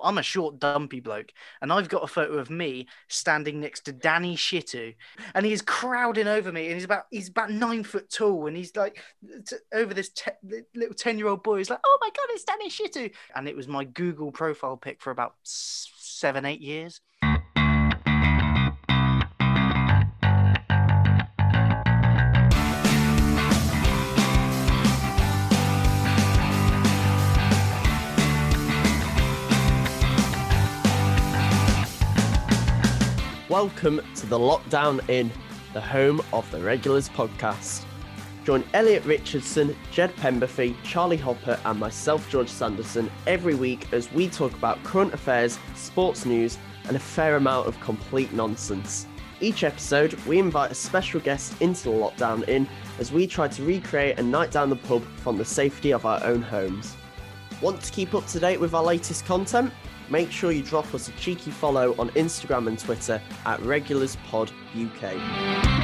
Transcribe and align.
I'm 0.00 0.18
a 0.18 0.22
short, 0.22 0.58
dumpy 0.58 1.00
bloke, 1.00 1.32
and 1.60 1.72
I've 1.72 1.88
got 1.88 2.04
a 2.04 2.08
photo 2.08 2.34
of 2.34 2.50
me 2.50 2.86
standing 3.08 3.60
next 3.60 3.82
to 3.82 3.92
Danny 3.92 4.36
Shittu, 4.36 4.94
and 5.34 5.44
he's 5.44 5.62
crowding 5.62 6.28
over 6.28 6.52
me, 6.52 6.66
and 6.66 6.74
he's 6.74 6.84
about 6.84 7.04
he's 7.10 7.28
about 7.28 7.50
nine 7.50 7.84
foot 7.84 8.10
tall, 8.10 8.46
and 8.46 8.56
he's 8.56 8.74
like 8.76 9.02
t- 9.46 9.56
over 9.72 9.94
this 9.94 10.10
te- 10.10 10.30
little 10.74 10.94
ten 10.94 11.18
year 11.18 11.28
old 11.28 11.42
boy. 11.42 11.58
He's 11.58 11.70
like, 11.70 11.80
"Oh 11.84 11.98
my 12.00 12.08
god, 12.08 12.26
it's 12.30 12.44
Danny 12.44 12.70
Shittu!" 12.70 13.12
And 13.34 13.48
it 13.48 13.56
was 13.56 13.68
my 13.68 13.84
Google 13.84 14.32
profile 14.32 14.76
pic 14.76 15.00
for 15.00 15.10
about 15.10 15.34
seven, 15.42 16.44
eight 16.44 16.60
years. 16.60 17.00
Welcome 33.60 34.00
to 34.14 34.26
the 34.26 34.38
Lockdown 34.38 35.00
Inn, 35.10 35.32
the 35.72 35.80
home 35.80 36.22
of 36.32 36.48
the 36.52 36.60
Regulars 36.60 37.08
podcast. 37.08 37.84
Join 38.44 38.62
Elliot 38.72 39.04
Richardson, 39.04 39.76
Jed 39.90 40.14
Pemberthy, 40.14 40.76
Charlie 40.84 41.16
Hopper, 41.16 41.58
and 41.64 41.80
myself, 41.80 42.30
George 42.30 42.48
Sanderson, 42.48 43.10
every 43.26 43.56
week 43.56 43.92
as 43.92 44.12
we 44.12 44.28
talk 44.28 44.52
about 44.52 44.80
current 44.84 45.12
affairs, 45.12 45.58
sports 45.74 46.24
news, 46.24 46.56
and 46.86 46.96
a 46.96 47.00
fair 47.00 47.34
amount 47.34 47.66
of 47.66 47.80
complete 47.80 48.32
nonsense. 48.32 49.08
Each 49.40 49.64
episode, 49.64 50.14
we 50.24 50.38
invite 50.38 50.70
a 50.70 50.76
special 50.76 51.18
guest 51.18 51.60
into 51.60 51.90
the 51.90 51.96
Lockdown 51.96 52.48
Inn 52.48 52.68
as 53.00 53.10
we 53.10 53.26
try 53.26 53.48
to 53.48 53.64
recreate 53.64 54.20
a 54.20 54.22
night 54.22 54.52
down 54.52 54.70
the 54.70 54.76
pub 54.76 55.02
from 55.16 55.36
the 55.36 55.44
safety 55.44 55.92
of 55.92 56.06
our 56.06 56.22
own 56.22 56.42
homes. 56.42 56.94
Want 57.60 57.82
to 57.82 57.90
keep 57.90 58.14
up 58.14 58.24
to 58.28 58.38
date 58.38 58.60
with 58.60 58.72
our 58.72 58.84
latest 58.84 59.26
content? 59.26 59.72
Make 60.10 60.30
sure 60.30 60.52
you 60.52 60.62
drop 60.62 60.94
us 60.94 61.08
a 61.08 61.12
cheeky 61.12 61.50
follow 61.50 61.94
on 61.98 62.10
Instagram 62.10 62.68
and 62.68 62.78
Twitter 62.78 63.20
at 63.44 63.60
RegularsPodUK. 63.60 65.78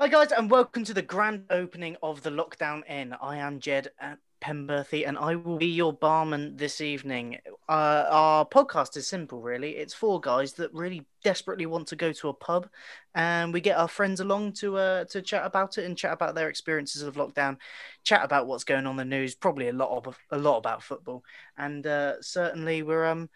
Hi 0.00 0.08
guys, 0.08 0.32
and 0.32 0.50
welcome 0.50 0.82
to 0.84 0.94
the 0.94 1.02
grand 1.02 1.44
opening 1.50 1.94
of 2.02 2.22
the 2.22 2.30
Lockdown 2.30 2.88
Inn. 2.88 3.14
I 3.20 3.36
am 3.36 3.60
Jed 3.60 3.90
uh, 4.00 4.14
Pemberthy, 4.40 5.06
and 5.06 5.18
I 5.18 5.36
will 5.36 5.58
be 5.58 5.66
your 5.66 5.92
barman 5.92 6.56
this 6.56 6.80
evening. 6.80 7.38
Uh, 7.68 8.06
our 8.10 8.44
podcast 8.46 8.96
is 8.96 9.06
simple, 9.06 9.40
really. 9.40 9.76
It's 9.76 9.94
four 9.94 10.20
guys 10.20 10.54
that 10.54 10.72
really 10.72 11.06
desperately 11.22 11.66
want 11.66 11.88
to 11.88 11.96
go 11.96 12.12
to 12.12 12.28
a 12.28 12.34
pub, 12.34 12.68
and 13.14 13.52
we 13.52 13.60
get 13.60 13.78
our 13.78 13.88
friends 13.88 14.20
along 14.20 14.54
to 14.54 14.76
uh, 14.76 15.04
to 15.06 15.22
chat 15.22 15.44
about 15.44 15.78
it 15.78 15.84
and 15.84 15.96
chat 15.96 16.12
about 16.12 16.34
their 16.34 16.48
experiences 16.48 17.02
of 17.02 17.16
lockdown, 17.16 17.58
chat 18.04 18.24
about 18.24 18.46
what's 18.46 18.64
going 18.64 18.86
on 18.86 18.92
in 18.92 18.96
the 18.96 19.16
news, 19.16 19.34
probably 19.34 19.68
a 19.68 19.72
lot 19.72 20.06
of 20.06 20.18
a 20.30 20.38
lot 20.38 20.58
about 20.58 20.82
football, 20.82 21.22
and 21.56 21.86
uh, 21.86 22.20
certainly 22.22 22.82
we're 22.82 23.06
um 23.06 23.28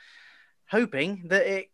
hoping 0.68 1.24
that 1.28 1.46
it 1.46 1.70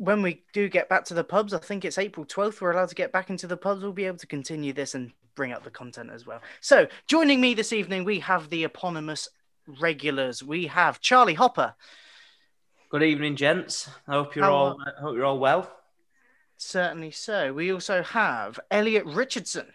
when 0.00 0.22
we 0.22 0.42
do 0.54 0.66
get 0.70 0.88
back 0.88 1.04
to 1.04 1.12
the 1.12 1.22
pubs, 1.22 1.52
I 1.52 1.58
think 1.58 1.84
it's 1.84 1.98
April 1.98 2.24
12th, 2.24 2.62
we're 2.62 2.72
allowed 2.72 2.88
to 2.88 2.94
get 2.94 3.12
back 3.12 3.28
into 3.28 3.46
the 3.46 3.58
pubs. 3.58 3.82
We'll 3.82 3.92
be 3.92 4.06
able 4.06 4.16
to 4.16 4.26
continue 4.26 4.72
this 4.72 4.94
and 4.94 5.12
bring 5.40 5.52
up 5.52 5.64
the 5.64 5.70
content 5.70 6.10
as 6.12 6.26
well. 6.26 6.42
So, 6.60 6.86
joining 7.06 7.40
me 7.40 7.54
this 7.54 7.72
evening, 7.72 8.04
we 8.04 8.20
have 8.20 8.50
the 8.50 8.64
eponymous 8.64 9.26
regulars. 9.80 10.42
We 10.42 10.66
have 10.66 11.00
Charlie 11.00 11.32
Hopper. 11.32 11.74
Good 12.90 13.02
evening, 13.02 13.36
gents. 13.36 13.88
I 14.06 14.12
hope 14.12 14.36
you're 14.36 14.44
How 14.44 14.52
all 14.52 14.76
I 14.86 15.00
hope 15.00 15.16
you're 15.16 15.24
all 15.24 15.38
well. 15.38 15.72
Certainly 16.58 17.12
so. 17.12 17.54
We 17.54 17.72
also 17.72 18.02
have 18.02 18.60
Elliot 18.70 19.06
Richardson 19.06 19.68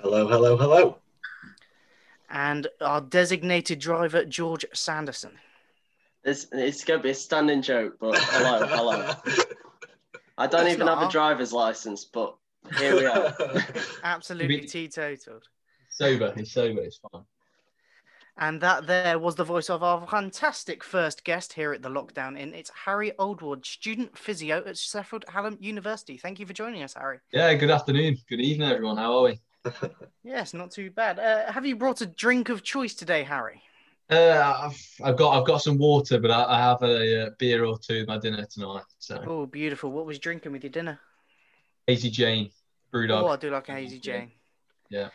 Hello, 0.00 0.26
hello, 0.28 0.56
hello. 0.56 0.98
and 2.30 2.66
our 2.80 3.02
designated 3.02 3.78
driver, 3.78 4.24
George 4.24 4.64
Sanderson. 4.72 5.32
It's, 6.24 6.46
it's 6.52 6.84
going 6.84 7.00
to 7.00 7.04
be 7.04 7.10
a 7.10 7.14
standing 7.14 7.60
joke, 7.60 7.98
but 8.00 8.16
hello, 8.16 8.66
hello. 8.66 9.12
I 10.38 10.46
don't 10.46 10.64
It's 10.64 10.72
even 10.72 10.86
have 10.86 11.00
not. 11.00 11.10
a 11.10 11.12
driver's 11.12 11.52
license, 11.52 12.06
but 12.06 12.34
here 12.78 12.96
we 12.96 13.06
are. 13.06 13.34
Absolutely 14.04 14.56
Maybe- 14.56 14.66
teetotaled. 14.68 15.44
sober. 15.90 16.32
He's 16.36 16.52
sober. 16.52 16.80
It's 16.82 16.98
fine. 16.98 17.24
And 18.38 18.60
that 18.60 18.86
there 18.86 19.18
was 19.18 19.34
the 19.34 19.44
voice 19.44 19.70
of 19.70 19.82
our 19.82 20.06
fantastic 20.06 20.84
first 20.84 21.24
guest 21.24 21.54
here 21.54 21.72
at 21.72 21.80
the 21.80 21.88
Lockdown 21.88 22.38
Inn. 22.38 22.52
It's 22.52 22.70
Harry 22.84 23.12
Oldroyd, 23.18 23.64
student 23.64 24.16
physio 24.18 24.62
at 24.66 24.76
Sheffield 24.76 25.24
Hallam 25.28 25.56
University. 25.58 26.18
Thank 26.18 26.38
you 26.38 26.44
for 26.44 26.52
joining 26.52 26.82
us, 26.82 26.92
Harry. 26.94 27.18
Yeah. 27.32 27.54
Good 27.54 27.70
afternoon. 27.70 28.18
Good 28.28 28.40
evening, 28.42 28.70
everyone. 28.70 28.98
How 28.98 29.16
are 29.18 29.22
we? 29.22 29.40
Yes, 30.22 30.52
not 30.54 30.72
too 30.72 30.90
bad. 30.90 31.18
Uh, 31.20 31.50
have 31.52 31.64
you 31.64 31.76
brought 31.76 32.00
a 32.00 32.06
drink 32.06 32.48
of 32.48 32.62
choice 32.64 32.94
today, 32.94 33.22
Harry? 33.22 33.62
Uh, 34.10 34.68
I've, 34.68 34.90
I've 35.04 35.16
got 35.16 35.38
I've 35.38 35.46
got 35.46 35.58
some 35.62 35.78
water, 35.78 36.18
but 36.20 36.30
I, 36.32 36.44
I 36.56 36.58
have 36.60 36.82
a, 36.82 37.26
uh 37.26 37.30
beer 37.38 37.64
or 37.64 37.78
two 37.78 38.00
with 38.00 38.08
my 38.08 38.18
dinner 38.18 38.44
tonight. 38.44 38.82
So 38.98 39.22
Oh, 39.26 39.46
beautiful. 39.46 39.90
What 39.92 40.04
was 40.04 40.16
you 40.16 40.20
drinking 40.20 40.50
with 40.52 40.62
your 40.64 40.70
dinner? 40.72 40.98
Hazy 41.86 42.10
Jane, 42.10 42.50
Brewdog. 42.92 43.22
Oh, 43.22 43.28
I 43.28 43.36
do 43.36 43.50
like 43.50 43.68
a 43.68 43.72
hazy 43.72 44.00
Jane. 44.00 44.32
Yeah. 44.90 45.10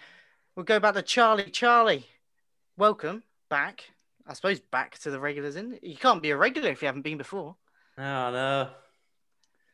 We'll 0.55 0.63
go 0.63 0.79
back 0.79 0.93
to 0.93 1.01
Charlie. 1.01 1.51
Charlie, 1.51 2.05
welcome 2.77 3.23
back. 3.49 3.89
I 4.25 4.33
suppose 4.33 4.61
back 4.61 4.97
to 4.99 5.11
the 5.11 5.19
regulars 5.19 5.57
in. 5.57 5.77
You 5.81 5.97
can't 5.97 6.21
be 6.21 6.29
a 6.29 6.37
regular 6.37 6.69
if 6.69 6.81
you 6.81 6.85
haven't 6.85 7.01
been 7.01 7.17
before. 7.17 7.57
Oh 7.97 8.01
no. 8.01 8.69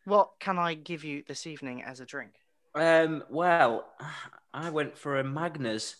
What 0.05 0.39
can 0.39 0.57
I 0.57 0.73
give 0.73 1.03
you 1.03 1.23
this 1.27 1.45
evening 1.45 1.83
as 1.83 1.99
a 1.99 2.05
drink? 2.05 2.31
Um, 2.73 3.23
well, 3.29 3.85
I 4.51 4.71
went 4.71 4.97
for 4.97 5.19
a 5.19 5.23
Magners, 5.23 5.95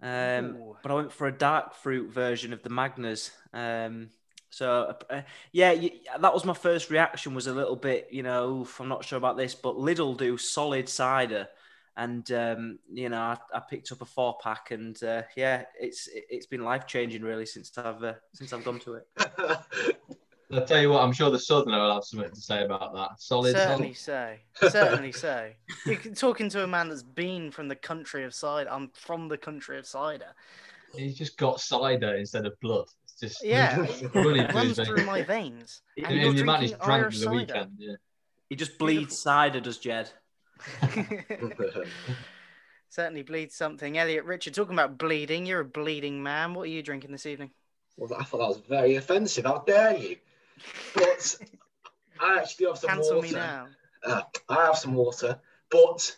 um, 0.00 0.56
Ooh. 0.56 0.76
but 0.82 0.92
I 0.92 0.94
went 0.94 1.12
for 1.12 1.26
a 1.26 1.32
dark 1.32 1.74
fruit 1.74 2.10
version 2.10 2.54
of 2.54 2.62
the 2.62 2.70
Magners. 2.70 3.32
Um, 3.52 4.08
so 4.50 4.96
uh, 5.10 5.22
yeah, 5.52 5.72
y- 5.72 6.00
that 6.20 6.32
was 6.34 6.44
my 6.44 6.54
first 6.54 6.90
reaction. 6.90 7.34
Was 7.34 7.46
a 7.46 7.52
little 7.54 7.76
bit, 7.76 8.08
you 8.10 8.22
know, 8.22 8.60
oof, 8.60 8.80
I'm 8.80 8.88
not 8.88 9.04
sure 9.04 9.18
about 9.18 9.36
this, 9.36 9.54
but 9.54 9.76
Lidl 9.76 10.16
do 10.16 10.36
solid 10.38 10.88
cider, 10.88 11.48
and 11.96 12.30
um, 12.32 12.78
you 12.92 13.08
know, 13.08 13.20
I, 13.20 13.36
I 13.54 13.60
picked 13.60 13.92
up 13.92 14.02
a 14.02 14.06
four 14.06 14.36
pack, 14.42 14.70
and 14.70 15.00
uh, 15.02 15.22
yeah, 15.36 15.64
it's 15.78 16.08
it's 16.12 16.46
been 16.46 16.64
life 16.64 16.86
changing 16.86 17.22
really 17.22 17.46
since 17.46 17.76
I've 17.76 18.02
uh, 18.02 18.14
since 18.34 18.52
I've 18.52 18.64
gone 18.64 18.80
to 18.80 18.94
it. 18.94 19.08
I'll 20.52 20.64
tell 20.64 20.80
you 20.80 20.90
what. 20.90 21.02
I'm 21.02 21.12
sure 21.12 21.30
the 21.30 21.38
Southerner 21.38 21.78
will 21.80 21.94
have 21.94 22.04
something 22.04 22.30
to 22.30 22.40
say 22.40 22.64
about 22.64 22.94
that. 22.94 23.20
Solid. 23.20 23.56
Certainly 23.56 23.94
so. 23.94 24.34
Certainly 24.68 25.12
so. 25.12 25.50
You're 25.84 25.96
talking 26.14 26.48
to 26.50 26.62
a 26.62 26.66
man 26.66 26.88
that's 26.88 27.02
been 27.02 27.50
from 27.50 27.66
the 27.66 27.74
country 27.74 28.24
of 28.24 28.32
cider. 28.32 28.70
I'm 28.70 28.90
from 28.94 29.26
the 29.28 29.38
country 29.38 29.76
of 29.78 29.86
cider. 29.86 30.34
He's 30.94 31.16
just 31.16 31.36
got 31.36 31.60
cider 31.60 32.14
instead 32.14 32.46
of 32.46 32.58
blood. 32.60 32.86
It's 33.22 33.32
just 33.34 33.44
Yeah, 33.44 33.78
running 34.14 34.42
It 34.48 34.54
runs 34.54 34.76
through 34.76 35.04
my 35.06 35.22
veins. 35.22 35.82
In- 35.96 36.04
And 36.04 36.14
In, 36.14 36.20
you're 36.20 36.30
in 36.30 36.36
the 36.36 36.42
amount 36.42 36.62
he's 36.62 36.70
drinking 36.72 36.86
drank 36.86 37.02
Irish 37.04 37.14
for 37.14 37.18
the 37.20 37.24
cider. 37.24 37.36
weekend. 37.36 37.70
Yeah. 37.78 37.94
He 38.48 38.56
just 38.56 38.78
Beautiful. 38.78 38.86
bleeds 39.02 39.18
cider, 39.18 39.60
does 39.60 39.78
Jed? 39.78 40.10
Certainly 42.88 43.22
bleeds 43.22 43.54
something. 43.54 43.98
Elliot 43.98 44.24
Richard, 44.24 44.54
talking 44.54 44.72
about 44.74 44.96
bleeding, 44.98 45.44
you're 45.46 45.60
a 45.60 45.64
bleeding 45.64 46.22
man. 46.22 46.54
What 46.54 46.62
are 46.62 46.66
you 46.70 46.82
drinking 46.82 47.12
this 47.12 47.26
evening? 47.26 47.50
well, 47.98 48.12
I 48.18 48.24
thought 48.24 48.38
that 48.38 48.48
was 48.48 48.60
very 48.68 48.96
offensive. 48.96 49.44
How 49.46 49.58
dare 49.66 49.96
you? 49.96 50.16
But 50.94 51.36
I 52.20 52.38
actually 52.40 52.66
have 52.66 52.78
some 52.78 52.90
Cancel 52.90 53.16
water. 53.16 53.26
me 53.28 53.32
now. 53.34 53.66
Uh, 54.04 54.22
I 54.48 54.66
have 54.66 54.76
some 54.76 54.94
water, 54.94 55.38
but 55.70 56.16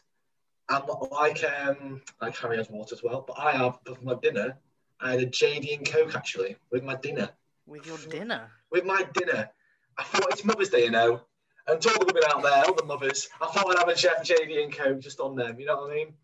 I'm 0.68 0.86
not 0.86 1.10
like 1.10 1.42
um 1.44 2.02
like 2.20 2.36
Harry 2.36 2.56
has 2.58 2.68
water 2.68 2.94
as 2.94 3.02
well. 3.02 3.24
But 3.26 3.38
I 3.38 3.52
have 3.52 3.78
for 3.84 3.96
my 4.02 4.14
dinner. 4.20 4.56
I 5.00 5.12
had 5.12 5.20
a 5.20 5.26
JD 5.26 5.76
and 5.78 5.88
Coke 5.88 6.14
actually 6.14 6.56
with 6.70 6.82
my 6.82 6.96
dinner. 6.96 7.30
With 7.66 7.86
your 7.86 7.98
dinner. 7.98 8.50
With 8.70 8.84
my 8.84 9.06
dinner, 9.14 9.50
I 9.96 10.02
thought 10.04 10.26
it's 10.30 10.44
Mother's 10.44 10.70
Day, 10.70 10.84
you 10.84 10.90
know. 10.90 11.20
And 11.66 11.80
to 11.82 11.90
all 11.90 11.98
the 11.98 12.06
women 12.06 12.22
out 12.30 12.42
there, 12.42 12.64
all 12.64 12.74
the 12.74 12.84
mothers, 12.84 13.28
I 13.40 13.46
thought 13.46 13.68
I'd 13.70 13.78
have 13.78 13.88
a 13.88 13.94
J- 13.94 14.08
JD 14.22 14.64
and 14.64 14.72
Coke 14.72 15.00
just 15.00 15.20
on 15.20 15.36
them. 15.36 15.60
You 15.60 15.66
know 15.66 15.76
what 15.82 15.90
I 15.90 15.94
mean? 15.94 16.14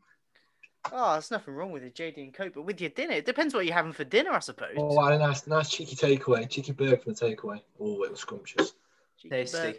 Oh, 0.93 1.13
there's 1.13 1.31
nothing 1.31 1.55
wrong 1.55 1.71
with 1.71 1.85
a 1.85 1.91
JD 1.91 2.17
and 2.19 2.35
Coke, 2.35 2.53
but 2.55 2.63
with 2.63 2.81
your 2.81 2.91
dinner, 2.91 3.15
it 3.15 3.27
depends 3.27 3.55
what 3.55 3.65
you're 3.67 3.75
having 3.75 3.93
for 3.93 4.05
dinner, 4.05 4.31
I 4.33 4.39
suppose. 4.41 4.75
Oh, 4.77 4.99
I 4.99 5.13
had 5.13 5.21
a 5.21 5.27
nice, 5.27 5.47
nice 5.47 5.71
cheeky 5.71 5.97
takeaway, 5.97 6.49
cheeky 6.49 6.73
burger 6.73 6.97
from 6.97 7.15
the 7.15 7.21
takeaway. 7.21 7.61
Oh, 7.81 8.03
it 8.05 8.11
was 8.11 8.21
scrumptious. 8.21 8.73
Cheeky 9.19 9.31
Tasty. 9.35 9.59
bird. 9.59 9.79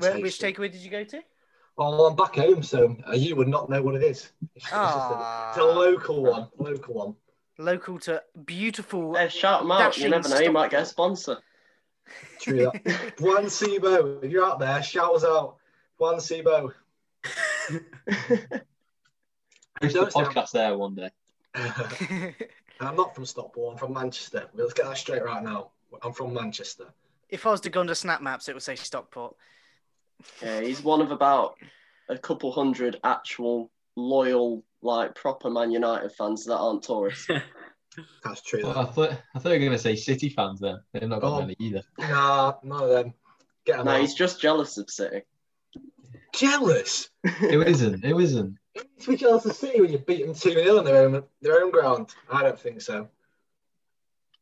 Where, 0.00 0.20
which 0.20 0.38
takeaway 0.38 0.70
did 0.70 0.80
you 0.82 0.90
go 0.90 1.04
to? 1.04 1.20
Well, 1.76 2.06
I'm 2.06 2.16
back 2.16 2.36
home, 2.36 2.62
so 2.62 2.96
uh, 3.08 3.12
you 3.14 3.36
would 3.36 3.48
not 3.48 3.70
know 3.70 3.80
what 3.82 3.94
it 3.94 4.02
is. 4.02 4.32
It's, 4.54 4.64
it's, 4.64 4.70
just 4.70 4.74
a, 4.74 4.78
Ah. 4.78 5.48
it's 5.50 5.58
a 5.58 5.64
local 5.64 6.22
one, 6.24 6.48
local 6.58 6.94
one. 6.94 7.14
Local 7.58 7.98
to 8.00 8.22
beautiful. 8.44 9.14
Hey, 9.14 9.28
shout 9.28 9.62
them 9.62 9.72
out. 9.72 9.98
You 9.98 10.08
never 10.08 10.28
know. 10.28 10.38
You 10.38 10.52
might 10.52 10.70
get 10.70 10.82
a 10.82 10.86
sponsor. 10.86 11.38
True 12.40 12.70
that. 12.72 13.14
Juan 13.20 13.46
Sibo, 13.46 14.22
if 14.22 14.30
you're 14.30 14.44
out 14.44 14.60
there, 14.60 14.82
shout 14.82 15.14
us 15.14 15.24
out. 15.24 15.56
Juan 15.98 16.16
Sibo. 16.16 16.72
Host 17.26 17.72
a 19.82 20.06
podcast 20.06 20.52
there 20.52 20.78
one 20.78 20.94
day. 20.94 21.10
I'm 22.80 22.94
not 22.94 23.14
from 23.14 23.26
Stockport, 23.26 23.72
I'm 23.72 23.78
from 23.78 23.92
Manchester. 23.92 24.48
Let's 24.54 24.72
get 24.72 24.86
that 24.86 24.96
straight 24.96 25.24
right 25.24 25.42
now. 25.42 25.70
I'm 26.02 26.12
from 26.12 26.32
Manchester. 26.32 26.86
if 27.28 27.44
I 27.44 27.50
was 27.50 27.60
to 27.62 27.70
go 27.70 27.80
onto 27.80 27.94
Snap 27.94 28.22
Maps, 28.22 28.48
it 28.48 28.54
would 28.54 28.62
say 28.62 28.76
Stockport. 28.76 29.34
Yeah, 30.40 30.60
he's 30.60 30.82
one 30.82 31.00
of 31.00 31.10
about 31.10 31.56
a 32.08 32.16
couple 32.16 32.52
hundred 32.52 33.00
actual 33.02 33.70
loyal, 33.98 34.64
like 34.82 35.14
proper 35.14 35.50
Man 35.50 35.70
United 35.70 36.12
fans 36.12 36.44
that 36.46 36.56
aren't 36.56 36.82
tourists. 36.84 37.26
That's 38.24 38.42
true. 38.42 38.60
Well, 38.62 38.78
I 38.78 38.84
thought 38.84 39.10
I 39.34 39.38
thought 39.38 39.48
you 39.50 39.54
were 39.54 39.58
going 39.58 39.72
to 39.72 39.78
say 39.78 39.96
City 39.96 40.28
fans 40.28 40.60
then. 40.60 40.78
They've 40.92 41.08
not 41.08 41.20
got 41.20 41.32
Oh. 41.32 41.40
many 41.40 41.56
either. 41.58 41.82
Nah, 41.98 42.54
none 42.62 42.82
of 42.84 42.88
them. 42.90 43.14
Get 43.64 43.80
'em 43.80 43.86
no, 43.86 43.92
out. 43.92 44.00
he's 44.00 44.14
just 44.14 44.40
jealous 44.40 44.78
of 44.78 44.88
City. 44.88 45.22
jealous. 46.32 47.10
It 47.24 47.66
isn't. 47.68 48.04
It 48.04 48.16
isn't. 48.16 48.56
To 49.00 49.10
be 49.10 49.16
jealous 49.16 49.44
of 49.46 49.56
City 49.56 49.80
when 49.80 49.90
you 49.90 49.98
beat 49.98 50.24
them 50.24 50.34
2 50.34 50.50
0 50.52 50.78
on 50.78 50.84
their 50.84 51.04
own, 51.04 51.24
their 51.42 51.60
own 51.62 51.70
ground. 51.72 52.14
I 52.30 52.42
don't 52.44 52.58
think 52.58 52.80
so. 52.80 53.08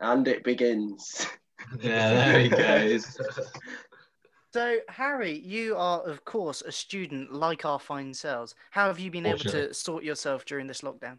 And 0.01 0.29
it 0.29 0.45
begins. 0.45 1.27
Yeah, 1.81 2.13
there 2.13 2.41
he 2.41 2.49
goes. 2.51 3.19
So, 4.57 4.79
Harry, 4.89 5.39
you 5.39 5.77
are, 5.77 6.01
of 6.01 6.25
course, 6.25 6.63
a 6.63 6.73
student 6.73 7.31
like 7.31 7.67
our 7.67 7.79
fine 7.79 8.15
selves. 8.15 8.55
How 8.71 8.87
have 8.87 8.99
you 8.99 9.11
been 9.11 9.27
able 9.27 9.41
to 9.41 9.75
sort 9.75 10.03
yourself 10.03 10.47
during 10.47 10.67
this 10.67 10.81
lockdown? 10.81 11.19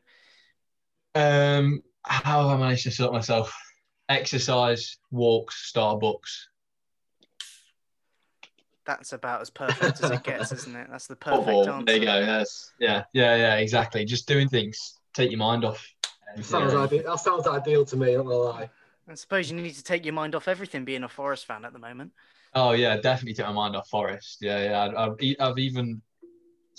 Um, 1.13 1.83
how 2.01 2.49
have 2.49 2.57
I 2.57 2.59
managed 2.59 2.81
to 2.85 2.91
sort 2.91 3.13
myself? 3.13 3.55
Exercise, 4.09 4.97
walks, 5.11 5.71
Starbucks. 5.71 6.45
That's 8.87 9.13
about 9.13 9.41
as 9.41 9.51
perfect 9.51 10.01
as 10.01 10.09
it 10.09 10.23
gets, 10.23 10.51
isn't 10.51 10.75
it? 10.75 10.87
That's 10.89 11.05
the 11.05 11.15
perfect 11.15 11.45
Football. 11.45 11.69
answer. 11.73 11.85
There 11.85 11.95
you 11.97 12.05
go. 12.05 12.19
Yes. 12.19 12.71
Yeah. 12.79 13.03
Yeah. 13.13 13.35
Yeah. 13.35 13.55
Exactly. 13.57 14.03
Just 14.03 14.27
doing 14.27 14.49
things. 14.49 14.97
Take 15.13 15.29
your 15.29 15.37
mind 15.37 15.63
off. 15.63 15.87
sounds 16.41 16.73
Yeah. 16.73 16.79
ideal. 16.79 17.03
That 17.03 17.19
sounds 17.19 17.45
ideal 17.45 17.85
to 17.85 17.97
me, 17.97 18.15
I'm 18.15 18.25
not 18.25 18.31
gonna 18.31 18.35
lie. 18.37 18.69
I 19.07 19.13
suppose 19.13 19.51
you 19.51 19.57
need 19.61 19.75
to 19.75 19.83
take 19.83 20.05
your 20.05 20.15
mind 20.15 20.33
off 20.33 20.47
everything 20.47 20.85
being 20.85 21.03
a 21.03 21.07
Forest 21.07 21.45
fan 21.45 21.65
at 21.65 21.71
the 21.73 21.77
moment. 21.77 22.13
Oh 22.59 22.71
yeah, 22.71 22.97
definitely 22.97 23.35
take 23.35 23.45
my 23.45 23.51
mind 23.51 23.75
off 23.75 23.87
Forest. 23.87 24.39
Yeah, 24.41 24.63
yeah. 24.63 24.83
I've, 24.83 24.95
I've, 25.21 25.35
I've 25.39 25.59
even 25.59 26.01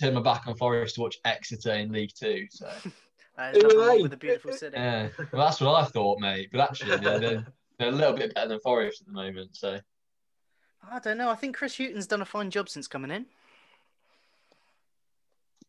turned 0.01 0.17
my 0.17 0.21
back 0.23 0.49
on 0.49 0.57
Forest 0.57 0.97
to 0.97 1.03
watch 1.03 1.19
Exeter 1.25 1.75
in 1.75 1.93
League 1.93 2.11
Two. 2.19 2.47
So 2.51 2.69
Uh, 3.39 3.53
Who 3.53 3.61
there's 3.61 3.63
nothing 3.63 3.79
are 3.79 3.87
wrong 3.87 3.97
they? 3.99 4.03
with 4.03 4.13
a 4.13 4.17
beautiful 4.17 4.53
city. 4.53 4.77
yeah, 4.77 5.09
well, 5.33 5.47
that's 5.47 5.61
what 5.61 5.81
I 5.81 5.85
thought, 5.85 6.19
mate. 6.19 6.49
But 6.51 6.63
actually, 6.63 6.91
yeah, 7.01 7.19
they're, 7.19 7.47
they're 7.79 7.89
a 7.91 7.93
little 7.93 8.15
bit 8.15 8.35
better 8.35 8.49
than 8.49 8.59
Forest 8.59 9.03
at 9.03 9.07
the 9.07 9.13
moment. 9.13 9.55
So 9.55 9.79
I 10.91 10.99
don't 10.99 11.17
know. 11.19 11.31
I 11.31 11.37
think 11.37 11.55
Chris 11.57 11.77
Hughton's 11.77 12.09
done 12.09 12.21
a 12.21 12.25
fine 12.25 12.51
job 12.51 12.69
since 12.69 12.89
coming 12.89 13.13
in. 13.13 13.27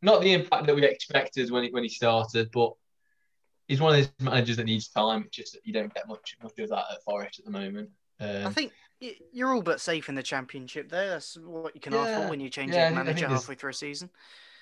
not 0.02 0.22
the 0.22 0.34
impact 0.34 0.66
that 0.66 0.76
we 0.76 0.84
expected 0.84 1.52
when 1.52 1.66
he, 1.66 1.70
when 1.70 1.84
he 1.84 1.90
started, 1.90 2.50
but 2.52 2.74
he's 3.68 3.82
one 3.82 3.94
of 3.94 4.00
those 4.00 4.12
managers 4.20 4.58
that 4.58 4.66
needs 4.66 4.88
time. 4.88 5.26
It's 5.28 5.36
just 5.38 5.54
that 5.54 5.62
you 5.64 5.74
don't 5.74 5.94
get 5.94 6.08
much 6.08 6.38
much 6.42 6.58
of 6.58 6.70
that 6.70 6.86
at 6.92 7.04
Forest 7.04 7.38
at 7.40 7.46
the 7.46 7.52
moment. 7.52 7.90
I 8.20 8.46
Um, 8.46 8.54
think 8.54 8.72
y- 8.72 8.78
you're 9.32 9.54
all 9.54 9.62
but 9.62 9.80
safe 9.82 10.10
in 10.10 10.16
the 10.16 10.24
championship, 10.24 10.90
there. 10.90 11.10
That's 11.10 11.38
what 11.38 11.76
you 11.76 11.82
can 11.82 11.94
ask 11.94 12.22
for 12.22 12.30
when 12.30 12.40
you 12.40 12.50
change 12.50 12.72
Yeah, 12.74 12.90
your 12.90 12.98
think- 12.98 13.00
I 13.00 13.04
think 13.06 13.16
manager 13.20 13.28
halfway 13.34 13.56
through 13.56 13.72
a 13.72 13.74
season. 13.74 14.10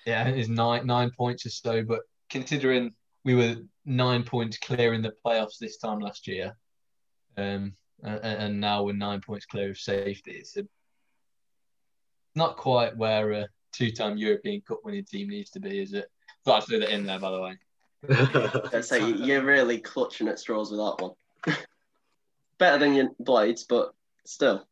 yeah, 0.06 0.22
I 0.22 0.25
think 0.25 0.38
it's 0.38 0.50
nine 0.50 0.86
nine 0.86 1.12
points 1.12 1.45
or 1.45 1.50
so. 1.50 1.84
But 1.84 2.01
considering 2.30 2.94
we 3.24 3.36
were 3.36 3.56
nine 3.86 4.24
points 4.24 4.57
clear 4.57 4.94
in 4.94 5.01
the 5.01 5.13
playoffs 5.25 5.57
this 5.60 5.78
time 5.78 6.00
last 6.00 6.28
year, 6.28 6.56
um, 7.38 7.74
and, 8.04 8.19
and 8.24 8.60
now 8.60 8.84
we're 8.84 8.94
nine 8.94 9.22
points 9.22 9.45
clear 9.45 9.72
of 9.72 9.78
safety, 9.78 10.31
it's 10.31 10.56
a, 10.57 10.66
not 12.36 12.57
quite 12.57 12.95
where 12.95 13.31
a 13.31 13.48
two-time 13.74 14.18
European 14.18 14.62
Cup 14.62 14.80
winning 14.83 15.04
team 15.06 15.30
needs 15.30 15.50
to 15.51 15.60
be, 15.60 15.80
is 15.80 15.94
it? 15.94 16.10
Thought 16.45 16.63
I'd 16.63 16.68
throw 16.68 16.80
that 16.80 16.94
in 16.94 17.06
there, 17.06 17.19
by 17.19 17.31
the 17.31 17.42
way. 17.42 17.57
I 18.78 18.81
say 18.81 19.10
you're 19.12 19.44
really 19.44 19.80
clutching 19.80 20.28
at 20.28 20.40
straws 20.40 20.69
with 20.72 20.80
that 20.80 21.01
one. 21.04 21.56
Better 22.60 22.78
than 22.78 22.94
your 22.94 23.10
blades, 23.19 23.63
but 23.63 23.94
still. 24.28 24.68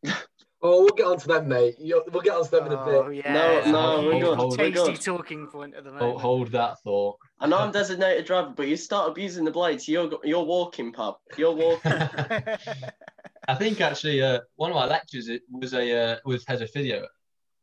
oh, 0.62 0.82
we'll 0.82 0.88
get 0.94 1.06
on 1.06 1.18
to 1.18 1.28
them, 1.28 1.48
mate. 1.48 1.74
You'll, 1.78 2.02
we'll 2.12 2.22
get 2.22 2.34
on 2.36 2.44
to 2.44 2.50
them 2.50 2.66
in 2.66 2.72
a 2.72 2.82
Oh, 2.82 3.08
bit. 3.08 3.24
yeah. 3.24 3.32
No, 3.32 3.70
no, 3.70 4.06
we're 4.06 4.20
good, 4.20 4.38
we're 4.38 4.56
Tasty 4.56 4.92
good. 4.92 5.00
talking 5.00 5.46
point 5.48 5.74
at 5.74 5.84
the 5.84 5.90
Hold, 5.90 6.00
moment. 6.02 6.20
hold 6.20 6.48
that 6.52 6.80
thought. 6.80 7.16
I 7.40 7.46
know 7.46 7.58
I'm 7.58 7.72
designated 7.72 8.24
driver, 8.26 8.52
but 8.56 8.68
you 8.68 8.76
start 8.76 9.10
abusing 9.10 9.44
the 9.44 9.50
blades. 9.50 9.86
You're 9.88 10.10
you're 10.24 10.44
walking, 10.44 10.92
pub. 10.92 11.16
You're 11.36 11.54
walking. 11.54 11.92
I 13.48 13.54
think 13.54 13.80
actually, 13.80 14.22
uh, 14.22 14.40
one 14.56 14.70
of 14.70 14.74
my 14.74 14.86
lectures 14.86 15.28
it 15.28 15.42
was 15.50 15.72
a 15.74 15.92
uh, 16.12 16.16
was 16.24 16.44
head 16.46 16.62
of 16.62 16.70
physio 16.70 17.04
at 17.04 17.08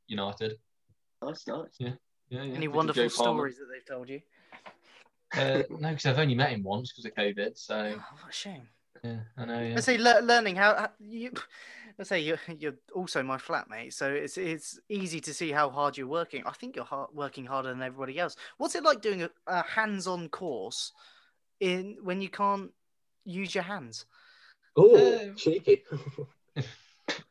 United. 0.08 0.54
nice, 1.22 1.46
nice. 1.48 1.66
Yeah, 1.80 1.90
yeah. 2.30 2.42
Any 2.42 2.68
wonderful 2.68 3.04
Joe 3.04 3.16
Palmer. 3.16 3.40
stories 3.40 3.58
that 3.58 3.66
they've 3.74 3.86
told 3.86 4.10
you? 4.10 4.22
Uh, 5.36 5.64
no, 5.80 5.90
because 5.90 6.06
I've 6.06 6.20
only 6.20 6.36
met 6.36 6.52
him 6.52 6.64
once 6.64 6.94
because 6.94 7.06
of 7.06 7.16
COVID. 7.16 7.58
So 7.58 7.76
Oh, 7.76 8.16
what 8.22 8.30
a 8.30 8.32
shame. 8.32 8.68
yeah, 9.04 9.18
I 9.36 9.46
know. 9.46 9.60
Yeah. 9.62 9.74
Let's 9.74 9.86
say 9.88 9.98
le- 9.98 10.22
learning 10.22 10.56
how, 10.56 10.76
how 10.76 10.90
you. 11.00 11.32
Let's 11.98 12.10
say 12.10 12.20
you're 12.20 12.40
you're 12.60 12.76
also 12.94 13.24
my 13.24 13.38
flatmate, 13.38 13.94
so 13.94 14.12
it's 14.12 14.38
it's 14.38 14.80
easy 14.90 15.20
to 15.22 15.34
see 15.34 15.52
how 15.52 15.70
hard 15.70 15.98
you're 15.98 16.08
working. 16.08 16.44
I 16.46 16.52
think 16.52 16.76
you're 16.76 16.86
hard, 16.86 17.10
working 17.14 17.46
harder 17.46 17.70
than 17.70 17.82
everybody 17.82 18.20
else. 18.20 18.36
What's 18.58 18.76
it 18.76 18.84
like 18.84 19.02
doing 19.02 19.24
a, 19.24 19.30
a 19.48 19.64
hands-on 19.64 20.30
course 20.30 20.92
in 21.60 21.98
when 22.02 22.22
you 22.22 22.30
can't 22.30 22.72
use 23.26 23.54
your 23.54 23.64
hands? 23.64 24.06
Oh, 24.76 25.20
Um, 25.22 25.36
cheeky. 25.36 25.84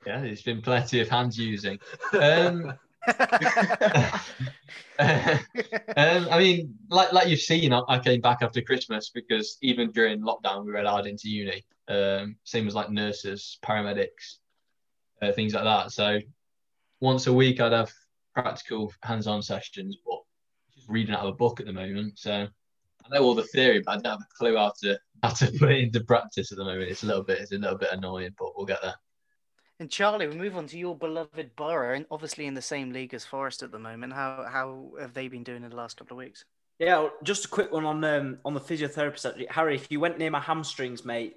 Yeah, 0.06 0.20
there's 0.20 0.43
been 0.43 0.61
plenty 0.61 1.00
of 1.00 1.09
hands 1.09 1.38
using. 1.38 1.79
Um, 2.12 2.75
um, 4.99 5.38
I 5.97 6.38
mean, 6.38 6.75
like 6.88 7.12
like 7.12 7.29
you've 7.29 7.41
seen, 7.41 7.73
I, 7.73 7.82
I 7.88 7.99
came 7.99 8.20
back 8.20 8.38
after 8.43 8.61
Christmas 8.61 9.11
because 9.11 9.59
even 9.62 9.91
during 9.91 10.20
lockdown, 10.20 10.64
we 10.64 10.73
were 10.73 10.79
allowed 10.79 11.06
into 11.06 11.29
uni. 11.29 11.64
Um, 11.88 12.37
same 12.44 12.69
as 12.69 12.75
like 12.75 12.91
nurses, 12.91 13.59
paramedics, 13.64 14.38
uh, 15.22 15.32
things 15.32 15.54
like 15.54 15.64
that. 15.64 15.92
So 15.92 16.19
once 17.00 17.26
a 17.26 17.32
week, 17.32 17.60
I'd 17.60 17.72
have 17.72 17.92
practical 18.34 18.92
hands-on 19.02 19.42
sessions, 19.42 19.96
but 20.04 20.19
just 20.74 20.88
reading 20.88 21.14
out 21.14 21.20
of 21.20 21.28
a 21.28 21.36
book 21.36 21.60
at 21.60 21.66
the 21.66 21.72
moment. 21.72 22.19
So 22.19 22.32
I 22.32 23.08
know 23.14 23.24
all 23.24 23.34
the 23.34 23.44
theory, 23.44 23.80
but 23.80 23.92
I 23.92 23.94
don't 23.94 24.12
have 24.12 24.20
a 24.20 24.36
clue 24.36 24.56
how 24.56 24.72
to 24.82 24.98
how 25.22 25.30
to 25.30 25.52
put 25.52 25.70
it 25.70 25.78
into 25.78 26.00
practice 26.00 26.50
at 26.50 26.58
the 26.58 26.64
moment. 26.64 26.90
It's 26.90 27.04
a 27.04 27.06
little 27.06 27.22
bit 27.22 27.38
it's 27.38 27.52
a 27.52 27.58
little 27.58 27.78
bit 27.78 27.92
annoying, 27.92 28.34
but 28.38 28.56
we'll 28.56 28.66
get 28.66 28.82
there. 28.82 28.96
and 29.78 29.90
Charlie, 29.90 30.26
we 30.26 30.34
move 30.34 30.56
on 30.56 30.66
to 30.69 30.78
your 30.78 30.96
beloved 30.96 31.54
borough, 31.56 31.94
and 31.94 32.06
obviously 32.10 32.46
in 32.46 32.54
the 32.54 32.62
same 32.62 32.92
league 32.92 33.14
as 33.14 33.25
Forest 33.25 33.62
at 33.62 33.70
the 33.70 33.78
moment. 33.78 34.12
How 34.12 34.46
how 34.50 34.92
have 35.00 35.14
they 35.14 35.28
been 35.28 35.44
doing 35.44 35.62
in 35.62 35.70
the 35.70 35.76
last 35.76 35.96
couple 35.96 36.16
of 36.16 36.18
weeks? 36.18 36.44
Yeah, 36.78 37.08
just 37.22 37.44
a 37.44 37.48
quick 37.48 37.70
one 37.70 37.84
on 37.84 38.02
um, 38.02 38.38
on 38.44 38.54
the 38.54 38.60
physiotherapist. 38.60 39.48
Harry, 39.50 39.76
if 39.76 39.90
you 39.90 40.00
went 40.00 40.18
near 40.18 40.30
my 40.30 40.40
hamstrings, 40.40 41.04
mate, 41.04 41.36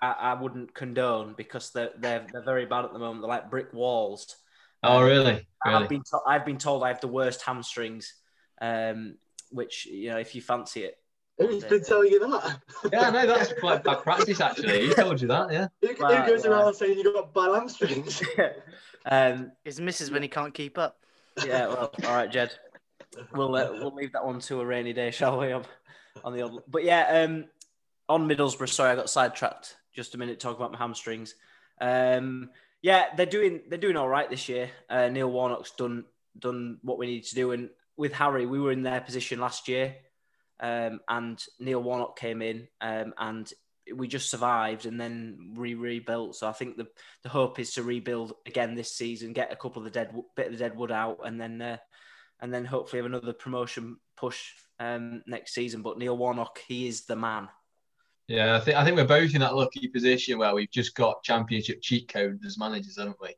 I, 0.00 0.10
I 0.12 0.34
wouldn't 0.34 0.74
condone 0.74 1.34
because 1.36 1.70
they're, 1.70 1.90
they're 1.98 2.26
they're 2.32 2.42
very 2.42 2.66
bad 2.66 2.84
at 2.84 2.92
the 2.92 2.98
moment. 2.98 3.22
They're 3.22 3.28
like 3.28 3.50
brick 3.50 3.72
walls. 3.72 4.36
Oh, 4.82 5.02
really? 5.02 5.46
I've 5.64 5.88
been 5.88 6.02
to- 6.02 6.20
I've 6.26 6.44
been 6.44 6.58
told 6.58 6.82
I 6.84 6.88
have 6.88 7.00
the 7.00 7.08
worst 7.08 7.42
hamstrings, 7.42 8.14
um, 8.60 9.16
which 9.50 9.86
you 9.86 10.10
know 10.10 10.18
if 10.18 10.34
you 10.34 10.42
fancy 10.42 10.84
it. 10.84 10.98
Who's 11.38 11.64
been 11.64 11.82
telling 11.84 12.10
you 12.10 12.20
that? 12.20 12.60
Yeah, 12.92 13.10
no, 13.10 13.26
that's 13.26 13.52
quite 13.60 13.84
bad 13.84 14.02
practice 14.02 14.40
actually. 14.40 14.86
He 14.88 14.94
told 14.94 15.20
you 15.20 15.28
that, 15.28 15.52
yeah. 15.52 15.68
Who, 15.82 15.88
who 15.88 16.02
Right, 16.02 16.26
goes 16.26 16.46
right. 16.46 16.52
around 16.52 16.74
saying 16.74 16.98
you 16.98 17.12
got 17.12 17.34
bad 17.34 17.54
hamstrings? 17.54 18.22
um, 19.06 19.52
Is 19.64 19.78
misses 19.80 20.10
when 20.10 20.22
he 20.22 20.28
can't 20.28 20.54
keep 20.54 20.78
up? 20.78 20.98
yeah, 21.44 21.66
well, 21.66 21.90
all 22.06 22.14
right, 22.14 22.30
Jed. 22.30 22.52
We'll 23.34 23.54
uh, 23.54 23.72
we'll 23.72 23.94
leave 23.94 24.12
that 24.12 24.24
one 24.24 24.40
to 24.40 24.60
a 24.60 24.64
rainy 24.66 24.92
day, 24.92 25.10
shall 25.10 25.38
we? 25.38 25.52
On, 25.52 25.64
on 26.24 26.32
the 26.32 26.42
old, 26.42 26.62
but 26.68 26.84
yeah, 26.84 27.22
um, 27.24 27.44
on 28.08 28.28
Middlesbrough. 28.28 28.68
Sorry, 28.70 28.90
I 28.90 28.96
got 28.96 29.10
sidetracked. 29.10 29.76
Just 29.96 30.14
a 30.14 30.18
minute 30.18 30.38
talking 30.38 30.58
about 30.58 30.72
my 30.72 30.78
hamstrings. 30.78 31.34
Um, 31.80 32.50
yeah, 32.82 33.06
they're 33.16 33.26
doing 33.26 33.62
they're 33.68 33.78
doing 33.78 33.96
all 33.96 34.08
right 34.08 34.28
this 34.30 34.48
year. 34.48 34.70
Uh, 34.88 35.08
Neil 35.08 35.30
Warnock's 35.30 35.72
done 35.72 36.04
done 36.38 36.78
what 36.82 36.98
we 36.98 37.06
need 37.06 37.24
to 37.24 37.34
do, 37.34 37.50
and 37.52 37.70
with 37.96 38.12
Harry, 38.12 38.46
we 38.46 38.60
were 38.60 38.72
in 38.72 38.82
their 38.82 39.00
position 39.00 39.40
last 39.40 39.68
year, 39.68 39.96
um, 40.60 41.00
and 41.08 41.42
Neil 41.58 41.82
Warnock 41.82 42.18
came 42.18 42.42
in, 42.42 42.68
um, 42.80 43.14
and 43.18 43.50
we 43.94 44.06
just 44.06 44.30
survived, 44.30 44.86
and 44.86 45.00
then 45.00 45.54
we 45.56 45.74
rebuilt. 45.74 46.36
So 46.36 46.46
I 46.46 46.52
think 46.52 46.76
the 46.76 46.86
the 47.22 47.28
hope 47.28 47.58
is 47.58 47.72
to 47.74 47.82
rebuild 47.82 48.34
again 48.46 48.74
this 48.74 48.92
season, 48.92 49.32
get 49.32 49.52
a 49.52 49.56
couple 49.56 49.80
of 49.80 49.84
the 49.84 49.90
dead 49.90 50.14
bit 50.36 50.46
of 50.46 50.52
the 50.52 50.58
dead 50.58 50.76
wood 50.76 50.92
out, 50.92 51.20
and 51.24 51.40
then 51.40 51.62
uh, 51.62 51.78
and 52.40 52.52
then 52.52 52.64
hopefully 52.64 52.98
have 52.98 53.06
another 53.06 53.32
promotion 53.32 53.96
push 54.16 54.52
um, 54.78 55.22
next 55.26 55.54
season. 55.54 55.82
But 55.82 55.98
Neil 55.98 56.16
Warnock, 56.16 56.60
he 56.68 56.86
is 56.86 57.06
the 57.06 57.16
man. 57.16 57.48
Yeah, 58.28 58.56
I 58.56 58.60
think 58.60 58.76
I 58.76 58.84
think 58.84 58.96
we're 58.96 59.04
both 59.04 59.34
in 59.34 59.40
that 59.40 59.54
lucky 59.54 59.86
position 59.88 60.38
where 60.38 60.54
we've 60.54 60.70
just 60.70 60.94
got 60.94 61.22
championship 61.22 61.80
cheat 61.80 62.08
codes 62.08 62.44
as 62.44 62.58
managers, 62.58 62.98
haven't 62.98 63.20
we? 63.20 63.34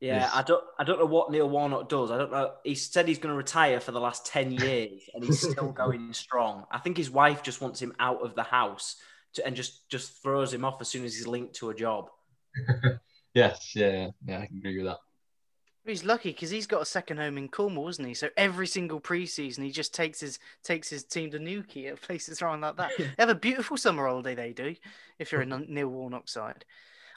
Yeah. 0.00 0.30
I 0.32 0.42
don't 0.42 0.64
I 0.78 0.84
don't 0.84 0.98
know 0.98 1.06
what 1.06 1.30
Neil 1.30 1.48
Warnock 1.48 1.88
does. 1.88 2.10
I 2.10 2.18
don't 2.18 2.32
know. 2.32 2.52
He 2.64 2.74
said 2.74 3.06
he's 3.06 3.18
going 3.18 3.32
to 3.32 3.36
retire 3.36 3.78
for 3.80 3.92
the 3.92 4.00
last 4.00 4.26
ten 4.26 4.50
years, 4.50 5.02
and 5.14 5.22
he's 5.22 5.48
still 5.48 5.70
going 5.72 6.12
strong. 6.12 6.64
I 6.70 6.78
think 6.78 6.96
his 6.96 7.10
wife 7.10 7.42
just 7.42 7.60
wants 7.60 7.80
him 7.80 7.94
out 8.00 8.22
of 8.22 8.34
the 8.34 8.42
house 8.42 8.96
to, 9.34 9.46
and 9.46 9.54
just 9.54 9.88
just 9.90 10.22
throws 10.22 10.52
him 10.52 10.64
off 10.64 10.80
as 10.80 10.88
soon 10.88 11.04
as 11.04 11.14
he's 11.14 11.26
linked 11.26 11.54
to 11.56 11.70
a 11.70 11.74
job. 11.74 12.10
Yes, 13.34 13.76
yeah, 13.76 14.08
yeah, 14.26 14.40
I 14.40 14.46
can 14.46 14.58
agree 14.58 14.76
with 14.78 14.86
that. 14.86 14.98
He's 15.86 16.04
lucky 16.04 16.30
because 16.30 16.50
he's 16.50 16.66
got 16.66 16.82
a 16.82 16.86
second 16.86 17.16
home 17.16 17.38
in 17.38 17.48
Cornwall, 17.48 17.88
isn't 17.88 18.04
he? 18.04 18.12
So 18.12 18.28
every 18.36 18.66
single 18.66 19.00
preseason, 19.00 19.62
he 19.62 19.70
just 19.70 19.94
takes 19.94 20.20
his 20.20 20.38
takes 20.62 20.90
his 20.90 21.04
team 21.04 21.30
to 21.30 21.38
Newquay 21.38 21.86
at 21.86 22.02
places 22.02 22.42
around 22.42 22.60
like 22.60 22.76
that. 22.76 22.90
They 22.98 23.10
have 23.18 23.30
a 23.30 23.34
beautiful 23.34 23.76
summer 23.76 24.06
holiday. 24.06 24.34
They 24.34 24.52
do. 24.52 24.76
If 25.18 25.32
you're 25.32 25.40
a 25.40 25.46
Neil 25.46 25.88
Warnock 25.88 26.28
side, 26.28 26.64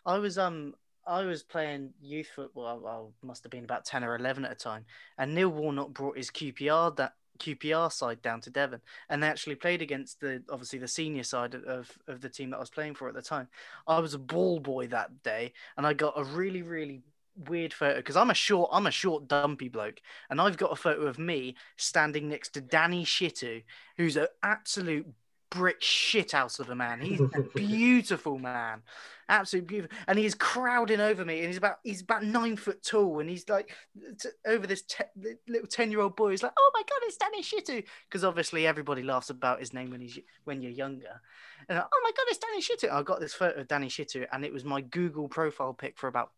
I 0.05 0.17
was 0.17 0.37
um 0.37 0.75
I 1.05 1.23
was 1.23 1.43
playing 1.43 1.93
youth 2.01 2.29
football. 2.33 3.13
I 3.21 3.25
must 3.25 3.43
have 3.43 3.51
been 3.51 3.65
about 3.65 3.85
ten 3.85 4.03
or 4.03 4.15
eleven 4.15 4.45
at 4.45 4.51
a 4.53 4.55
time, 4.55 4.85
and 5.17 5.35
Neil 5.35 5.49
Warnock 5.49 5.93
brought 5.93 6.17
his 6.17 6.31
QPR 6.31 6.95
that 6.95 7.15
QPR 7.39 7.91
side 7.91 8.21
down 8.21 8.39
to 8.41 8.49
Devon, 8.49 8.81
and 9.09 9.21
they 9.21 9.27
actually 9.27 9.55
played 9.55 9.81
against 9.81 10.21
the 10.21 10.41
obviously 10.49 10.79
the 10.79 10.87
senior 10.87 11.23
side 11.23 11.55
of 11.55 11.91
of 12.07 12.21
the 12.21 12.29
team 12.29 12.51
that 12.51 12.57
I 12.57 12.61
was 12.61 12.69
playing 12.69 12.95
for 12.95 13.09
at 13.09 13.13
the 13.13 13.21
time. 13.21 13.49
I 13.87 13.99
was 13.99 14.13
a 14.13 14.19
ball 14.19 14.59
boy 14.59 14.87
that 14.87 15.23
day, 15.23 15.51
and 15.75 15.85
I 15.85 15.93
got 15.93 16.13
a 16.15 16.23
really 16.23 16.61
really 16.61 17.01
weird 17.35 17.73
photo 17.73 17.97
because 17.97 18.15
I'm 18.15 18.29
a 18.29 18.35
short 18.35 18.69
I'm 18.73 18.87
a 18.87 18.91
short 18.91 19.27
dumpy 19.27 19.69
bloke, 19.69 20.01
and 20.29 20.39
I've 20.39 20.57
got 20.57 20.71
a 20.71 20.75
photo 20.75 21.03
of 21.07 21.19
me 21.19 21.55
standing 21.77 22.29
next 22.29 22.49
to 22.49 22.61
Danny 22.61 23.05
Shittu, 23.05 23.63
who's 23.97 24.17
an 24.17 24.27
absolute 24.41 25.07
brick 25.53 25.81
shit 25.81 26.31
house 26.31 26.59
of 26.59 26.69
a 26.69 26.75
man. 26.75 26.99
He's 26.99 27.21
a 27.21 27.41
beautiful 27.55 28.39
man, 28.39 28.81
absolutely 29.29 29.67
beautiful, 29.67 29.97
and 30.07 30.17
he's 30.17 30.35
crowding 30.35 30.99
over 30.99 31.23
me. 31.23 31.39
And 31.39 31.47
he's 31.47 31.57
about 31.57 31.77
he's 31.83 32.01
about 32.01 32.23
nine 32.23 32.57
foot 32.57 32.83
tall, 32.83 33.19
and 33.19 33.29
he's 33.29 33.47
like 33.47 33.73
t- 34.19 34.29
over 34.45 34.65
this 34.67 34.81
te- 34.81 35.37
little 35.47 35.67
ten 35.67 35.91
year 35.91 36.01
old 36.01 36.15
boy. 36.15 36.31
He's 36.31 36.43
like, 36.43 36.53
"Oh 36.57 36.71
my 36.73 36.81
god, 36.81 36.99
it's 37.03 37.17
Danny 37.17 37.43
Shittu," 37.43 37.85
because 38.09 38.23
obviously 38.23 38.65
everybody 38.67 39.03
laughs 39.03 39.29
about 39.29 39.59
his 39.59 39.73
name 39.73 39.91
when 39.91 40.01
he's 40.01 40.19
when 40.43 40.61
you're 40.61 40.71
younger. 40.71 41.21
And 41.69 41.77
like, 41.77 41.87
oh 41.93 42.01
my 42.03 42.11
god, 42.11 42.25
it's 42.27 42.39
Danny 42.39 42.61
Shittu. 42.61 42.91
I 42.91 43.03
got 43.03 43.19
this 43.19 43.33
photo 43.33 43.61
of 43.61 43.67
Danny 43.67 43.87
Shittu, 43.87 44.25
and 44.31 44.43
it 44.43 44.51
was 44.51 44.65
my 44.65 44.81
Google 44.81 45.27
profile 45.27 45.73
pic 45.73 45.97
for 45.97 46.07
about 46.07 46.31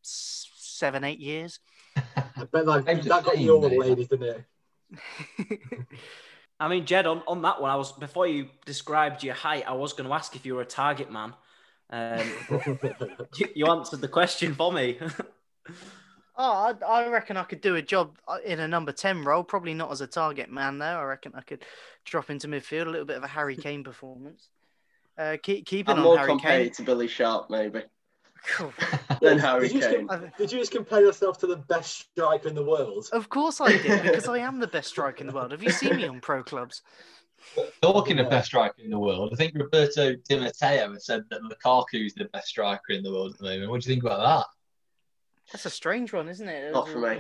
seven 0.76 1.04
eight 1.04 1.20
years. 1.20 1.60
I 1.98 2.44
bet 2.52 2.66
like, 2.66 2.86
that 2.86 3.24
got 3.24 3.38
you 3.38 3.56
all 3.56 3.62
the 3.62 3.70
ladies, 3.70 4.08
didn't 4.08 4.46
it? 4.90 5.88
I 6.60 6.68
mean, 6.70 6.86
Jed, 6.86 7.06
on, 7.06 7.22
on 7.28 7.42
that 7.42 7.62
one, 7.62 7.72
I 7.72 7.76
was 7.76 7.92
before 7.92 8.28
you 8.28 8.48
described 8.66 9.24
your 9.24 9.36
height, 9.36 9.66
I 9.68 9.74
was 9.74 9.94
going 9.94 10.08
to 10.08 10.16
ask 10.16 10.36
if 10.36 10.46
you 10.46 10.56
were 10.56 10.62
a 10.62 10.66
target 10.66 11.12
man. 11.12 11.34
Um, 11.90 12.28
you, 13.38 13.50
you, 13.56 13.68
answered 13.68 14.02
the 14.02 14.08
question 14.08 14.56
for 14.56 14.72
me. 14.72 14.98
oh, 16.38 16.76
I, 16.82 16.86
I, 16.86 17.08
reckon 17.10 17.38
I 17.38 17.44
could 17.44 17.62
do 17.62 17.76
a 17.76 17.82
job 17.82 18.18
uh, 18.28 18.38
in 18.44 18.60
a 18.60 18.68
number 18.68 18.92
10 18.92 19.24
role, 19.24 19.44
probably 19.44 19.74
not 19.74 19.92
as 19.92 20.02
a 20.02 20.08
target 20.08 20.50
man, 20.50 20.80
though. 20.80 20.86
I 20.86 21.04
reckon 21.04 21.34
I 21.36 21.42
could 21.42 21.64
drop 22.06 22.30
into 22.30 22.48
midfield, 22.48 22.88
a 22.88 22.90
little 22.90 23.06
bit 23.06 23.18
of 23.18 23.24
a 23.24 23.28
Harry 23.28 23.56
Kane 23.56 23.84
performance. 23.84 24.50
Uh, 25.18 25.38
keep, 25.42 25.66
keeping 25.66 25.94
I'm 25.94 26.00
on 26.00 26.04
more 26.04 26.18
Harry 26.18 26.30
compared 26.30 26.64
Kane. 26.64 26.72
to 26.74 26.84
Billy 26.84 27.08
Sharp, 27.08 27.50
maybe. 27.50 27.84
Cool. 28.48 28.74
than 29.22 29.40
Harry 29.40 29.68
did 29.68 29.74
you, 29.76 29.82
just, 29.82 29.96
uh, 30.10 30.20
did 30.38 30.52
you 30.52 30.60
just 30.60 30.72
compare 30.72 31.02
yourself 31.02 31.38
to 31.40 31.48
the 31.48 31.56
best 31.56 32.10
striker 32.12 32.48
in 32.48 32.56
the 32.56 32.64
world? 32.64 33.08
Of 33.12 33.30
course 33.30 33.60
I 33.60 33.78
did, 33.78 34.04
because 34.04 34.28
I 34.28 34.40
am 34.40 34.60
the 34.60 34.68
best 34.68 34.90
striker 34.90 35.22
in 35.22 35.28
the 35.28 35.34
world. 35.34 35.52
Have 35.52 35.64
you 35.64 35.72
seen 35.72 35.96
me 35.96 36.08
on 36.08 36.22
pro 36.22 36.44
clubs? 36.44 36.82
Talking 37.82 38.20
of 38.20 38.30
best 38.30 38.48
striker 38.48 38.82
in 38.82 38.90
the 38.90 39.00
world, 39.00 39.32
I 39.34 39.36
think 39.36 39.54
Roberto 39.56 40.16
Di 40.16 40.40
Matteo 40.40 40.94
has 40.94 41.06
said 41.06 41.24
that 41.30 41.42
Lukaku 41.42 42.06
is 42.06 42.14
the 42.14 42.26
best 42.26 42.48
striker 42.48 42.94
in 42.94 43.04
the 43.04 43.12
world 43.12 43.34
at 43.34 43.40
the 43.40 43.46
moment. 43.46 43.70
What 43.70 43.82
do 43.82 43.90
you 43.90 43.96
think 43.96 44.04
about 44.04 44.20
that? 44.20 44.46
That's 45.52 45.66
a 45.66 45.70
strange 45.70 46.12
one, 46.12 46.28
isn't 46.30 46.48
it? 46.48 46.74
Not 46.74 46.90
for 46.90 47.00
me. 47.00 47.20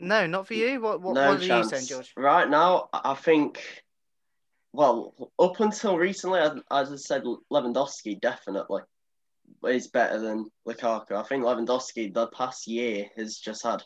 No, 0.00 0.26
not 0.26 0.46
for 0.46 0.54
you. 0.54 0.80
What, 0.80 1.00
what, 1.00 1.14
no 1.14 1.28
what 1.28 1.40
are 1.40 1.58
you 1.58 1.64
saying, 1.64 1.86
George? 1.86 2.12
Right 2.16 2.48
now, 2.48 2.88
I 2.92 3.14
think. 3.14 3.60
Well, 4.72 5.14
up 5.38 5.58
until 5.60 5.96
recently, 5.96 6.40
as 6.40 6.92
I 6.92 6.96
said, 6.96 7.24
Lewandowski 7.50 8.20
definitely 8.20 8.82
is 9.68 9.88
better 9.88 10.18
than 10.20 10.46
Lukaku. 10.66 11.12
I 11.12 11.22
think 11.22 11.44
Lewandowski 11.44 12.12
the 12.12 12.26
past 12.28 12.66
year 12.66 13.06
has 13.16 13.38
just 13.38 13.62
had 13.64 13.82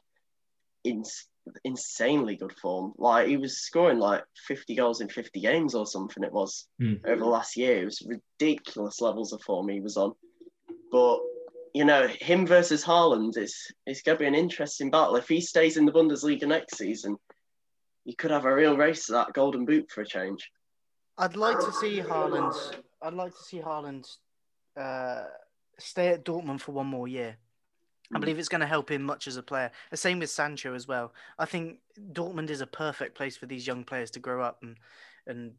ins- 0.85 1.29
insanely 1.65 2.37
good 2.37 2.53
form. 2.61 2.93
Like 2.99 3.29
he 3.29 3.37
was 3.37 3.63
scoring 3.63 3.99
like 3.99 4.23
50 4.47 4.75
goals 4.77 5.01
in 5.01 5.09
50 5.09 5.41
games 5.41 5.75
or 5.75 5.87
something. 5.87 6.23
It 6.25 6.33
was 6.33 6.67
Hmm. 6.79 6.95
over 7.07 7.21
the 7.21 7.27
last 7.29 7.57
year. 7.57 7.83
It 7.83 7.85
was 7.87 8.07
ridiculous 8.07 9.01
levels 9.01 9.33
of 9.33 9.43
form 9.43 9.69
he 9.69 9.81
was 9.81 9.97
on. 9.97 10.13
But 10.91 11.19
you 11.75 11.87
know, 11.87 12.07
him 12.07 12.47
versus 12.47 12.85
Haaland 12.85 13.39
is 13.39 13.73
it's 13.87 14.03
going 14.03 14.19
to 14.19 14.21
be 14.23 14.27
an 14.27 14.35
interesting 14.35 14.91
battle. 14.91 15.17
If 15.17 15.27
he 15.29 15.41
stays 15.41 15.79
in 15.79 15.87
the 15.87 15.93
Bundesliga 15.93 16.47
next 16.47 16.77
season, 16.77 17.17
you 18.05 18.15
could 18.15 18.31
have 18.31 18.45
a 18.45 18.55
real 18.55 18.77
race 18.77 19.07
to 19.07 19.13
that 19.13 19.33
golden 19.33 19.65
boot 19.65 19.91
for 19.91 20.03
a 20.03 20.07
change. 20.07 20.51
I'd 21.17 21.35
like 21.37 21.59
to 21.61 21.73
see 21.73 22.01
Haaland. 22.01 22.55
I'd 23.01 23.15
like 23.15 23.33
to 23.33 23.43
see 23.43 23.61
Haaland 23.61 24.07
uh, 24.77 25.25
stay 25.79 26.09
at 26.09 26.25
Dortmund 26.25 26.61
for 26.61 26.73
one 26.73 26.87
more 26.87 27.09
year. 27.09 27.37
I 28.15 28.19
believe 28.19 28.39
it's 28.39 28.49
going 28.49 28.61
to 28.61 28.67
help 28.67 28.91
him 28.91 29.03
much 29.03 29.27
as 29.27 29.37
a 29.37 29.43
player. 29.43 29.71
The 29.91 29.97
same 29.97 30.19
with 30.19 30.29
Sancho 30.29 30.75
as 30.75 30.87
well. 30.87 31.15
I 31.39 31.47
think 31.47 31.79
Dortmund 32.13 32.51
is 32.51 32.61
a 32.61 32.67
perfect 32.67 33.15
place 33.15 33.37
for 33.37 33.47
these 33.47 33.67
young 33.67 33.85
players 33.85 34.11
to 34.13 34.21
grow 34.21 34.43
up 34.43 34.59
and 34.63 34.77
and 35.27 35.53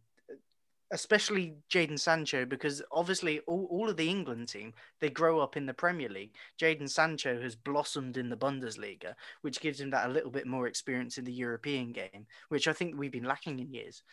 especially 0.91 1.55
Jaden 1.71 1.99
Sancho 1.99 2.45
because 2.45 2.83
obviously 2.91 3.39
all, 3.47 3.67
all 3.71 3.89
of 3.89 3.97
the 3.97 4.07
England 4.07 4.47
team 4.47 4.73
they 4.99 5.09
grow 5.09 5.39
up 5.39 5.57
in 5.57 5.65
the 5.65 5.73
Premier 5.73 6.07
League. 6.07 6.35
Jaden 6.61 6.89
Sancho 6.89 7.41
has 7.41 7.55
blossomed 7.55 8.15
in 8.15 8.29
the 8.29 8.37
Bundesliga, 8.37 9.15
which 9.41 9.59
gives 9.59 9.81
him 9.81 9.89
that 9.89 10.07
a 10.07 10.13
little 10.13 10.29
bit 10.29 10.45
more 10.45 10.67
experience 10.67 11.17
in 11.17 11.25
the 11.25 11.33
European 11.33 11.91
game, 11.91 12.27
which 12.49 12.67
I 12.67 12.73
think 12.73 12.95
we've 12.95 13.11
been 13.11 13.23
lacking 13.23 13.59
in 13.59 13.73
years. 13.73 14.03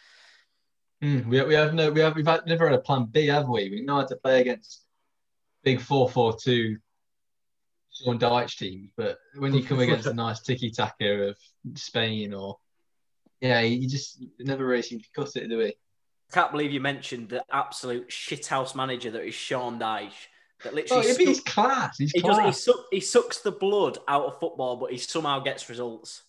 Mm, 1.02 1.26
we, 1.26 1.42
we 1.42 1.54
have 1.54 1.75
no 1.75 1.90
we 1.90 2.00
have 2.00 2.16
we've 2.16 2.26
had, 2.26 2.47
never 2.47 2.69
had 2.69 2.78
a 2.78 2.83
plan 2.83 3.09
B, 3.11 3.26
have 3.26 3.49
we? 3.49 3.69
We 3.71 3.83
know 3.83 3.97
how 3.97 4.07
to 4.07 4.16
play 4.16 4.40
against 4.40 4.85
big 5.64 5.81
four 5.81 6.09
four 6.09 6.37
two 6.37 6.76
Sean 7.93 8.19
Dyche 8.19 8.57
teams, 8.57 8.90
but 8.97 9.19
when 9.37 9.55
you 9.55 9.62
come 9.64 9.81
against 9.81 10.07
a 10.07 10.14
nice 10.14 10.40
tiki 10.40 10.71
taka 10.71 11.29
of 11.31 11.37
Spain 11.75 12.33
or 12.35 12.57
yeah, 13.40 13.61
you 13.61 13.88
just 13.88 14.23
never 14.38 14.67
really 14.67 14.83
seem 14.83 15.00
to 15.00 15.09
cut 15.14 15.35
it, 15.37 15.49
do 15.49 15.59
we? 15.59 15.67
I 15.67 15.73
can't 16.33 16.52
believe 16.52 16.73
you 16.73 16.81
mentioned 16.81 17.31
the 17.31 17.43
absolute 17.50 18.11
shithouse 18.11 18.75
manager 18.75 19.11
that 19.12 19.26
is 19.26 19.35
Sean 19.35 19.79
Dyche. 19.79 20.12
That 20.62 20.73
Oh, 20.73 20.76
literally 20.76 21.07
yeah, 21.09 21.12
but 21.17 21.26
he's 21.26 21.37
suck- 21.38 21.47
class. 21.47 21.99
He's 21.99 22.12
he, 22.12 22.21
does, 22.21 22.37
he, 22.37 22.43
class. 22.43 22.64
suck, 22.64 22.76
he 22.93 23.00
sucks 23.00 23.38
the 23.40 23.50
blood 23.50 23.97
out 24.07 24.26
of 24.26 24.38
football, 24.38 24.76
but 24.76 24.93
he 24.93 24.99
somehow 24.99 25.40
gets 25.40 25.71
results. 25.71 26.23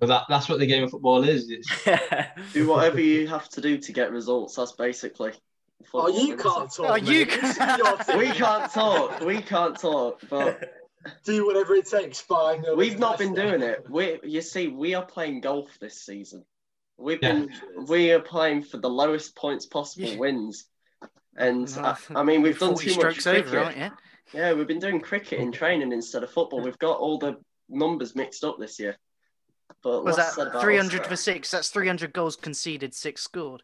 But 0.00 0.06
that, 0.06 0.22
that's 0.28 0.48
what 0.48 0.58
the 0.58 0.66
game 0.66 0.84
of 0.84 0.90
football 0.90 1.22
is. 1.24 1.50
It's 1.50 1.68
Do 2.54 2.66
whatever 2.68 3.00
you 3.00 3.26
have 3.28 3.48
to 3.50 3.60
do 3.60 3.76
to 3.76 3.92
get 3.92 4.10
results. 4.10 4.56
That's 4.56 4.72
basically. 4.72 5.32
Oh, 5.94 6.08
you 6.08 6.36
can't 6.36 6.70
talk. 6.70 6.90
Oh, 6.90 6.94
you 6.96 7.26
can't. 7.26 7.40
This 7.42 7.56
is 7.58 7.78
your 7.78 7.96
team. 8.04 8.18
We 8.18 8.26
can't 8.30 8.72
talk. 8.72 9.20
We 9.20 9.40
can't 9.42 9.78
talk. 9.78 10.20
But 10.28 10.64
do 11.24 11.46
whatever 11.46 11.74
it 11.74 11.86
takes. 11.86 12.20
Fine. 12.20 12.62
no, 12.62 12.74
we've 12.74 12.98
not 12.98 13.18
been 13.18 13.32
nice. 13.32 13.48
doing 13.50 13.62
it. 13.62 13.84
We, 13.88 14.18
you 14.24 14.42
see, 14.42 14.68
we 14.68 14.94
are 14.94 15.04
playing 15.04 15.40
golf 15.40 15.68
this 15.80 16.00
season. 16.04 16.44
We've 16.98 17.18
Yeah. 17.22 17.32
been, 17.32 17.50
we 17.86 18.10
are 18.12 18.20
playing 18.20 18.64
for 18.64 18.78
the 18.78 18.90
lowest 18.90 19.36
points 19.36 19.66
possible 19.66 20.08
Yeah. 20.08 20.18
wins. 20.18 20.66
And 21.36 21.68
I, 21.78 21.96
I 22.14 22.24
mean, 22.24 22.42
we've 22.42 22.58
done 22.58 22.74
too 22.74 22.86
much 22.86 22.94
strokes 22.94 23.22
cricket. 23.22 23.46
over, 23.46 23.60
aren't 23.60 23.76
you? 23.76 23.90
Yeah, 24.34 24.52
we've 24.54 24.66
been 24.66 24.80
doing 24.80 25.00
cricket 25.00 25.38
in 25.40 25.52
training 25.52 25.92
instead 25.92 26.24
of 26.24 26.30
football. 26.30 26.60
We've 26.60 26.78
got 26.78 26.98
all 26.98 27.18
the 27.18 27.36
numbers 27.68 28.16
mixed 28.16 28.42
up 28.44 28.58
this 28.58 28.78
year. 28.80 28.96
But 29.82 30.04
Was 30.04 30.16
that 30.16 30.34
300 30.60 31.06
for 31.06 31.14
six? 31.14 31.50
That's 31.52 31.68
300 31.68 32.12
goals 32.12 32.34
conceded, 32.34 32.92
six 32.94 33.22
scored. 33.22 33.62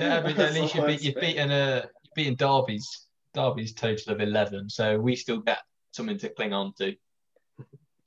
Yeah, 0.00 0.20
but 0.20 0.38
at 0.38 0.54
least 0.54 0.74
you 0.74 0.86
beat, 0.86 1.02
you've 1.02 1.20
beaten 1.20 1.50
uh, 1.50 1.86
you've 2.02 2.14
beaten 2.14 2.34
Derby's 2.34 3.06
Derby's 3.34 3.74
total 3.74 4.14
of 4.14 4.20
eleven, 4.20 4.68
so 4.68 4.98
we 4.98 5.16
still 5.16 5.40
get 5.40 5.58
something 5.92 6.18
to 6.18 6.28
cling 6.30 6.52
on 6.52 6.72
to. 6.78 6.94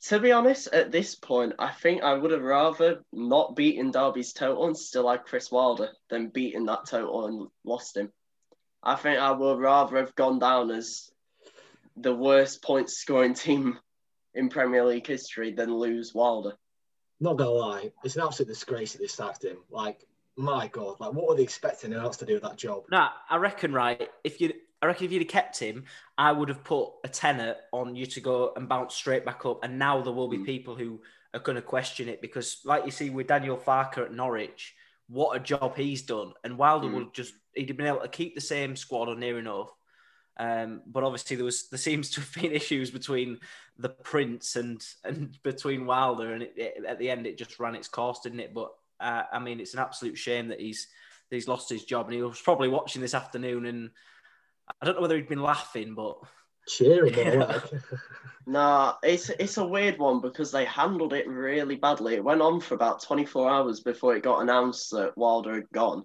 To 0.07 0.19
be 0.19 0.33
honest, 0.33 0.67
at 0.73 0.91
this 0.91 1.15
point, 1.15 1.53
I 1.59 1.71
think 1.71 2.03
I 2.03 2.13
would 2.13 2.31
have 2.31 2.41
rather 2.41 3.03
not 3.13 3.55
beaten 3.55 3.91
Derby's 3.91 4.33
total 4.33 4.67
and 4.67 4.77
still 4.77 5.09
had 5.09 5.23
Chris 5.23 5.49
Wilder 5.49 5.91
than 6.09 6.27
beaten 6.27 6.65
that 6.65 6.85
total 6.87 7.25
and 7.25 7.47
lost 7.63 7.95
him. 7.95 8.11
I 8.83 8.95
think 8.95 9.19
I 9.19 9.31
would 9.31 9.59
rather 9.59 9.97
have 9.97 10.13
gone 10.15 10.39
down 10.39 10.71
as 10.71 11.09
the 11.95 12.13
worst 12.13 12.61
points 12.61 12.97
scoring 12.97 13.33
team 13.33 13.79
in 14.33 14.49
Premier 14.49 14.83
League 14.83 15.07
history 15.07 15.53
than 15.53 15.73
lose 15.73 16.13
Wilder. 16.13 16.57
Not 17.21 17.37
gonna 17.37 17.51
lie, 17.51 17.91
it's 18.03 18.17
an 18.17 18.23
absolute 18.23 18.49
disgrace 18.49 18.91
that 18.91 18.99
they 18.99 19.07
sacked 19.07 19.45
him. 19.45 19.57
Like, 19.69 20.05
my 20.35 20.67
God, 20.67 20.99
like, 20.99 21.13
what 21.13 21.27
were 21.27 21.35
they 21.35 21.43
expecting 21.43 21.93
else 21.93 22.17
to 22.17 22.25
do 22.25 22.33
with 22.35 22.43
that 22.43 22.57
job? 22.57 22.83
No, 22.91 23.07
I 23.29 23.37
reckon 23.37 23.73
right. 23.73 24.09
If 24.23 24.41
you, 24.41 24.53
I 24.81 24.87
reckon 24.87 25.05
if 25.05 25.11
you'd 25.11 25.21
have 25.21 25.29
kept 25.29 25.59
him, 25.59 25.85
I 26.17 26.31
would 26.31 26.49
have 26.49 26.63
put 26.63 26.89
a 27.03 27.07
tenner 27.07 27.55
on 27.71 27.95
you 27.95 28.05
to 28.07 28.21
go 28.21 28.53
and 28.55 28.67
bounce 28.67 28.95
straight 28.95 29.25
back 29.25 29.45
up. 29.45 29.63
And 29.63 29.77
now 29.77 30.01
there 30.01 30.13
will 30.13 30.27
be 30.27 30.39
people 30.39 30.75
who 30.75 31.01
are 31.33 31.39
going 31.39 31.55
to 31.55 31.61
question 31.61 32.09
it 32.09 32.21
because, 32.21 32.61
like 32.65 32.85
you 32.85 32.91
see 32.91 33.09
with 33.09 33.27
Daniel 33.27 33.57
Farke 33.57 33.99
at 33.99 34.13
Norwich, 34.13 34.75
what 35.07 35.35
a 35.35 35.39
job 35.39 35.75
he's 35.77 36.01
done. 36.03 36.33
And 36.43 36.57
Wilder 36.57 36.87
Mm. 36.87 36.93
would 36.95 37.13
just 37.13 37.33
he'd 37.53 37.69
have 37.69 37.77
been 37.77 37.85
able 37.87 37.99
to 38.01 38.07
keep 38.07 38.33
the 38.35 38.41
same 38.41 38.75
squad 38.75 39.09
or 39.09 39.15
near 39.15 39.37
enough. 39.37 39.69
Um, 40.37 40.81
but 40.87 41.03
obviously 41.03 41.35
there 41.35 41.45
was 41.45 41.69
there 41.69 41.77
seems 41.77 42.09
to 42.11 42.21
have 42.21 42.33
been 42.33 42.51
issues 42.61 42.89
between 42.89 43.39
the 43.77 43.89
Prince 43.89 44.55
and 44.55 44.83
and 45.03 45.37
between 45.43 45.85
Wilder, 45.85 46.33
and 46.33 46.41
it, 46.43 46.53
it- 46.57 46.85
at 46.85 46.97
the 46.99 47.09
end 47.11 47.27
it 47.27 47.37
just 47.37 47.59
ran 47.59 47.75
its 47.75 47.87
course, 47.87 48.21
didn't 48.21 48.39
it? 48.39 48.53
But 48.53 48.71
uh, 49.03 49.23
I 49.31 49.39
mean, 49.39 49.59
it's 49.59 49.73
an 49.73 49.79
absolute 49.79 50.17
shame 50.17 50.47
that 50.49 50.59
he's 50.61 50.87
that 51.29 51.35
he's 51.35 51.47
lost 51.47 51.69
his 51.69 51.83
job, 51.85 52.05
and 52.07 52.15
he 52.15 52.21
was 52.21 52.41
probably 52.41 52.69
watching 52.69 53.01
this 53.01 53.13
afternoon, 53.13 53.65
and 53.65 53.89
I 54.81 54.85
don't 54.85 54.95
know 54.95 55.01
whether 55.01 55.15
he'd 55.15 55.27
been 55.29 55.41
laughing, 55.41 55.95
but 55.95 56.17
Cheering, 56.67 57.13
Yeah. 57.13 57.43
like. 57.45 57.63
Nah, 58.45 58.95
it's 59.03 59.29
it's 59.29 59.55
a 59.57 59.65
weird 59.65 59.97
one 59.97 60.19
because 60.19 60.51
they 60.51 60.65
handled 60.65 61.13
it 61.13 61.27
really 61.29 61.75
badly. 61.77 62.15
It 62.15 62.23
went 62.23 62.41
on 62.41 62.59
for 62.59 62.75
about 62.75 63.01
24 63.01 63.49
hours 63.49 63.79
before 63.79 64.15
it 64.17 64.23
got 64.23 64.41
announced 64.41 64.91
that 64.91 65.17
Wilder 65.17 65.53
had 65.55 65.69
gone. 65.73 66.03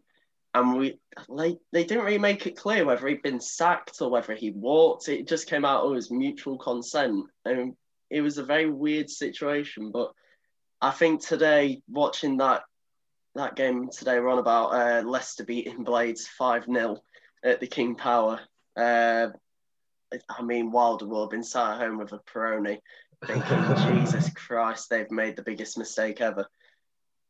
and 0.54 0.76
we 0.78 1.00
like 1.28 1.58
they 1.72 1.82
didn't 1.82 2.04
really 2.04 2.16
make 2.18 2.46
it 2.46 2.56
clear 2.56 2.84
whether 2.84 3.08
he'd 3.08 3.22
been 3.22 3.40
sacked 3.40 4.00
or 4.00 4.08
whether 4.08 4.34
he 4.36 4.52
walked. 4.52 5.08
It 5.08 5.26
just 5.26 5.48
came 5.48 5.64
out 5.64 5.92
as 5.96 6.12
mutual 6.12 6.58
consent, 6.58 7.26
and 7.44 7.74
it 8.08 8.20
was 8.20 8.38
a 8.38 8.44
very 8.44 8.70
weird 8.70 9.10
situation. 9.10 9.90
But 9.90 10.12
I 10.80 10.92
think 10.92 11.20
today, 11.26 11.82
watching 11.88 12.36
that 12.36 12.62
that 13.34 13.56
game 13.56 13.88
today, 13.90 14.20
we're 14.20 14.30
on 14.30 14.38
about 14.38 14.68
uh, 14.68 15.02
Leicester 15.06 15.44
beating 15.44 15.84
Blades 15.84 16.26
five 16.26 16.64
0 16.64 16.98
at 17.44 17.60
the 17.60 17.66
King 17.66 17.94
Power. 17.94 18.40
Uh, 18.76 19.28
I 20.28 20.42
mean, 20.42 20.70
Wilder 20.70 21.06
will 21.06 21.22
have 21.22 21.30
been 21.30 21.42
sat 21.42 21.74
at 21.74 21.78
home 21.78 21.98
with 21.98 22.12
a 22.12 22.18
Peroni, 22.18 22.78
thinking, 23.26 23.94
Jesus 24.04 24.30
Christ, 24.30 24.88
they've 24.88 25.10
made 25.10 25.36
the 25.36 25.42
biggest 25.42 25.76
mistake 25.76 26.20
ever. 26.20 26.46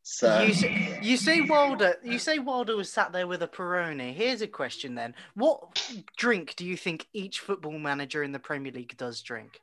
So 0.01 0.41
You 0.41 0.53
say, 0.53 0.99
you 1.01 1.17
say 1.17 1.41
Wilder. 1.41 1.95
You 2.03 2.19
say 2.19 2.39
Wilder 2.39 2.75
was 2.75 2.91
sat 2.91 3.11
there 3.11 3.27
with 3.27 3.43
a 3.43 3.47
Peroni. 3.47 4.13
Here's 4.13 4.41
a 4.41 4.47
question 4.47 4.95
then: 4.95 5.13
What 5.35 5.83
drink 6.17 6.55
do 6.55 6.65
you 6.65 6.77
think 6.77 7.07
each 7.13 7.39
football 7.39 7.77
manager 7.77 8.23
in 8.23 8.31
the 8.31 8.39
Premier 8.39 8.71
League 8.71 8.95
does 8.97 9.21
drink? 9.21 9.59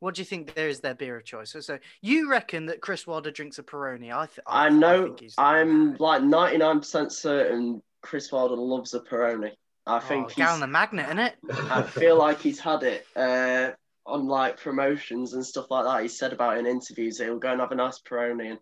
What 0.00 0.14
do 0.14 0.22
you 0.22 0.26
think 0.26 0.54
there 0.54 0.68
is 0.68 0.80
their 0.80 0.94
beer 0.94 1.16
of 1.16 1.24
choice? 1.24 1.50
So, 1.52 1.60
so 1.60 1.78
you 2.00 2.30
reckon 2.30 2.66
that 2.66 2.80
Chris 2.80 3.06
Wilder 3.06 3.30
drinks 3.30 3.58
a 3.58 3.62
Peroni? 3.62 4.12
I, 4.12 4.26
th- 4.26 4.40
I 4.46 4.66
I 4.66 4.68
know 4.70 5.14
he's- 5.18 5.34
I'm 5.38 5.94
like 5.96 6.22
99% 6.22 7.12
certain 7.12 7.82
Chris 8.02 8.32
Wilder 8.32 8.56
loves 8.56 8.94
a 8.94 9.00
Peroni. 9.00 9.52
I 9.86 9.98
think 10.00 10.26
oh, 10.26 10.28
he's, 10.28 10.36
Gallon 10.36 10.62
of 10.62 10.70
Magnet, 10.70 11.18
it. 11.18 11.36
I 11.70 11.82
feel 11.82 12.16
like 12.16 12.40
he's 12.40 12.60
had 12.60 12.82
it 12.82 13.06
uh, 13.16 13.70
on 14.06 14.26
like 14.26 14.58
promotions 14.58 15.34
and 15.34 15.44
stuff 15.44 15.70
like 15.70 15.84
that. 15.84 16.02
He 16.02 16.08
said 16.08 16.32
about 16.32 16.56
it 16.56 16.60
in 16.60 16.66
interviews 16.66 17.18
that 17.18 17.24
he'll 17.24 17.38
go 17.38 17.52
and 17.52 17.60
have 17.60 17.72
a 17.72 17.74
nice 17.74 17.98
Peroni, 17.98 18.50
and 18.50 18.58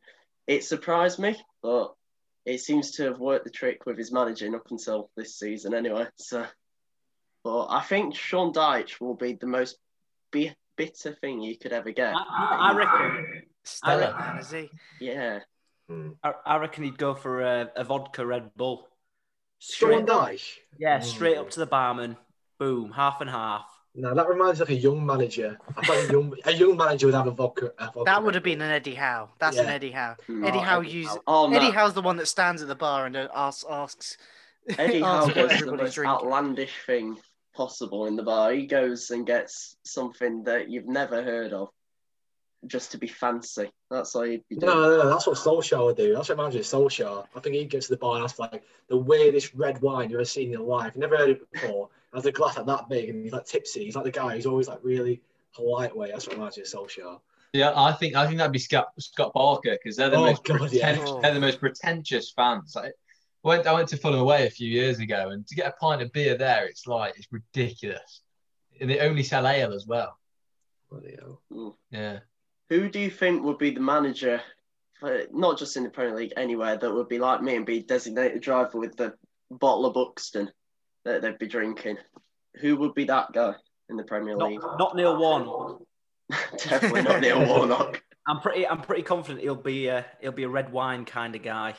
it 0.47 0.64
surprised 0.64 1.18
me, 1.18 1.37
but 1.62 1.95
it 2.47 2.61
seems 2.61 2.92
to 2.92 3.04
have 3.04 3.18
worked 3.21 3.45
the 3.45 3.50
trick 3.50 3.85
with 3.85 3.99
his 3.99 4.11
managing 4.11 4.54
up 4.54 4.71
until 4.71 5.11
this 5.16 5.38
season, 5.38 5.75
anyway. 5.75 6.07
So, 6.16 6.47
but 7.45 7.66
I 7.66 7.83
think 7.83 8.14
Sean 8.14 8.52
Dyche 8.52 9.00
will 9.00 9.14
be 9.14 9.35
the 9.35 9.47
most 9.47 9.76
bi- 10.33 10.57
bitter 10.78 11.12
thing 11.12 11.42
you 11.42 11.58
could 11.58 11.73
ever 11.75 11.90
get. 11.90 12.14
I, 12.16 12.70
I 12.73 12.76
reckon. 12.76 13.42
Stellar, 13.64 14.14
reckon- 14.18 14.38
is 14.38 14.50
he? 14.50 14.70
Yeah, 15.00 15.40
I, 16.25 16.32
I 16.47 16.56
reckon 16.56 16.85
he'd 16.85 16.97
go 16.97 17.14
for 17.14 17.42
a, 17.42 17.70
a 17.76 17.85
vodka 17.85 18.25
Red 18.25 18.52
Bull. 18.56 18.88
Sean 19.58 20.04
Straight, 20.04 20.06
Dyche. 20.06 20.49
yeah, 20.78 20.99
Mm. 21.00 21.04
straight 21.04 21.37
up 21.37 21.50
to 21.50 21.61
the 21.61 21.66
barman. 21.66 22.16
Boom, 22.58 22.92
half 22.92 23.20
and 23.20 23.28
half. 23.28 23.66
No, 23.94 24.14
that 24.14 24.28
reminds 24.28 24.61
me 24.61 24.62
of 24.62 24.70
a 24.70 24.75
young 24.75 25.04
manager. 25.04 25.58
I 25.76 25.85
thought 25.85 26.08
a 26.08 26.12
young, 26.12 26.35
a 26.44 26.52
young 26.52 26.76
manager 26.76 27.06
would 27.06 27.14
have 27.16 27.26
a 27.26 27.32
vodka. 27.32 27.73
A 27.78 27.87
vodka 27.87 28.02
That 28.04 28.23
would 28.23 28.35
have 28.35 28.44
been 28.44 28.61
an 28.62 28.70
Eddie 28.70 28.94
Howe. 28.94 29.30
That's 29.40 29.56
an 29.58 29.66
Eddie 29.66 29.90
Howe. 29.90 30.14
Mm. 30.28 30.47
Eddie 30.47 30.58
Oh, 30.58 30.61
Howe 30.61 30.80
Eddie 30.80 30.90
uses. 30.90 31.12
Howe. 31.14 31.23
Oh, 31.26 31.52
Eddie 31.52 31.66
no. 31.66 31.73
Howe's 31.73 31.94
the 31.94 32.02
one 32.02 32.16
that 32.18 32.26
stands 32.26 32.62
at 32.62 32.68
the 32.68 32.76
bar 32.76 33.06
and 33.06 33.16
asks 33.16 33.64
asks. 33.68 34.16
Eddie 34.78 35.00
Howe 35.00 35.26
does 35.28 35.61
the 35.61 35.75
most 35.76 35.99
outlandish 35.99 36.73
thing 36.87 37.18
possible 37.58 38.06
in 38.06 38.16
the 38.16 38.22
bar. 38.22 38.52
He 38.52 38.66
goes 38.66 39.10
and 39.10 39.26
gets 39.26 39.76
something 39.84 40.44
that 40.44 40.70
you've 40.70 40.86
never 40.88 41.22
heard 41.22 41.52
of, 41.52 41.68
just 42.66 42.92
to 42.92 42.98
be 42.98 43.08
fancy. 43.08 43.70
That's 43.90 44.14
all 44.14 44.22
he'd 44.22 44.44
be 44.48 44.56
doing. 44.56 44.72
no, 44.72 44.96
no, 44.96 45.08
that's 45.10 45.26
what 45.26 45.36
Solskjaer 45.36 45.84
would 45.84 45.96
do. 45.96 46.14
That's 46.14 46.28
what 46.28 46.38
manager 46.38 46.60
Solskjaer. 46.60 47.26
I 47.36 47.40
think 47.40 47.56
he'd 47.56 47.68
get 47.70 47.82
to 47.82 47.88
the 47.90 47.96
bar 47.96 48.14
and 48.14 48.24
ask 48.24 48.36
for 48.36 48.48
like 48.50 48.62
the 48.88 48.96
weirdest 48.96 49.52
red 49.54 49.82
wine 49.82 50.08
you've 50.08 50.18
ever 50.20 50.24
seen 50.24 50.46
in 50.46 50.52
your 50.52 50.62
life. 50.62 50.92
You've 50.94 51.00
never 51.02 51.18
heard 51.18 51.30
it 51.30 51.52
before. 51.52 51.88
Has 52.14 52.24
a 52.24 52.32
glass 52.32 52.56
like 52.56 52.66
that 52.66 52.88
big 52.88 53.10
and 53.10 53.22
he's 53.22 53.32
like 53.32 53.44
tipsy. 53.44 53.84
He's 53.84 53.94
like 53.96 54.04
the 54.04 54.10
guy 54.10 54.34
who's 54.34 54.46
always 54.46 54.68
like 54.68 54.78
really 54.82 55.20
polite 55.54 55.94
way. 55.94 56.10
That's 56.10 56.26
what 56.26 56.36
I 56.36 56.40
manager 56.40 56.62
Solskjaer. 56.62 57.18
Yeah, 57.52 57.72
I 57.74 57.92
think 57.92 58.14
I 58.14 58.26
think 58.26 58.38
that'd 58.38 58.52
be 58.52 58.58
Scott 58.58 58.88
Scott 58.98 59.32
Parker 59.34 59.72
because 59.72 59.96
they're 59.96 60.10
the 60.10 60.16
Oh, 60.16 60.26
most 60.26 60.44
God, 60.44 60.60
yeah. 60.72 60.94
pretentious, 60.94 61.12
they're 61.22 61.34
the 61.34 61.40
most 61.40 61.60
pretentious 61.60 62.30
fans. 62.30 62.74
Like, 62.76 62.92
I 62.92 63.07
went 63.48 63.66
I 63.66 63.72
went 63.72 63.88
to 63.88 63.96
Fulham 63.96 64.20
away 64.20 64.46
a 64.46 64.50
few 64.50 64.68
years 64.68 65.00
ago, 65.00 65.30
and 65.30 65.46
to 65.46 65.54
get 65.54 65.66
a 65.66 65.72
pint 65.72 66.02
of 66.02 66.12
beer 66.12 66.36
there, 66.36 66.66
it's 66.66 66.86
like 66.86 67.14
it's 67.16 67.28
ridiculous. 67.30 68.22
And 68.80 68.88
they 68.88 69.00
only 69.00 69.24
sell 69.24 69.46
ale 69.46 69.72
as 69.74 69.86
well. 69.86 70.16
Bloody. 70.90 71.18
Yeah, 71.90 72.20
Who 72.70 72.88
do 72.88 73.00
you 73.00 73.10
think 73.10 73.42
would 73.42 73.58
be 73.58 73.70
the 73.70 73.80
manager, 73.80 74.40
for, 75.00 75.22
not 75.32 75.58
just 75.58 75.76
in 75.76 75.82
the 75.82 75.90
Premier 75.90 76.14
League, 76.14 76.32
anywhere, 76.36 76.76
that 76.76 76.92
would 76.92 77.08
be 77.08 77.18
like 77.18 77.42
me 77.42 77.56
and 77.56 77.66
be 77.66 77.82
designated 77.82 78.40
driver 78.40 78.78
with 78.78 78.96
the 78.96 79.14
bottle 79.50 79.86
of 79.86 79.94
Buxton 79.94 80.50
that 81.04 81.20
they'd 81.22 81.38
be 81.38 81.48
drinking? 81.48 81.98
Who 82.61 82.76
would 82.76 82.94
be 82.94 83.04
that 83.04 83.32
guy 83.32 83.54
in 83.90 83.96
the 83.96 84.04
Premier 84.04 84.37
League? 84.37 84.61
Not, 84.61 84.78
not 84.78 84.96
Neil 84.96 85.18
Warnock. 85.18 85.82
Definitely 86.56 87.02
not 87.02 87.20
Neil 87.20 87.46
Warnock. 87.46 88.02
I'm 88.28 88.40
pretty. 88.40 88.66
I'm 88.66 88.82
pretty 88.82 89.02
confident 89.02 89.40
he'll 89.40 89.54
be. 89.54 89.88
Uh, 89.88 90.02
he'll 90.20 90.32
be 90.32 90.42
a 90.42 90.48
red 90.48 90.70
wine 90.70 91.06
kind 91.06 91.34
of 91.34 91.42
guy. 91.42 91.74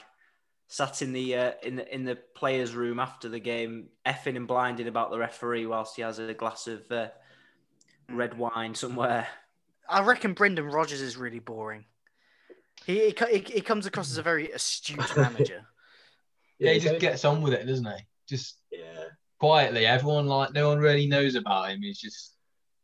Sat 0.72 1.02
in 1.02 1.14
the 1.14 1.36
uh, 1.36 1.52
in 1.64 1.78
the 1.78 1.94
in 1.94 2.06
the 2.06 2.16
players' 2.36 2.76
room 2.76 3.00
after 3.00 3.28
the 3.28 3.40
game, 3.40 3.88
effing 4.06 4.36
and 4.36 4.48
blinding 4.48 4.88
about 4.88 5.10
the 5.10 5.18
referee 5.18 5.66
whilst 5.66 5.96
he 5.96 6.04
has 6.04 6.20
a 6.20 6.32
glass 6.36 6.68
of 6.68 6.90
uh, 6.92 7.08
red 8.08 8.38
wine 8.38 8.76
somewhere. 8.76 9.28
I 9.90 10.04
reckon 10.04 10.34
Brendan 10.34 10.68
Rodgers 10.68 11.02
is 11.02 11.18
really 11.18 11.40
boring. 11.40 11.86
He, 12.86 13.10
he, 13.10 13.16
he, 13.32 13.40
he 13.40 13.62
comes 13.62 13.88
across 13.88 14.12
as 14.12 14.20
a 14.20 14.22
very 14.22 14.52
astute 14.52 15.18
manager. 15.18 15.66
yeah, 16.60 16.74
he 16.74 16.80
just 16.80 17.00
gets 17.00 17.26
on 17.26 17.42
with 17.42 17.54
it, 17.54 17.66
doesn't 17.66 17.86
he? 17.86 18.06
Just 18.28 18.58
Yeah. 18.72 19.06
quietly. 19.40 19.88
Everyone 19.88 20.28
like 20.28 20.54
no 20.54 20.70
one 20.70 20.78
really 20.78 21.08
knows 21.08 21.34
about 21.34 21.72
him. 21.72 21.82
He's 21.82 22.00
just 22.00 22.36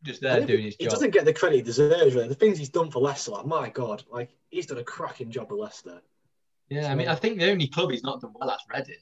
just 0.04 0.22
there 0.22 0.44
doing 0.44 0.66
his 0.66 0.76
he 0.80 0.86
job. 0.86 0.92
He 0.92 0.96
doesn't 0.96 1.12
get 1.12 1.26
the 1.26 1.34
credit 1.34 1.58
he 1.58 1.62
deserves. 1.62 2.16
Really. 2.16 2.28
The 2.28 2.34
things 2.34 2.58
he's 2.58 2.70
done 2.70 2.90
for 2.90 3.00
Leicester, 3.00 3.32
like 3.32 3.46
my 3.46 3.70
God, 3.70 4.04
like 4.12 4.36
he's 4.50 4.66
done 4.66 4.80
a 4.80 4.84
cracking 4.84 5.30
job 5.30 5.52
at 5.52 5.58
Leicester. 5.58 6.02
Yeah, 6.70 6.92
I 6.92 6.96
mean, 6.96 7.08
I 7.08 7.16
think 7.16 7.40
the 7.40 7.52
only 7.52 7.68
club 7.68 7.92
he's 7.92 8.04
not 8.04 8.22
done 8.22 8.32
well 8.36 8.50
at's 8.50 8.64
Reading. 8.74 8.96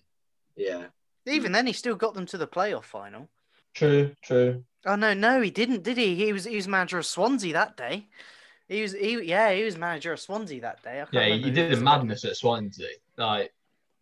Yeah. 0.55 0.85
Even 1.25 1.51
then, 1.53 1.65
he 1.67 1.73
still 1.73 1.95
got 1.95 2.13
them 2.13 2.25
to 2.27 2.37
the 2.37 2.47
playoff 2.47 2.83
final. 2.83 3.29
True, 3.73 4.11
true. 4.21 4.63
Oh 4.85 4.95
no, 4.95 5.13
no, 5.13 5.39
he 5.41 5.49
didn't, 5.49 5.83
did 5.83 5.97
he? 5.97 6.15
He 6.15 6.33
was 6.33 6.43
he 6.43 6.55
was 6.57 6.67
manager 6.67 6.97
of 6.97 7.05
Swansea 7.05 7.53
that 7.53 7.77
day. 7.77 8.07
He 8.67 8.81
was 8.81 8.91
he 8.91 9.21
yeah, 9.23 9.53
he 9.53 9.63
was 9.63 9.77
manager 9.77 10.11
of 10.13 10.19
Swansea 10.19 10.59
that 10.61 10.83
day. 10.83 11.01
I 11.01 11.05
can't 11.05 11.13
Yeah, 11.13 11.35
he 11.37 11.51
did 11.51 11.71
a 11.71 11.75
the- 11.77 11.81
madness 11.81 12.25
at 12.25 12.35
Swansea. 12.35 12.87
Like 13.17 13.53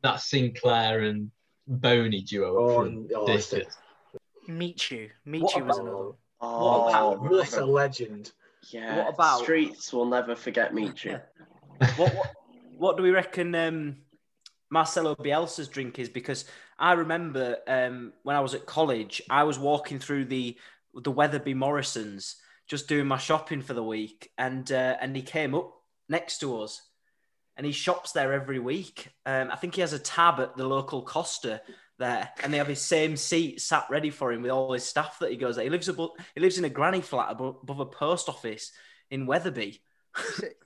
that 0.02 0.20
Sinclair 0.22 1.02
and 1.02 1.30
Bony 1.68 2.22
duo. 2.22 2.58
Oh, 2.58 2.78
were 2.80 2.86
and- 2.88 3.12
oh, 3.16 3.28
it's 3.32 3.52
ridiculous. 3.54 3.78
Michu. 4.48 5.10
Michu 5.26 5.44
What 5.46 5.66
was 5.68 5.78
about- 5.78 5.88
another. 5.88 6.06
one. 6.08 6.16
Oh, 6.42 6.88
about- 6.90 7.22
What 7.22 7.58
a 7.58 7.66
legend. 7.66 8.32
yeah. 8.72 8.98
what 8.98 9.14
about- 9.14 9.42
Streets 9.44 9.94
will 9.94 10.06
never 10.08 10.36
forget 10.36 10.74
Michu. 10.74 11.18
what, 11.98 12.16
what 12.16 12.34
what 12.82 12.98
do 12.98 13.04
we 13.04 13.12
reckon 13.12 13.54
um, 13.54 13.98
Marcelo 14.72 15.14
Bielsa's 15.16 15.68
drink 15.68 16.00
is? 16.00 16.10
Because 16.10 16.46
I 16.80 16.94
remember 16.94 17.58
um, 17.68 18.12
when 18.24 18.36
I 18.36 18.40
was 18.40 18.56
at 18.56 18.66
college, 18.66 19.22
I 19.30 19.44
was 19.44 19.60
walking 19.60 20.00
through 20.00 20.26
the 20.26 20.58
the 20.96 21.12
Wetherby 21.12 21.54
Morrisons, 21.54 22.38
just 22.68 22.88
doing 22.88 23.06
my 23.06 23.20
shopping 23.20 23.62
for 23.62 23.76
the 23.76 23.84
week, 23.84 24.32
and 24.36 24.70
uh, 24.72 24.98
and 25.00 25.16
he 25.16 25.22
came 25.22 25.54
up 25.54 25.72
next 26.10 26.40
to 26.40 26.60
us, 26.60 26.82
and 27.56 27.68
he 27.68 27.72
shops 27.72 28.14
there 28.14 28.34
every 28.34 28.58
week. 28.58 29.10
Um, 29.28 29.52
I 29.52 29.58
think 29.58 29.76
he 29.76 29.82
has 29.82 29.94
a 29.94 30.00
tab 30.00 30.40
at 30.40 30.58
the 30.58 30.68
local 30.68 31.04
Costa 31.04 31.62
there, 32.00 32.30
and 32.44 32.52
they 32.52 32.58
have 32.58 32.66
his 32.66 32.82
same 32.82 33.16
seat 33.16 33.62
sat 33.62 33.86
ready 33.92 34.10
for 34.10 34.32
him 34.32 34.42
with 34.42 34.50
all 34.50 34.74
his 34.74 34.86
staff 34.86 35.20
that 35.20 35.30
he 35.30 35.38
goes 35.38 35.56
there. 35.56 35.66
He 35.66 35.70
lives 35.70 35.88
above, 35.88 36.12
he 36.34 36.42
lives 36.42 36.58
in 36.58 36.66
a 36.66 36.70
granny 36.70 37.02
flat 37.02 37.30
above, 37.30 37.58
above 37.62 37.80
a 37.80 37.86
post 37.86 38.28
office 38.28 38.72
in 39.12 39.28
Wetherby. 39.28 39.84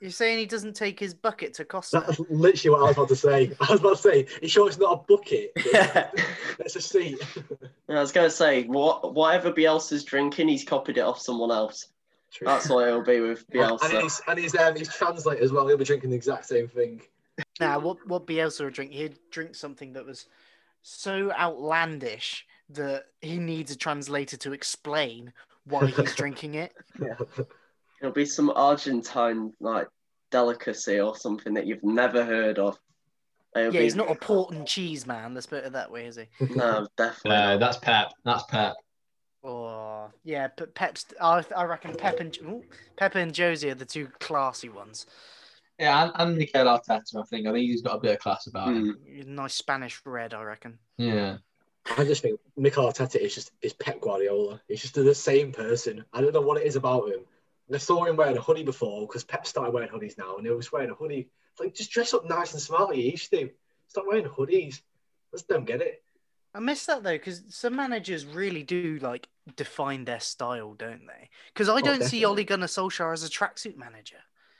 You're 0.00 0.10
saying 0.10 0.38
he 0.38 0.46
doesn't 0.46 0.74
take 0.74 0.98
his 0.98 1.14
bucket 1.14 1.54
to 1.54 1.64
Costa? 1.64 2.02
That's 2.06 2.20
literally 2.30 2.70
what 2.70 2.80
I 2.80 2.88
was 2.88 2.96
about 2.96 3.08
to 3.08 3.16
say. 3.16 3.52
I 3.60 3.72
was 3.72 3.80
about 3.80 3.96
to 3.96 4.02
say, 4.02 4.26
it's 4.42 4.52
sure 4.52 4.68
it's 4.68 4.78
not 4.78 4.92
a 4.92 5.16
bucket. 5.16 5.52
It's 6.58 6.74
a 6.74 6.80
seat. 6.80 7.18
I 7.88 8.00
was 8.00 8.12
going 8.12 8.26
to 8.26 8.34
say, 8.34 8.64
what, 8.64 9.14
whatever 9.14 9.52
Bielsa's 9.52 10.04
drinking, 10.04 10.48
he's 10.48 10.64
copied 10.64 10.96
it 10.96 11.02
off 11.02 11.20
someone 11.20 11.50
else. 11.50 11.88
True. 12.32 12.46
That's 12.46 12.68
what 12.68 12.88
it'll 12.88 13.02
be 13.02 13.20
with 13.20 13.44
And 13.52 13.60
Bielsa. 13.60 14.02
his, 14.02 14.22
and 14.26 14.38
his, 14.38 14.54
um, 14.54 14.74
his 14.74 14.88
translator 14.88 15.42
as 15.44 15.52
well, 15.52 15.68
he'll 15.68 15.76
be 15.76 15.84
drinking 15.84 16.10
the 16.10 16.16
exact 16.16 16.46
same 16.46 16.66
thing. 16.66 17.02
Now, 17.60 17.78
what 17.78 17.98
what 18.08 18.26
Bielsa 18.26 18.64
would 18.64 18.72
drink? 18.74 18.92
He'd 18.92 19.18
drink 19.30 19.54
something 19.54 19.92
that 19.92 20.06
was 20.06 20.26
so 20.82 21.30
outlandish 21.32 22.46
that 22.70 23.04
he 23.20 23.38
needs 23.38 23.70
a 23.70 23.76
translator 23.76 24.36
to 24.38 24.52
explain 24.52 25.32
why 25.64 25.86
he's 25.86 26.14
drinking 26.16 26.54
it. 26.54 26.72
It'll 28.00 28.12
be 28.12 28.26
some 28.26 28.50
Argentine 28.50 29.52
like 29.60 29.88
delicacy 30.30 31.00
or 31.00 31.16
something 31.16 31.54
that 31.54 31.66
you've 31.66 31.84
never 31.84 32.24
heard 32.24 32.58
of. 32.58 32.78
It'll 33.54 33.72
Yeah, 33.72 33.80
be, 33.80 33.84
he's 33.84 33.96
not 33.96 34.10
a 34.10 34.14
port 34.14 34.52
and 34.52 34.66
cheese 34.66 35.06
man. 35.06 35.34
Let's 35.34 35.46
put 35.46 35.64
it 35.64 35.72
that 35.72 35.90
way, 35.90 36.06
is 36.06 36.16
he? 36.16 36.26
No, 36.54 36.86
definitely. 36.96 37.30
No, 37.30 37.50
not. 37.52 37.60
that's 37.60 37.78
Pep. 37.78 38.12
That's 38.24 38.42
Pep. 38.44 38.74
Oh, 39.42 40.10
yeah. 40.24 40.48
But 40.56 40.74
Pep's. 40.74 41.06
I, 41.20 41.42
I 41.56 41.64
reckon 41.64 41.94
Pep 41.94 42.20
and 42.20 42.36
ooh, 42.42 42.64
Pepper 42.96 43.18
and 43.18 43.32
Josie 43.32 43.70
are 43.70 43.74
the 43.74 43.84
two 43.84 44.08
classy 44.20 44.68
ones. 44.68 45.06
Yeah, 45.78 46.04
and, 46.04 46.12
and 46.16 46.38
Mikel 46.38 46.64
Arteta. 46.66 47.20
I 47.20 47.22
think. 47.24 47.46
I 47.46 47.52
think 47.52 47.70
he's 47.70 47.82
got 47.82 47.96
a 47.96 48.00
bit 48.00 48.14
of 48.14 48.18
class 48.18 48.46
about 48.46 48.68
him. 48.68 48.98
Hmm. 49.08 49.34
Nice 49.34 49.54
Spanish 49.54 50.00
red, 50.04 50.34
I 50.34 50.42
reckon. 50.42 50.78
Yeah. 50.98 51.38
I 51.96 52.04
just 52.04 52.22
think 52.22 52.40
Mikel 52.56 52.84
Arteta 52.90 53.16
is 53.16 53.34
just 53.34 53.52
is 53.62 53.72
Pep 53.72 54.00
Guardiola. 54.00 54.60
He's 54.68 54.82
just 54.82 54.94
the 54.94 55.14
same 55.14 55.52
person. 55.52 56.04
I 56.12 56.20
don't 56.20 56.34
know 56.34 56.40
what 56.40 56.60
it 56.60 56.66
is 56.66 56.76
about 56.76 57.08
him. 57.08 57.20
And 57.66 57.76
I 57.76 57.78
saw 57.78 58.04
him 58.04 58.16
wearing 58.16 58.36
a 58.36 58.40
hoodie 58.40 58.62
before 58.62 59.06
because 59.06 59.24
Pep 59.24 59.46
started 59.46 59.72
wearing 59.72 59.88
hoodies 59.88 60.18
now, 60.18 60.36
and 60.36 60.46
he 60.46 60.52
was 60.52 60.70
wearing 60.70 60.90
a 60.90 60.94
hoodie. 60.94 61.28
It's 61.52 61.60
like 61.60 61.74
just 61.74 61.90
dress 61.90 62.14
up 62.14 62.28
nice 62.28 62.52
and 62.52 62.62
smart. 62.62 62.90
like 62.90 62.98
You 62.98 63.10
used 63.10 63.30
to 63.30 63.50
stop 63.88 64.04
wearing 64.06 64.24
hoodies. 64.26 64.80
I 65.32 65.36
just 65.36 65.48
don't 65.48 65.64
get 65.64 65.80
it. 65.80 66.02
I 66.54 66.60
miss 66.60 66.86
that 66.86 67.02
though, 67.02 67.12
because 67.12 67.42
some 67.50 67.76
managers 67.76 68.24
really 68.24 68.62
do 68.62 68.98
like 69.02 69.28
define 69.56 70.04
their 70.04 70.20
style, 70.20 70.74
don't 70.74 71.06
they? 71.06 71.28
Because 71.52 71.68
I 71.68 71.74
oh, 71.74 71.80
don't 71.80 72.02
see 72.02 72.20
definitely. 72.20 72.24
Ole 72.24 72.44
Gunnar 72.44 72.66
Solskjaer 72.66 73.12
as 73.12 73.24
a 73.24 73.28
tracksuit 73.28 73.76
manager. 73.76 74.16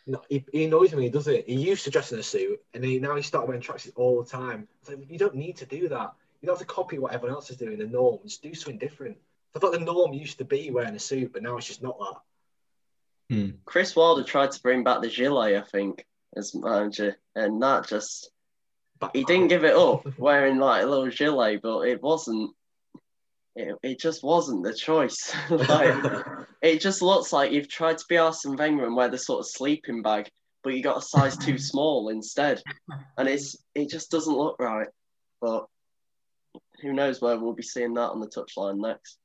No, 0.07 0.23
he, 0.29 0.45
he 0.53 0.65
annoys 0.65 0.95
me 0.95 1.05
he 1.05 1.09
does 1.09 1.27
it. 1.27 1.49
He 1.49 1.55
used 1.55 1.85
to 1.85 1.91
dress 1.91 2.13
in 2.13 2.19
a 2.19 2.23
suit, 2.23 2.61
and 2.75 2.85
he 2.85 2.99
now 2.99 3.17
he 3.17 3.23
started 3.23 3.49
wearing 3.49 3.63
tracksuits 3.63 3.93
all 3.97 4.23
the 4.23 4.29
time. 4.29 4.69
It's 4.81 4.91
like, 4.91 5.11
you 5.11 5.19
don't 5.19 5.35
need 5.35 5.57
to 5.57 5.67
do 5.67 5.89
that. 5.89 6.13
You 6.41 6.47
don't 6.47 6.59
have 6.59 6.67
to 6.67 6.73
copy 6.73 6.99
what 6.99 7.13
everyone 7.13 7.35
else 7.35 7.51
is 7.51 7.57
doing. 7.57 7.79
The 7.79 7.87
norm, 7.87 8.19
just 8.25 8.43
do 8.43 8.53
something 8.55 8.79
different. 8.79 9.17
I 9.55 9.59
thought 9.59 9.73
the 9.73 9.81
norm 9.81 10.13
used 10.13 10.39
to 10.39 10.45
be 10.45 10.71
wearing 10.71 10.95
a 10.95 10.99
suit, 10.99 11.33
but 11.33 11.43
now 11.43 11.57
it's 11.57 11.67
just 11.67 11.83
not 11.83 11.99
that. 11.99 12.21
Hmm. 13.31 13.51
Chris 13.65 13.97
Wilder 13.97 14.23
tried 14.23 14.53
to 14.53 14.63
bring 14.63 14.85
back 14.85 15.03
the 15.03 15.09
gilet, 15.09 15.57
I 15.57 15.63
think, 15.63 16.07
as 16.37 16.55
manager, 16.55 17.17
and 17.35 17.61
that 17.63 17.89
just 17.89 18.31
But 19.01 19.17
he 19.17 19.25
didn't 19.25 19.49
give 19.49 19.65
it 19.65 19.75
up 19.75 20.07
wearing 20.19 20.59
like 20.59 20.85
a 20.85 20.87
little 20.87 21.11
gilet, 21.11 21.61
but 21.63 21.83
it 21.83 22.03
wasn't. 22.03 22.53
It, 23.57 23.75
it 23.83 23.99
just 23.99 24.23
wasn't 24.23 24.65
the 24.65 24.75
choice. 24.75 25.35
like, 25.51 26.25
it 26.63 26.81
just 26.81 27.03
looks 27.03 27.33
like 27.33 27.53
you've 27.53 27.69
tried 27.69 27.99
to 27.99 28.05
be 28.09 28.19
Arsene 28.19 28.57
Wenger 28.57 28.85
and 28.85 28.95
wear 28.95 29.09
the 29.09 29.19
sort 29.19 29.41
of 29.41 29.49
sleeping 29.49 30.03
bag, 30.03 30.31
but 30.63 30.75
you 30.75 30.83
got 30.83 30.99
a 30.99 31.03
size 31.03 31.37
too 31.37 31.59
small 31.59 32.11
instead, 32.11 32.63
and 33.17 33.29
it's 33.29 33.57
it 33.75 33.91
just 33.91 34.11
doesn't 34.11 34.37
look 34.37 34.57
right. 34.61 34.89
But 35.41 35.67
who 36.83 36.93
knows 36.93 37.21
where 37.21 37.39
we'll 37.39 37.55
be 37.55 37.63
seeing 37.63 37.95
that 37.95 38.11
on 38.11 38.21
the 38.21 38.29
touchline 38.29 38.79
next? 38.79 39.19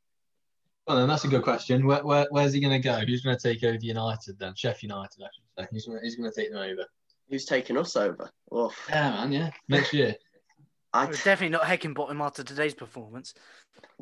Well, 0.91 0.99
then 0.99 1.07
that's 1.07 1.23
a 1.23 1.29
good 1.29 1.43
question. 1.43 1.85
Where, 1.87 2.03
where, 2.03 2.27
where's 2.31 2.51
he 2.51 2.59
going 2.59 2.73
to 2.73 2.85
go? 2.85 2.99
Who's 2.99 3.21
going 3.21 3.37
to 3.37 3.41
take 3.41 3.63
over 3.63 3.77
United 3.79 4.37
then? 4.37 4.53
Chef 4.55 4.83
United, 4.83 5.23
I 5.23 5.27
should 5.33 5.43
say. 5.57 5.67
Who's, 5.71 5.85
gonna- 5.85 5.99
who's 6.01 6.15
to 6.17 6.31
take 6.35 6.51
them 6.51 6.59
over? 6.61 6.85
Who's 7.29 7.45
taking 7.45 7.77
us 7.77 7.95
over? 7.95 8.29
Oof. 8.53 8.77
Yeah, 8.89 9.11
man. 9.11 9.31
Yeah, 9.31 9.51
next 9.69 9.93
year. 9.93 10.15
I, 10.93 11.05
We're 11.05 11.13
definitely 11.13 11.47
not 11.47 11.61
Heckingbottom 11.61 12.19
after 12.19 12.43
today's 12.43 12.73
performance. 12.73 13.33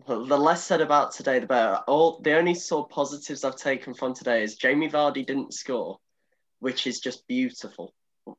Well, 0.07 0.25
the 0.25 0.35
less 0.35 0.63
said 0.63 0.81
about 0.81 1.11
today, 1.11 1.37
the 1.37 1.45
better. 1.45 1.75
All 1.87 2.21
the 2.21 2.35
only 2.35 2.55
sort 2.55 2.87
of 2.87 2.89
positives 2.89 3.43
I've 3.43 3.55
taken 3.55 3.93
from 3.93 4.15
today 4.15 4.41
is 4.41 4.55
Jamie 4.55 4.89
Vardy 4.89 5.23
didn't 5.23 5.53
score, 5.53 5.99
which 6.57 6.87
is 6.87 6.99
just 6.99 7.27
beautiful 7.27 7.93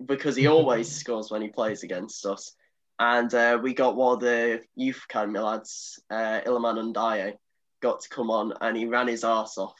because 0.05 0.35
he 0.35 0.49
always 0.49 0.91
scores 1.01 1.31
when 1.31 1.41
he 1.43 1.47
plays 1.51 1.85
against 1.85 2.27
us. 2.27 2.57
And 2.99 3.33
uh, 3.33 3.61
we 3.63 3.75
got 3.75 3.95
one 3.95 4.15
of 4.15 4.21
the 4.21 4.61
youth 4.75 5.01
academy 5.09 5.39
lads, 5.39 6.03
uh, 6.11 6.41
Iliman 6.45 6.93
Ndiaye, 6.93 7.35
got 7.81 8.01
to 8.01 8.09
come 8.09 8.31
on 8.31 8.53
and 8.61 8.77
he 8.77 8.87
ran 8.87 9.09
his 9.09 9.25
arse 9.25 9.59
off. 9.59 9.75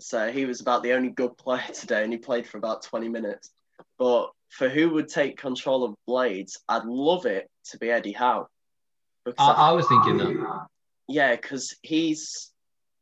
So 0.00 0.30
he 0.30 0.44
was 0.44 0.60
about 0.60 0.82
the 0.82 0.92
only 0.92 1.10
good 1.10 1.36
player 1.36 1.62
today, 1.74 2.04
and 2.04 2.12
he 2.12 2.18
played 2.18 2.46
for 2.46 2.58
about 2.58 2.82
20 2.82 3.08
minutes. 3.08 3.50
But 3.98 4.30
for 4.50 4.68
who 4.68 4.90
would 4.90 5.08
take 5.08 5.36
control 5.36 5.84
of 5.84 5.94
Blades, 6.06 6.58
I'd 6.68 6.84
love 6.84 7.26
it 7.26 7.48
to 7.70 7.78
be 7.78 7.90
Eddie 7.90 8.12
Howe. 8.12 8.48
Because 9.24 9.56
I, 9.56 9.70
I 9.70 9.72
was 9.72 9.86
thinking 9.88 10.18
that. 10.18 10.66
yeah, 11.08 11.36
because 11.36 11.76
he's 11.82 12.50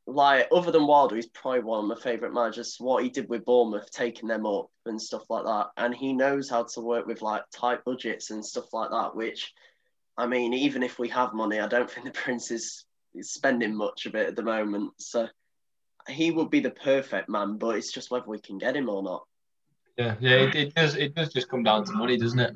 like 0.07 0.49
other 0.53 0.71
than 0.71 0.87
Wilder, 0.87 1.17
he's 1.17 1.29
probably 1.29 1.61
one 1.61 1.81
of 1.81 1.87
my 1.87 2.03
favourite 2.03 2.35
managers. 2.35 2.77
What 2.79 3.03
he 3.03 3.11
did 3.11 3.29
with 3.29 3.45
Bournemouth, 3.45 3.91
taking 3.91 4.29
them 4.29 4.47
up 4.47 4.71
and 4.87 5.01
stuff 5.01 5.29
like 5.29 5.45
that, 5.45 5.69
and 5.77 5.95
he 5.95 6.13
knows 6.13 6.49
how 6.49 6.65
to 6.65 6.81
work 6.81 7.07
with 7.07 7.23
like 7.23 7.43
tight 7.55 7.85
budgets 7.85 8.31
and 8.31 8.45
stuff 8.45 8.73
like 8.73 8.91
that. 8.91 9.15
Which, 9.15 9.53
I 10.17 10.27
mean, 10.27 10.53
even 10.55 10.83
if 10.83 10.99
we 10.99 11.09
have 11.11 11.35
money, 11.35 11.61
I 11.61 11.69
don't 11.69 11.91
think 11.91 12.07
the 12.07 12.13
Prince 12.23 12.51
is 12.51 12.86
spending 13.23 13.75
much 13.75 14.07
of 14.07 14.15
it 14.15 14.29
at 14.29 14.37
the 14.37 14.43
moment. 14.43 14.93
So 14.99 15.29
he 16.09 16.31
would 16.31 16.51
be 16.51 16.61
the 16.61 16.71
perfect 16.71 17.29
man, 17.29 17.59
but 17.59 17.77
it's 17.77 17.93
just 17.93 18.11
whether 18.11 18.27
we 18.27 18.39
can 18.39 18.59
get 18.59 18.77
him 18.77 18.89
or 18.89 19.03
not. 19.03 19.25
Yeah, 19.97 20.15
yeah. 20.21 20.37
It, 20.37 20.55
it 20.55 20.75
does. 20.75 20.95
It 20.97 21.15
does 21.15 21.33
just 21.33 21.49
come 21.49 21.63
down 21.63 21.85
to 21.85 21.93
money, 21.93 22.17
doesn't 22.17 22.39
it? 22.39 22.55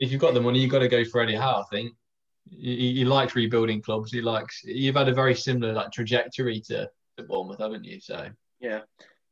If 0.00 0.12
you've 0.12 0.20
got 0.20 0.34
the 0.34 0.40
money, 0.40 0.60
you've 0.60 0.70
got 0.70 0.80
to 0.80 0.88
go 0.88 1.04
for 1.04 1.20
Eddie 1.20 1.36
Howe. 1.36 1.62
I 1.62 1.64
think 1.70 1.94
he, 2.50 2.94
he 2.94 3.04
likes 3.04 3.34
rebuilding 3.34 3.82
clubs. 3.82 4.12
He 4.12 4.20
likes. 4.20 4.62
You've 4.64 4.96
had 4.96 5.08
a 5.08 5.14
very 5.14 5.34
similar 5.34 5.72
like 5.72 5.92
trajectory 5.92 6.60
to, 6.62 6.88
to 7.16 7.22
Bournemouth, 7.22 7.58
haven't 7.58 7.84
you? 7.84 8.00
So 8.00 8.28
Yeah. 8.60 8.80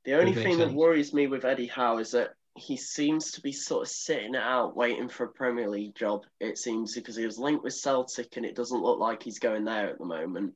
The 0.04 0.14
only 0.14 0.34
thing 0.34 0.58
that 0.58 0.72
worries 0.72 1.12
me 1.12 1.26
with 1.26 1.44
Eddie 1.44 1.66
Howe 1.66 1.98
is 1.98 2.12
that 2.12 2.34
he 2.56 2.76
seems 2.76 3.32
to 3.32 3.40
be 3.40 3.52
sort 3.52 3.82
of 3.82 3.88
sitting 3.88 4.34
it 4.34 4.42
out, 4.42 4.76
waiting 4.76 5.08
for 5.08 5.24
a 5.24 5.28
Premier 5.28 5.68
League 5.68 5.94
job. 5.94 6.24
It 6.40 6.58
seems 6.58 6.94
because 6.94 7.16
he 7.16 7.26
was 7.26 7.38
linked 7.38 7.62
with 7.62 7.74
Celtic, 7.74 8.36
and 8.36 8.46
it 8.46 8.56
doesn't 8.56 8.82
look 8.82 8.98
like 8.98 9.22
he's 9.22 9.38
going 9.38 9.64
there 9.64 9.88
at 9.90 9.98
the 9.98 10.04
moment. 10.04 10.54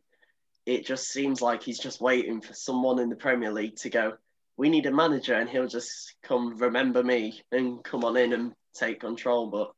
It 0.67 0.87
just 0.87 1.09
seems 1.09 1.43
like 1.43 1.63
he's 1.63 1.79
just 1.79 2.01
waiting 2.01 2.41
for 2.41 2.55
someone 2.55 2.99
in 2.99 3.09
the 3.09 3.17
Premier 3.17 3.53
League 3.53 3.77
to 3.77 3.91
go. 3.91 4.15
We 4.57 4.69
need 4.69 4.87
a 4.87 4.93
manager, 4.93 5.35
and 5.35 5.49
he'll 5.49 5.67
just 5.67 6.15
come 6.23 6.57
remember 6.59 7.03
me 7.03 7.43
and 7.53 7.83
come 7.85 8.05
on 8.05 8.17
in 8.17 8.33
and 8.33 8.53
take 8.75 9.01
control. 9.01 9.49
But 9.49 9.73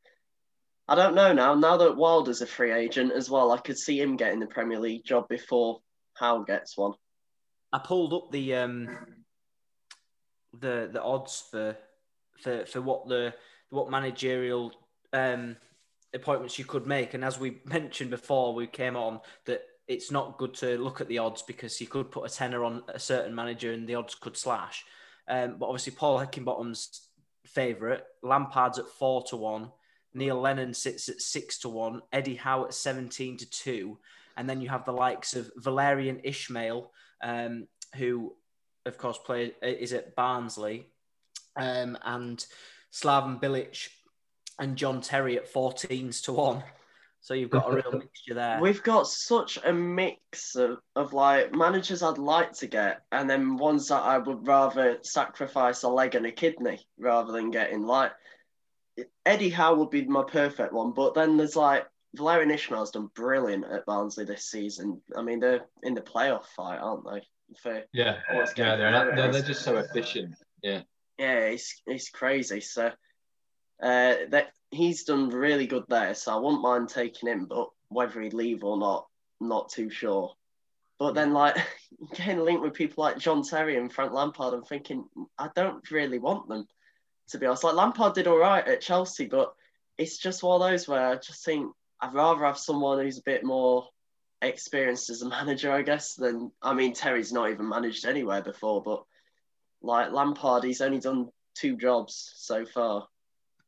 I 0.88 0.94
don't 0.94 1.14
know 1.14 1.32
now. 1.32 1.54
Now 1.54 1.76
that 1.78 1.96
Wilder's 1.96 2.42
a 2.42 2.46
free 2.46 2.72
agent 2.72 3.12
as 3.12 3.30
well, 3.30 3.52
I 3.52 3.58
could 3.58 3.78
see 3.78 4.00
him 4.00 4.16
getting 4.16 4.40
the 4.40 4.46
Premier 4.46 4.78
League 4.78 5.04
job 5.04 5.28
before 5.28 5.80
Howe 6.14 6.42
gets 6.42 6.76
one. 6.76 6.92
I 7.72 7.78
pulled 7.78 8.12
up 8.12 8.30
the 8.30 8.54
um 8.56 8.88
the 10.52 10.90
the 10.92 11.02
odds 11.02 11.44
for 11.50 11.76
for 12.42 12.66
for 12.66 12.80
what 12.80 13.08
the 13.08 13.34
what 13.70 13.90
managerial 13.90 14.72
um 15.12 15.56
appointments 16.14 16.58
you 16.58 16.64
could 16.64 16.86
make, 16.86 17.14
and 17.14 17.24
as 17.24 17.38
we 17.38 17.60
mentioned 17.64 18.10
before, 18.10 18.54
we 18.54 18.66
came 18.66 18.96
on 18.96 19.20
that 19.46 19.62
it's 19.88 20.10
not 20.10 20.38
good 20.38 20.54
to 20.54 20.78
look 20.78 21.00
at 21.00 21.08
the 21.08 21.18
odds 21.18 21.42
because 21.42 21.80
you 21.80 21.86
could 21.86 22.10
put 22.10 22.30
a 22.30 22.34
tenner 22.34 22.64
on 22.64 22.82
a 22.88 22.98
certain 22.98 23.34
manager 23.34 23.72
and 23.72 23.86
the 23.86 23.96
odds 23.96 24.14
could 24.14 24.36
slash. 24.36 24.84
Um, 25.28 25.56
but 25.58 25.66
obviously, 25.66 25.92
Paul 25.92 26.18
Heckingbottom's 26.18 27.08
favourite, 27.46 28.02
Lampard's 28.22 28.78
at 28.78 28.88
four 28.88 29.22
to 29.24 29.36
one, 29.36 29.70
Neil 30.14 30.40
Lennon 30.40 30.74
sits 30.74 31.08
at 31.08 31.20
six 31.20 31.58
to 31.58 31.68
one, 31.68 32.02
Eddie 32.12 32.36
Howe 32.36 32.64
at 32.64 32.74
seventeen 32.74 33.36
to 33.38 33.48
two, 33.48 33.98
and 34.36 34.48
then 34.48 34.60
you 34.60 34.68
have 34.68 34.84
the 34.84 34.92
likes 34.92 35.34
of 35.34 35.50
Valérien 35.60 36.24
Ismaël, 36.24 36.88
um, 37.22 37.66
who, 37.96 38.34
of 38.86 38.98
course, 38.98 39.18
play 39.18 39.52
is 39.62 39.92
at 39.92 40.14
Barnsley, 40.14 40.86
um, 41.56 41.98
and 42.04 42.44
Slaven 42.92 43.40
Bilic 43.40 43.88
and 44.58 44.76
John 44.76 45.00
Terry 45.00 45.36
at 45.36 45.52
14s 45.52 46.22
to 46.24 46.32
one. 46.32 46.62
So 47.20 47.34
you've 47.34 47.50
got 47.50 47.70
a 47.70 47.74
real 47.76 47.92
mixture 47.98 48.34
there. 48.34 48.60
We've 48.60 48.82
got 48.82 49.06
such 49.06 49.58
a 49.64 49.72
mix 49.72 50.56
of, 50.56 50.78
of 50.96 51.12
like 51.12 51.54
managers 51.54 52.02
I'd 52.02 52.18
like 52.18 52.52
to 52.54 52.66
get, 52.66 53.02
and 53.12 53.30
then 53.30 53.56
ones 53.56 53.88
that 53.88 54.02
I 54.02 54.18
would 54.18 54.46
rather 54.46 54.98
sacrifice 55.02 55.84
a 55.84 55.88
leg 55.88 56.16
and 56.16 56.26
a 56.26 56.32
kidney 56.32 56.80
rather 56.98 57.32
than 57.32 57.52
getting. 57.52 57.82
Like 57.82 58.12
Eddie 59.24 59.50
Howe 59.50 59.74
would 59.76 59.90
be 59.90 60.04
my 60.04 60.24
perfect 60.24 60.72
one, 60.72 60.92
but 60.92 61.14
then 61.14 61.36
there's 61.36 61.54
like 61.54 61.86
Valérien 62.16 62.52
Ismaël's 62.52 62.90
done 62.90 63.08
brilliant 63.14 63.64
at 63.64 63.86
Barnsley 63.86 64.24
this 64.24 64.50
season. 64.50 65.00
I 65.16 65.22
mean, 65.22 65.38
they're 65.38 65.64
in 65.84 65.94
the 65.94 66.00
playoff 66.00 66.46
fight, 66.56 66.78
aren't 66.78 67.04
they? 67.04 67.22
For, 67.62 67.82
yeah, 67.92 68.18
yeah, 68.32 68.76
they're, 68.76 68.92
better. 68.92 69.12
they're 69.14 69.32
they're 69.32 69.42
just 69.42 69.62
so 69.62 69.76
efficient. 69.76 70.34
Yeah, 70.62 70.82
yeah, 71.18 71.38
it's 71.38 71.80
it's 71.86 72.10
crazy. 72.10 72.60
So 72.60 72.92
uh, 73.82 74.14
that 74.30 74.52
he's 74.70 75.04
done 75.04 75.28
really 75.28 75.66
good 75.66 75.84
there. 75.88 76.14
So 76.14 76.32
I 76.32 76.40
wouldn't 76.40 76.62
mind 76.62 76.88
taking 76.88 77.28
him, 77.28 77.46
but 77.46 77.68
whether 77.88 78.20
he'd 78.20 78.32
leave 78.32 78.64
or 78.64 78.78
not, 78.78 79.06
not 79.40 79.68
too 79.70 79.90
sure. 79.90 80.34
But 80.98 81.14
then, 81.14 81.32
like 81.32 81.56
getting 82.14 82.40
linked 82.40 82.62
with 82.62 82.74
people 82.74 83.02
like 83.04 83.18
John 83.18 83.42
Terry 83.42 83.76
and 83.76 83.92
Frank 83.92 84.12
Lampard, 84.12 84.54
I'm 84.54 84.64
thinking 84.64 85.04
I 85.38 85.48
don't 85.54 85.88
really 85.90 86.18
want 86.18 86.48
them 86.48 86.66
to 87.30 87.38
be 87.38 87.46
honest. 87.46 87.64
Like 87.64 87.74
Lampard 87.74 88.14
did 88.14 88.26
all 88.26 88.38
right 88.38 88.66
at 88.66 88.80
Chelsea, 88.80 89.26
but 89.26 89.54
it's 89.98 90.18
just 90.18 90.42
one 90.42 90.60
of 90.60 90.68
those 90.68 90.88
where 90.88 91.08
I 91.08 91.16
just 91.16 91.44
think 91.44 91.72
I'd 92.00 92.14
rather 92.14 92.44
have 92.44 92.58
someone 92.58 92.98
who's 92.98 93.18
a 93.18 93.22
bit 93.22 93.44
more 93.44 93.88
experienced 94.40 95.10
as 95.10 95.22
a 95.22 95.28
manager, 95.28 95.72
I 95.72 95.82
guess. 95.82 96.14
Than 96.14 96.52
I 96.62 96.74
mean, 96.74 96.92
Terry's 96.92 97.32
not 97.32 97.50
even 97.50 97.68
managed 97.68 98.06
anywhere 98.06 98.42
before, 98.42 98.82
but 98.82 99.04
like 99.82 100.12
Lampard, 100.12 100.64
he's 100.64 100.80
only 100.80 100.98
done 101.00 101.28
two 101.54 101.76
jobs 101.76 102.32
so 102.36 102.64
far. 102.64 103.06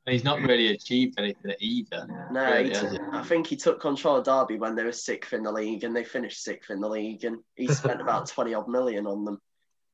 he's 0.06 0.24
not 0.24 0.40
really 0.40 0.68
achieved 0.68 1.14
anything 1.18 1.54
either. 1.60 2.06
No, 2.30 2.44
really, 2.44 2.68
he 2.70 2.74
has 2.74 2.92
he? 2.92 2.98
I 3.12 3.22
think 3.22 3.46
he 3.46 3.56
took 3.56 3.80
control 3.80 4.16
of 4.16 4.24
Derby 4.24 4.58
when 4.58 4.74
they 4.74 4.84
were 4.84 4.92
sixth 4.92 5.32
in 5.32 5.42
the 5.42 5.52
league, 5.52 5.84
and 5.84 5.94
they 5.94 6.04
finished 6.04 6.42
sixth 6.42 6.70
in 6.70 6.80
the 6.80 6.88
league, 6.88 7.24
and 7.24 7.38
he 7.56 7.66
spent 7.68 8.00
about 8.02 8.26
twenty 8.28 8.54
odd 8.54 8.68
million 8.68 9.06
on 9.06 9.24
them. 9.24 9.38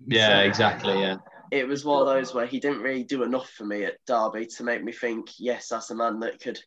Yeah, 0.06 0.40
exactly. 0.40 1.00
Yeah, 1.00 1.16
It 1.50 1.68
was 1.68 1.84
one 1.84 2.00
of 2.00 2.06
those 2.06 2.32
where 2.32 2.46
he 2.46 2.58
didn't 2.58 2.80
really 2.80 3.04
do 3.04 3.22
enough 3.22 3.50
for 3.50 3.64
me 3.66 3.84
at 3.84 3.98
Derby 4.06 4.46
to 4.46 4.64
make 4.64 4.82
me 4.82 4.92
think, 4.92 5.28
yes, 5.38 5.68
that's 5.68 5.90
a 5.90 5.94
man 5.94 6.20
that 6.20 6.40
could 6.40 6.58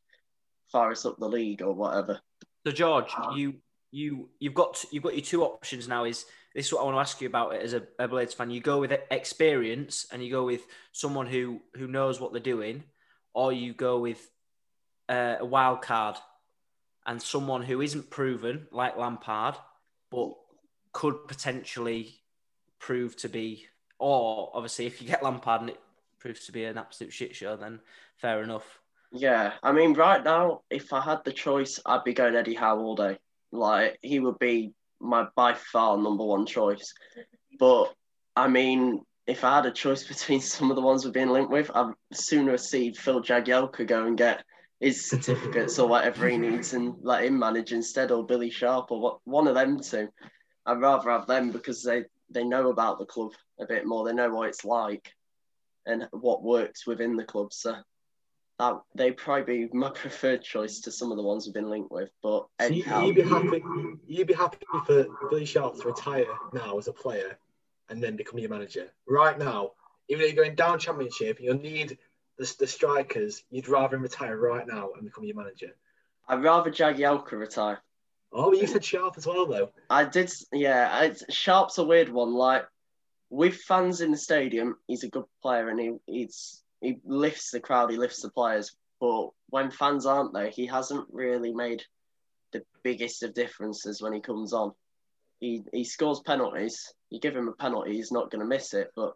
fire 0.71 0.91
us 0.91 1.03
up 1.03 1.17
the 1.17 1.27
league 1.27 1.63
or 1.63 1.73
whatever. 1.73 2.19
So 2.65 2.71
George, 2.71 3.11
you 3.35 3.55
you 3.91 4.29
you've 4.39 4.53
got 4.53 4.83
you've 4.91 5.03
got 5.03 5.15
your 5.15 5.25
two 5.25 5.43
options 5.43 5.87
now. 5.87 6.03
Is 6.03 6.25
this 6.53 6.67
is 6.67 6.73
what 6.73 6.81
I 6.81 6.85
want 6.85 6.95
to 6.95 7.01
ask 7.01 7.19
you 7.21 7.27
about 7.27 7.55
it 7.55 7.63
as 7.63 7.73
a, 7.73 7.83
a 7.99 8.07
Blades 8.07 8.33
fan? 8.33 8.51
You 8.51 8.61
go 8.61 8.79
with 8.79 8.93
experience 9.09 10.05
and 10.11 10.23
you 10.23 10.31
go 10.31 10.45
with 10.45 10.61
someone 10.91 11.27
who 11.27 11.61
who 11.75 11.87
knows 11.87 12.19
what 12.19 12.31
they're 12.31 12.41
doing, 12.41 12.83
or 13.33 13.51
you 13.51 13.73
go 13.73 13.99
with 13.99 14.29
uh, 15.09 15.37
a 15.39 15.45
wild 15.45 15.81
card 15.81 16.17
and 17.05 17.21
someone 17.21 17.63
who 17.63 17.81
isn't 17.81 18.09
proven 18.09 18.67
like 18.71 18.97
Lampard, 18.97 19.55
but 20.09 20.33
could 20.91 21.27
potentially 21.27 22.15
prove 22.79 23.15
to 23.17 23.29
be. 23.29 23.65
Or 23.99 24.51
obviously, 24.53 24.85
if 24.85 25.01
you 25.01 25.07
get 25.07 25.23
Lampard 25.23 25.61
and 25.61 25.69
it 25.71 25.79
proves 26.19 26.45
to 26.45 26.51
be 26.51 26.65
an 26.65 26.77
absolute 26.77 27.13
shit 27.13 27.35
show, 27.35 27.55
then 27.55 27.79
fair 28.17 28.43
enough. 28.43 28.79
Yeah, 29.11 29.53
I 29.61 29.71
mean, 29.71 29.93
right 29.93 30.23
now, 30.23 30.61
if 30.69 30.91
I 30.91 31.01
had 31.01 31.23
the 31.23 31.31
choice, 31.31 31.79
I'd 31.85 32.03
be 32.03 32.13
going 32.13 32.35
Eddie 32.35 32.55
Howe 32.55 32.79
all 32.79 32.95
day. 32.95 33.19
Like 33.51 33.99
he 34.01 34.19
would 34.19 34.39
be 34.39 34.73
my 35.03 35.27
by 35.35 35.53
far 35.53 35.97
number 35.97 36.23
one 36.23 36.45
choice. 36.45 36.93
But 37.59 37.93
I 38.35 38.47
mean, 38.47 39.01
if 39.27 39.43
I 39.43 39.55
had 39.55 39.65
a 39.65 39.71
choice 39.71 40.03
between 40.07 40.41
some 40.41 40.69
of 40.69 40.75
the 40.75 40.81
ones 40.81 41.03
we've 41.03 41.13
been 41.13 41.31
linked 41.31 41.51
with, 41.51 41.71
I'd 41.73 41.93
sooner 42.13 42.57
see 42.57 42.93
Phil 42.93 43.21
Jagielka 43.21 43.85
go 43.87 44.05
and 44.05 44.17
get 44.17 44.43
his 44.79 45.09
certificates 45.09 45.79
or 45.79 45.87
whatever 45.87 46.27
he 46.27 46.37
needs 46.37 46.73
and 46.73 46.95
let 47.01 47.23
him 47.23 47.39
manage 47.39 47.71
instead, 47.71 48.11
or 48.11 48.25
Billy 48.25 48.49
Sharp 48.49 48.91
or 48.91 48.99
what, 48.99 49.19
one 49.23 49.47
of 49.47 49.55
them 49.55 49.79
two. 49.79 50.09
I'd 50.65 50.81
rather 50.81 51.09
have 51.09 51.27
them 51.27 51.51
because 51.51 51.83
they, 51.83 52.03
they 52.29 52.43
know 52.43 52.69
about 52.69 52.99
the 52.99 53.05
club 53.05 53.31
a 53.59 53.65
bit 53.65 53.85
more. 53.85 54.05
They 54.05 54.13
know 54.13 54.29
what 54.29 54.49
it's 54.49 54.65
like 54.65 55.13
and 55.85 56.07
what 56.11 56.43
works 56.43 56.85
within 56.85 57.15
the 57.15 57.23
club. 57.23 57.53
So 57.53 57.75
that 58.59 58.79
they'd 58.95 59.17
probably 59.17 59.67
be 59.67 59.73
my 59.73 59.89
preferred 59.89 60.43
choice 60.43 60.79
to 60.81 60.91
some 60.91 61.11
of 61.11 61.17
the 61.17 61.23
ones 61.23 61.45
we've 61.45 61.53
been 61.53 61.69
linked 61.69 61.91
with. 61.91 62.09
But 62.21 62.47
So 62.61 62.67
you, 62.67 62.83
anyhow, 62.83 63.05
you'd 63.05 63.15
be 63.15 63.21
happy. 63.21 63.63
You'd 64.07 64.27
be 64.27 64.33
happy 64.33 64.57
for 64.85 65.05
Billy 65.29 65.45
Sharp 65.45 65.79
to 65.79 65.87
retire 65.87 66.25
now 66.53 66.77
as 66.77 66.87
a 66.87 66.93
player, 66.93 67.37
and 67.89 68.01
then 68.01 68.15
become 68.15 68.39
your 68.39 68.49
manager. 68.49 68.91
Right 69.07 69.37
now, 69.37 69.71
even 70.09 70.21
though 70.21 70.27
you're 70.27 70.43
going 70.43 70.55
down 70.55 70.79
Championship, 70.79 71.39
you'll 71.39 71.59
need 71.59 71.97
the, 72.37 72.55
the 72.59 72.67
strikers. 72.67 73.43
You'd 73.49 73.67
rather 73.67 73.95
him 73.95 74.03
retire 74.03 74.37
right 74.37 74.67
now 74.67 74.89
and 74.95 75.05
become 75.05 75.23
your 75.23 75.35
manager. 75.35 75.75
I'd 76.27 76.43
rather 76.43 76.71
Jagielka 76.71 77.33
retire. 77.33 77.81
Oh, 78.31 78.49
but 78.49 78.59
you 78.59 78.67
said 78.67 78.83
Sharp 78.83 79.15
as 79.17 79.27
well, 79.27 79.45
though. 79.45 79.71
I 79.89 80.05
did, 80.05 80.31
yeah. 80.51 80.89
I, 80.91 81.13
Sharp's 81.29 81.77
a 81.77 81.83
weird 81.83 82.09
one. 82.09 82.33
Like 82.33 82.65
with 83.29 83.55
fans 83.55 84.01
in 84.01 84.11
the 84.11 84.17
stadium, 84.17 84.77
he's 84.87 85.03
a 85.03 85.09
good 85.09 85.25
player 85.41 85.69
and 85.69 85.79
he 85.79 85.91
he's 86.05 86.62
he 86.83 86.99
lifts 87.05 87.49
the 87.51 87.61
crowd, 87.61 87.89
he 87.89 87.97
lifts 87.97 88.21
the 88.21 88.29
players. 88.29 88.75
But 88.99 89.29
when 89.49 89.71
fans 89.71 90.05
aren't 90.05 90.33
there, 90.33 90.49
he 90.49 90.67
hasn't 90.67 91.07
really 91.11 91.53
made 91.53 91.83
the 92.51 92.63
biggest 92.83 93.23
of 93.23 93.33
differences 93.33 94.01
when 94.01 94.13
he 94.13 94.19
comes 94.19 94.53
on. 94.53 94.73
He 95.39 95.63
he 95.71 95.83
scores 95.85 96.19
penalties. 96.19 96.93
You 97.09 97.19
give 97.19 97.35
him 97.35 97.47
a 97.47 97.53
penalty, 97.53 97.93
he's 97.93 98.11
not 98.11 98.29
going 98.29 98.41
to 98.41 98.47
miss 98.47 98.73
it. 98.73 98.91
But 98.95 99.15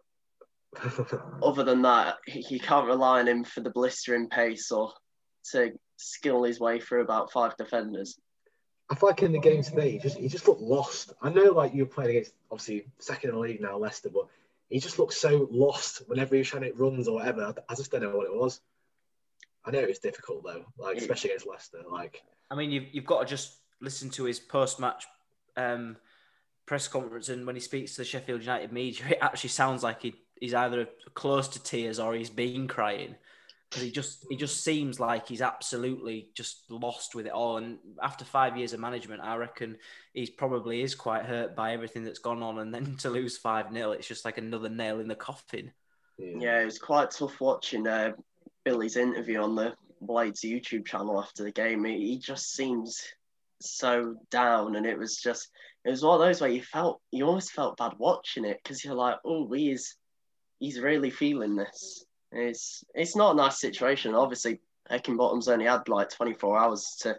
other 1.42 1.62
than 1.62 1.82
that, 1.82 2.16
he, 2.26 2.44
you 2.50 2.60
can't 2.60 2.86
rely 2.86 3.20
on 3.20 3.28
him 3.28 3.44
for 3.44 3.60
the 3.60 3.70
blistering 3.70 4.28
pace 4.28 4.70
or 4.72 4.92
to 5.52 5.72
skill 5.96 6.44
his 6.44 6.60
way 6.60 6.80
through 6.80 7.02
about 7.02 7.32
five 7.32 7.56
defenders. 7.56 8.18
I 8.90 8.94
feel 8.94 9.10
like 9.10 9.22
in 9.22 9.32
the 9.32 9.38
game 9.38 9.62
today, 9.62 9.90
he 9.90 9.98
just 9.98 10.16
he 10.16 10.28
just 10.28 10.48
looked 10.48 10.62
lost. 10.62 11.12
I 11.20 11.28
know, 11.28 11.52
like 11.52 11.74
you 11.74 11.84
were 11.84 11.90
playing 11.90 12.10
against 12.10 12.32
obviously 12.50 12.86
second 12.98 13.30
in 13.30 13.36
the 13.36 13.42
league 13.42 13.60
now, 13.60 13.76
Leicester, 13.76 14.08
but 14.08 14.28
he 14.68 14.80
just 14.80 14.98
looked 14.98 15.14
so 15.14 15.48
lost 15.50 16.02
whenever 16.06 16.34
he 16.34 16.40
was 16.40 16.48
trying 16.48 16.64
to 16.64 16.72
runs 16.74 17.08
or 17.08 17.16
whatever. 17.16 17.54
I, 17.68 17.74
just 17.74 17.90
don't 17.90 18.02
know 18.02 18.16
what 18.16 18.26
it 18.26 18.34
was. 18.34 18.60
I 19.64 19.70
know 19.70 19.80
it 19.80 19.88
was 19.88 19.98
difficult 19.98 20.44
though, 20.44 20.64
like 20.78 20.96
especially 20.96 21.30
against 21.30 21.46
Leicester. 21.46 21.82
Like 21.90 22.22
I 22.50 22.54
mean, 22.54 22.70
you've, 22.70 22.86
you've 22.92 23.06
got 23.06 23.20
to 23.20 23.26
just 23.26 23.58
listen 23.80 24.10
to 24.10 24.24
his 24.24 24.40
post 24.40 24.78
match 24.80 25.06
um, 25.56 25.96
press 26.66 26.88
conference, 26.88 27.28
and 27.28 27.46
when 27.46 27.56
he 27.56 27.60
speaks 27.60 27.92
to 27.92 28.02
the 28.02 28.04
Sheffield 28.04 28.40
United 28.40 28.72
media, 28.72 29.06
it 29.10 29.18
actually 29.20 29.50
sounds 29.50 29.82
like 29.82 30.02
he, 30.02 30.14
he's 30.40 30.54
either 30.54 30.86
close 31.14 31.48
to 31.48 31.62
tears 31.62 31.98
or 31.98 32.14
he's 32.14 32.30
been 32.30 32.68
crying 32.68 33.16
because 33.68 33.82
he 33.82 33.90
just 33.90 34.26
he 34.30 34.36
just 34.36 34.64
seems 34.64 34.98
like 34.98 35.28
he's 35.28 35.42
absolutely 35.42 36.30
just 36.34 36.70
lost 36.70 37.14
with 37.14 37.26
it 37.26 37.32
all. 37.32 37.58
And 37.58 37.78
after 38.02 38.24
five 38.24 38.56
years 38.56 38.72
of 38.72 38.80
management, 38.80 39.22
I 39.22 39.36
reckon 39.36 39.76
he's 40.14 40.30
probably 40.30 40.82
is 40.82 40.94
quite 40.94 41.24
hurt 41.24 41.54
by 41.54 41.72
everything 41.72 42.04
that's 42.04 42.18
gone 42.18 42.42
on. 42.42 42.58
And 42.58 42.74
then 42.74 42.96
to 43.00 43.10
lose 43.10 43.36
five 43.36 43.72
0 43.72 43.92
it's 43.92 44.08
just 44.08 44.24
like 44.24 44.38
another 44.38 44.68
nail 44.68 45.00
in 45.00 45.08
the 45.08 45.14
coffin. 45.14 45.72
Yeah, 46.18 46.60
it 46.60 46.64
was 46.64 46.78
quite 46.78 47.10
tough 47.10 47.40
watching 47.40 47.86
uh, 47.86 48.12
Billy's 48.64 48.96
interview 48.96 49.40
on 49.40 49.54
the 49.54 49.74
Blades 50.00 50.40
YouTube 50.40 50.86
channel 50.86 51.20
after 51.20 51.44
the 51.44 51.52
game. 51.52 51.84
He, 51.84 52.08
he 52.08 52.18
just 52.18 52.54
seems 52.54 53.02
so 53.60 54.16
down, 54.30 54.76
and 54.76 54.86
it 54.86 54.98
was 54.98 55.16
just 55.16 55.48
it 55.84 55.90
was 55.90 56.02
one 56.02 56.20
of 56.20 56.26
those 56.26 56.40
where 56.40 56.50
you 56.50 56.62
felt 56.62 57.00
you 57.10 57.26
almost 57.26 57.52
felt 57.52 57.76
bad 57.76 57.92
watching 57.98 58.44
it 58.44 58.60
because 58.62 58.84
you're 58.84 58.94
like, 58.94 59.16
oh, 59.24 59.52
he's 59.52 59.96
he's 60.58 60.80
really 60.80 61.10
feeling 61.10 61.54
this. 61.54 62.04
It's 62.32 62.84
it's 62.94 63.16
not 63.16 63.32
a 63.32 63.36
nice 63.36 63.60
situation. 63.60 64.14
Obviously, 64.14 64.60
Heckingbottom's 64.90 65.48
only 65.48 65.66
had 65.66 65.88
like 65.88 66.10
24 66.10 66.58
hours 66.58 66.96
to 67.00 67.16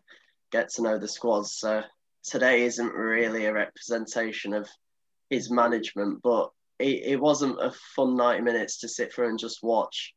get 0.52 0.70
to 0.70 0.82
know 0.82 0.98
the 0.98 1.08
squads, 1.08 1.52
so 1.52 1.84
today 2.24 2.64
isn't 2.64 2.94
really 2.94 3.46
a 3.46 3.54
representation 3.54 4.54
of 4.54 4.70
his 5.30 5.50
management, 5.52 6.22
but 6.24 6.52
it, 6.80 7.04
it 7.06 7.20
wasn't 7.20 7.62
a 7.62 7.72
fun 7.96 8.16
90 8.16 8.42
minutes 8.42 8.80
to 8.80 8.88
sit 8.88 9.14
through 9.14 9.30
and 9.30 9.40
just 9.40 9.64
watch 9.64 10.14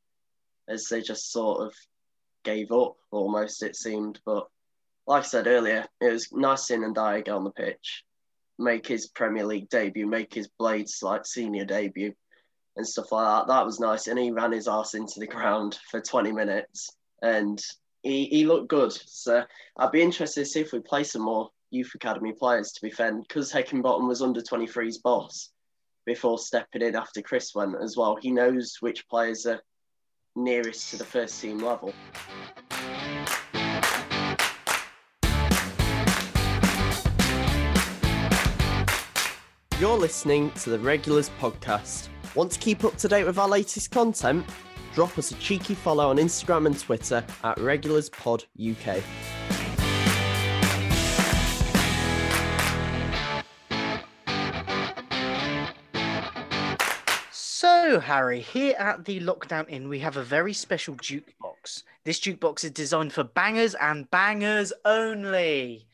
as 0.68 0.86
they 0.88 1.02
just 1.02 1.32
sort 1.32 1.60
of 1.60 1.74
gave 2.44 2.70
up 2.72 2.96
almost, 3.10 3.62
it 3.62 3.76
seemed. 3.76 4.20
But 4.24 4.46
like 5.06 5.24
I 5.24 5.26
said 5.26 5.46
earlier, 5.46 5.86
it 6.00 6.12
was 6.12 6.32
nice 6.32 6.64
seeing 6.66 6.82
Ndiaye 6.82 7.24
get 7.24 7.34
on 7.34 7.44
the 7.44 7.50
pitch, 7.50 8.04
make 8.58 8.86
his 8.86 9.08
Premier 9.08 9.44
League 9.44 9.68
debut, 9.68 10.06
make 10.06 10.32
his 10.32 10.48
Blades 10.58 11.02
like 11.02 11.26
senior 11.26 11.64
debut 11.64 12.14
and 12.76 12.86
stuff 12.86 13.12
like 13.12 13.26
that. 13.26 13.52
That 13.52 13.66
was 13.66 13.80
nice. 13.80 14.06
And 14.06 14.18
he 14.18 14.30
ran 14.30 14.52
his 14.52 14.68
ass 14.68 14.94
into 14.94 15.20
the 15.20 15.26
ground 15.26 15.78
for 15.90 16.00
20 16.00 16.32
minutes 16.32 16.90
and 17.22 17.62
he, 18.02 18.26
he 18.26 18.46
looked 18.46 18.68
good. 18.68 18.92
So 18.92 19.44
I'd 19.76 19.92
be 19.92 20.02
interested 20.02 20.40
to 20.40 20.50
see 20.50 20.60
if 20.60 20.72
we 20.72 20.80
play 20.80 21.04
some 21.04 21.22
more 21.22 21.50
youth 21.70 21.92
academy 21.94 22.32
players 22.32 22.72
to 22.72 22.82
be 22.82 22.90
fair, 22.90 23.14
because 23.14 23.52
Heckingbottom 23.52 24.06
was 24.06 24.22
under 24.22 24.40
23's 24.40 24.98
boss 24.98 25.50
before 26.04 26.38
stepping 26.38 26.82
in 26.82 26.96
after 26.96 27.22
Chris 27.22 27.54
went 27.54 27.76
as 27.82 27.96
well. 27.96 28.16
He 28.20 28.30
knows 28.30 28.76
which 28.80 29.08
players 29.08 29.46
are 29.46 29.60
nearest 30.34 30.90
to 30.90 30.96
the 30.96 31.04
first 31.04 31.40
team 31.40 31.58
level. 31.58 31.94
You're 39.78 39.98
listening 39.98 40.52
to 40.62 40.70
the 40.70 40.78
Regulars 40.78 41.30
Podcast. 41.40 42.08
Want 42.34 42.50
to 42.52 42.58
keep 42.58 42.82
up 42.84 42.96
to 42.96 43.08
date 43.08 43.24
with 43.24 43.38
our 43.38 43.48
latest 43.48 43.90
content? 43.90 44.46
Drop 44.94 45.18
us 45.18 45.32
a 45.32 45.34
cheeky 45.34 45.74
follow 45.74 46.08
on 46.08 46.16
Instagram 46.16 46.64
and 46.64 46.78
Twitter 46.78 47.22
at 47.44 47.58
RegularsPod 47.58 48.46
UK. 48.58 49.02
So, 57.30 58.00
Harry, 58.00 58.40
here 58.40 58.76
at 58.78 59.04
the 59.04 59.20
Lockdown 59.20 59.68
Inn, 59.68 59.90
we 59.90 59.98
have 59.98 60.16
a 60.16 60.22
very 60.22 60.54
special 60.54 60.94
jukebox. 60.94 61.82
This 62.04 62.18
jukebox 62.18 62.64
is 62.64 62.70
designed 62.70 63.12
for 63.12 63.24
bangers 63.24 63.74
and 63.74 64.10
bangers 64.10 64.72
only. 64.86 65.86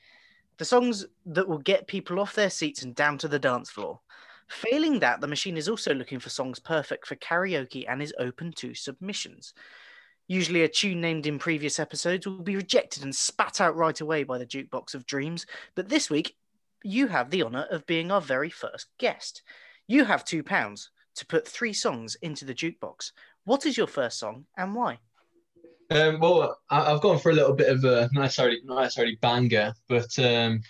The 0.59 0.65
songs 0.65 1.05
that 1.27 1.49
will 1.49 1.59
get 1.59 1.89
people 1.89 2.21
off 2.21 2.35
their 2.35 2.51
seats 2.51 2.83
and 2.83 2.95
down 2.95 3.19
to 3.19 3.29
the 3.29 3.39
dance 3.41 3.71
floor. 3.71 4.01
Failing 4.49 4.99
that, 5.01 5.21
the 5.21 5.27
machine 5.27 5.57
is 5.57 5.69
also 5.69 5.95
looking 5.95 6.19
for 6.19 6.31
songs 6.31 6.59
perfect 6.59 7.07
for 7.07 7.17
karaoke 7.17 7.85
and 7.89 8.03
is 8.03 8.15
open 8.19 8.53
to 8.53 8.75
submissions. 8.75 9.53
Usually, 10.27 10.63
a 10.63 10.69
tune 10.69 11.01
named 11.01 11.27
in 11.27 11.39
previous 11.39 11.79
episodes 11.79 12.27
will 12.27 12.43
be 12.43 12.57
rejected 12.57 13.03
and 13.03 13.15
spat 13.15 13.61
out 13.61 13.77
right 13.77 14.01
away 14.01 14.25
by 14.25 14.39
the 14.39 14.47
Jukebox 14.47 14.95
of 14.95 15.07
Dreams, 15.07 15.47
but 15.75 15.89
this 15.89 16.11
week, 16.11 16.37
you 16.83 17.09
have 17.09 17.31
the 17.31 17.43
honour 17.43 17.67
of 17.71 17.87
being 17.87 18.11
our 18.11 18.21
very 18.21 18.51
first 18.51 18.89
guest. 18.99 19.43
You 19.87 20.05
have 20.05 20.25
two 20.25 20.43
pounds 20.43 20.91
to 21.17 21.27
put 21.27 21.47
three 21.47 21.73
songs 21.73 22.15
into 22.23 22.45
the 22.45 22.55
jukebox. 22.55 23.13
What 23.45 23.67
is 23.67 23.77
your 23.77 23.87
first 23.87 24.19
song 24.19 24.45
and 24.57 24.75
why? 24.75 24.99
Um, 25.91 26.21
well, 26.21 26.59
I've 26.69 27.01
gone 27.01 27.19
for 27.19 27.31
a 27.31 27.35
little 27.35 27.55
bit 27.55 27.69
of 27.69 27.83
a 27.85 28.11
not 28.13 28.35
necessarily 28.61 29.17
banger, 29.21 29.73
but 29.89 30.19
um, 30.19 30.61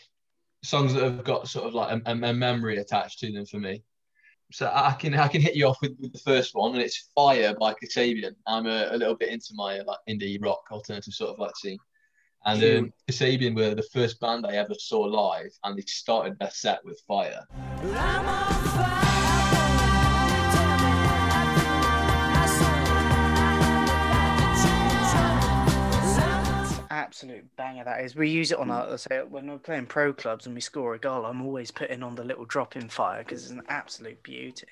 songs 0.69 0.93
that 0.93 1.03
have 1.03 1.25
got 1.25 1.49
sort 1.49 1.67
of 1.67 1.75
like 1.75 2.03
a, 2.07 2.11
a 2.11 2.33
memory 2.33 2.77
attached 2.77 3.19
to 3.21 3.33
them 3.33 3.47
for 3.47 3.59
me. 3.59 3.83
So 4.53 4.71
I 4.73 4.93
can 4.93 5.15
I 5.15 5.29
can 5.29 5.41
hit 5.43 5.55
you 5.57 5.67
off 5.67 5.79
with, 5.83 5.97
with 6.01 6.13
the 6.13 6.19
first 6.21 6.55
one, 6.55 6.73
and 6.73 6.83
it's 6.83 7.11
"Fire" 7.15 7.55
by 7.59 7.75
Kasabian. 7.75 8.35
I'm 8.47 8.67
a, 8.67 8.89
a 8.91 8.97
little 8.97 9.15
bit 9.15 9.31
into 9.31 9.51
my 9.55 9.81
like 9.81 9.99
indie 10.09 10.43
rock 10.43 10.63
alternative 10.71 11.13
sort 11.13 11.31
of 11.31 11.39
like 11.39 11.57
scene, 11.57 11.79
and 12.47 12.63
um, 12.63 12.93
Kasabian 13.11 13.55
were 13.55 13.75
the 13.75 13.89
first 13.93 14.21
band 14.21 14.47
I 14.47 14.55
ever 14.55 14.75
saw 14.75 15.01
live, 15.01 15.51
and 15.65 15.77
they 15.77 15.83
started 15.83 16.39
their 16.39 16.51
set 16.51 16.83
with 16.85 17.03
"Fire." 17.07 17.45
Absolute 27.09 27.57
banger 27.57 27.85
that 27.85 28.05
is. 28.05 28.15
We 28.15 28.29
use 28.29 28.53
it 28.53 28.59
on 28.59 28.71
our 28.71 28.99
say 28.99 29.23
when 29.27 29.51
we're 29.51 29.57
playing 29.57 29.87
pro 29.87 30.13
clubs 30.13 30.45
and 30.45 30.55
we 30.55 30.61
score 30.61 30.95
a 30.95 30.99
goal. 30.99 31.25
I'm 31.25 31.41
always 31.41 31.71
putting 31.71 32.03
on 32.03 32.15
the 32.15 32.23
little 32.23 32.45
drop 32.45 32.77
in 32.77 32.87
fire 32.91 33.25
because 33.25 33.45
it's 33.45 33.51
an 33.51 33.63
absolute 33.71 34.23
beauty. 34.23 34.67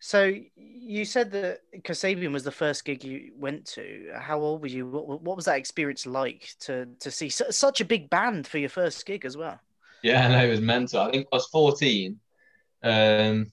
So 0.00 0.34
you 0.56 1.04
said 1.04 1.30
that 1.32 1.60
Kasabian 1.82 2.32
was 2.32 2.42
the 2.42 2.50
first 2.50 2.86
gig 2.86 3.04
you 3.04 3.32
went 3.36 3.66
to. 3.66 4.12
How 4.18 4.40
old 4.40 4.62
were 4.62 4.68
you? 4.68 4.86
What, 4.86 5.20
what 5.20 5.36
was 5.36 5.44
that 5.44 5.58
experience 5.58 6.06
like 6.06 6.54
to 6.60 6.86
to 7.00 7.10
see 7.10 7.28
su- 7.28 7.52
such 7.52 7.82
a 7.82 7.84
big 7.84 8.08
band 8.08 8.46
for 8.46 8.56
your 8.56 8.70
first 8.70 9.04
gig 9.04 9.26
as 9.26 9.36
well? 9.36 9.60
Yeah, 10.02 10.26
no, 10.28 10.42
it 10.42 10.50
was 10.50 10.62
mental. 10.62 11.02
I 11.02 11.10
think 11.10 11.26
I 11.30 11.36
was 11.36 11.48
14. 11.48 12.18
Um, 12.82 13.52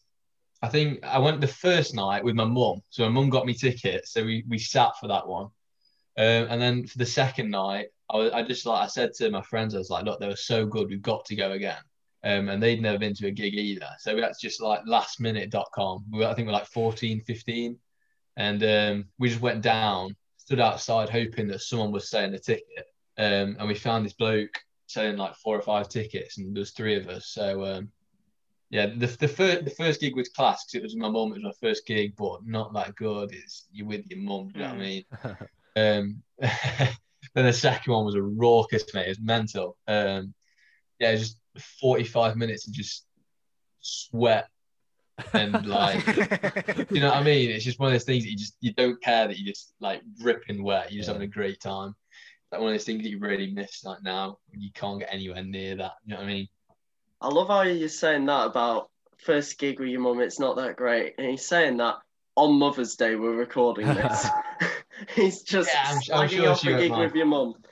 I 0.62 0.70
think 0.70 1.04
I 1.04 1.20
went 1.20 1.42
the 1.42 1.48
first 1.48 1.94
night 1.94 2.24
with 2.24 2.36
my 2.36 2.46
mum. 2.46 2.82
So 2.92 3.04
my 3.04 3.10
mum 3.10 3.30
got 3.30 3.46
me 3.46 3.54
tickets. 3.54 4.14
So 4.14 4.24
we, 4.24 4.46
we 4.48 4.58
sat 4.58 4.92
for 5.02 5.10
that 5.10 5.28
one. 5.28 5.48
Um, 6.18 6.48
and 6.50 6.62
then 6.62 6.86
for 6.88 6.98
the 6.98 7.06
second 7.06 7.50
night, 7.50 7.88
I 8.12 8.18
was, 8.18 8.32
I 8.32 8.44
just 8.44 8.66
like 8.66 8.84
I 8.84 8.88
said 8.88 9.14
to 9.16 9.32
my 9.32 9.42
friends, 9.42 9.74
I 9.74 9.80
was 9.80 9.90
like, 9.90 10.06
look, 10.06 10.20
they 10.20 10.28
were 10.28 10.36
so 10.36 10.66
good, 10.66 10.90
we've 10.90 11.02
got 11.02 11.26
to 11.26 11.36
go 11.36 11.52
again. 11.52 11.82
Um, 12.24 12.50
and 12.50 12.62
they'd 12.62 12.82
never 12.82 13.00
been 13.00 13.16
to 13.16 13.28
a 13.28 13.32
gig 13.32 13.56
either. 13.56 13.90
So 14.00 14.14
we 14.14 14.22
had 14.22 14.34
to 14.34 14.40
just 14.40 14.62
like 14.62 14.82
lastminute.com. 14.86 16.06
We 16.12 16.20
were, 16.20 16.28
I 16.28 16.34
think 16.34 16.46
we 16.46 16.52
we're 16.52 16.60
like 16.60 16.68
14, 16.68 17.22
15. 17.22 17.78
And 18.38 18.64
um, 18.64 19.06
we 19.18 19.30
just 19.30 19.42
went 19.42 19.64
down, 19.64 20.16
stood 20.38 20.60
outside 20.60 21.10
hoping 21.10 21.48
that 21.48 21.62
someone 21.62 21.92
was 21.92 22.10
selling 22.10 22.34
a 22.36 22.40
ticket. 22.40 22.86
Um, 23.18 23.56
and 23.60 23.68
we 23.68 23.76
found 23.76 24.06
this 24.06 24.14
bloke 24.14 24.60
selling 24.92 25.18
like 25.18 25.36
four 25.36 25.58
or 25.58 25.62
five 25.62 25.90
tickets, 25.90 26.38
and 26.38 26.56
there 26.56 26.62
was 26.62 26.72
three 26.72 26.96
of 26.96 27.08
us. 27.08 27.28
So 27.28 27.66
um, 27.66 27.90
yeah, 28.70 28.88
the 28.88 29.08
the 29.08 29.28
first 29.28 29.66
the 29.66 29.72
first 29.72 30.02
gig 30.02 30.16
was 30.16 30.30
class 30.30 30.66
because 30.66 30.76
it 30.76 30.84
was 30.84 30.96
my 30.96 31.10
mum. 31.10 31.32
It 31.32 31.44
was 31.44 31.44
my 31.44 31.68
first 31.68 31.86
gig, 31.86 32.16
but 32.16 32.46
not 32.46 32.74
that 32.74 32.96
good. 32.96 33.32
It's 33.34 33.68
you're 33.72 33.88
with 33.88 34.06
your 34.10 34.20
mum. 34.20 34.52
You 34.54 34.62
know 34.62 34.68
what 34.68 34.76
I 34.76 34.78
mean? 34.78 35.06
um, 36.42 36.90
then 37.34 37.46
the 37.46 37.54
second 37.54 37.94
one 37.94 38.06
was 38.06 38.16
a 38.16 38.22
raucous, 38.22 38.94
mate. 38.94 39.06
It 39.06 39.10
was 39.10 39.22
mental. 39.22 39.78
Um, 39.88 40.34
yeah, 41.00 41.16
just 41.16 41.38
45 41.80 42.36
minutes 42.36 42.68
of 42.68 42.74
just 42.74 43.06
sweat 43.80 44.48
and 45.34 45.66
like 45.66 46.06
you 46.92 47.00
know 47.00 47.10
what 47.10 47.18
I 47.18 47.24
mean? 47.24 47.50
It's 47.50 47.66
just 47.66 47.80
one 47.80 47.88
of 47.88 47.94
those 47.94 48.04
things 48.04 48.24
that 48.24 48.32
you 48.32 48.38
just 48.38 48.56
you 48.60 48.74
don't 48.74 49.02
care 49.02 49.28
that 49.28 49.38
you 49.38 49.46
just 49.46 49.74
like 49.80 50.02
ripping 50.22 50.64
wet. 50.64 50.92
You're 50.92 51.00
just 51.00 51.08
having 51.08 51.24
a 51.24 51.28
great 51.28 51.60
time. 51.60 51.96
Like 52.52 52.62
one 52.62 52.70
of 52.70 52.74
those 52.74 52.86
things 52.86 53.04
that 53.04 53.10
you 53.10 53.20
really 53.20 53.52
miss 53.52 53.84
like 53.84 54.04
now 54.04 54.38
you 54.52 54.72
can't 54.74 55.00
get 55.00 55.10
anywhere 55.12 55.44
near 55.44 55.76
that. 55.78 55.94
You 56.06 56.14
know 56.14 56.18
what 56.18 56.26
I 56.26 56.28
mean? 56.28 56.48
I 57.22 57.28
love 57.28 57.48
how 57.48 57.62
you're 57.62 57.88
saying 57.88 58.26
that 58.26 58.48
about 58.48 58.90
first 59.20 59.58
gig 59.60 59.80
with 59.80 59.90
your 59.90 60.02
mum. 60.02 60.22
It's 60.22 60.40
not 60.40 60.56
that 60.58 60.76
great, 60.76 61.16
and 61.18 61.28
he's 61.30 61.46
saying 61.46 61.78
that 61.78 61.98
on 62.36 62.58
Mother's 62.58 62.96
Day 62.96 63.16
we're 63.16 63.36
recording 63.36 63.88
this. 63.88 64.28
he's 65.16 65.42
just 65.44 65.70
Yeah, 65.74 65.84
I'm- 65.86 66.22
I'm 66.22 66.28
sure 66.30 66.50
off 66.50 66.64
a 66.64 66.78
gig 66.78 66.92
with 66.92 67.16
your 67.16 67.26
mum. 67.26 67.56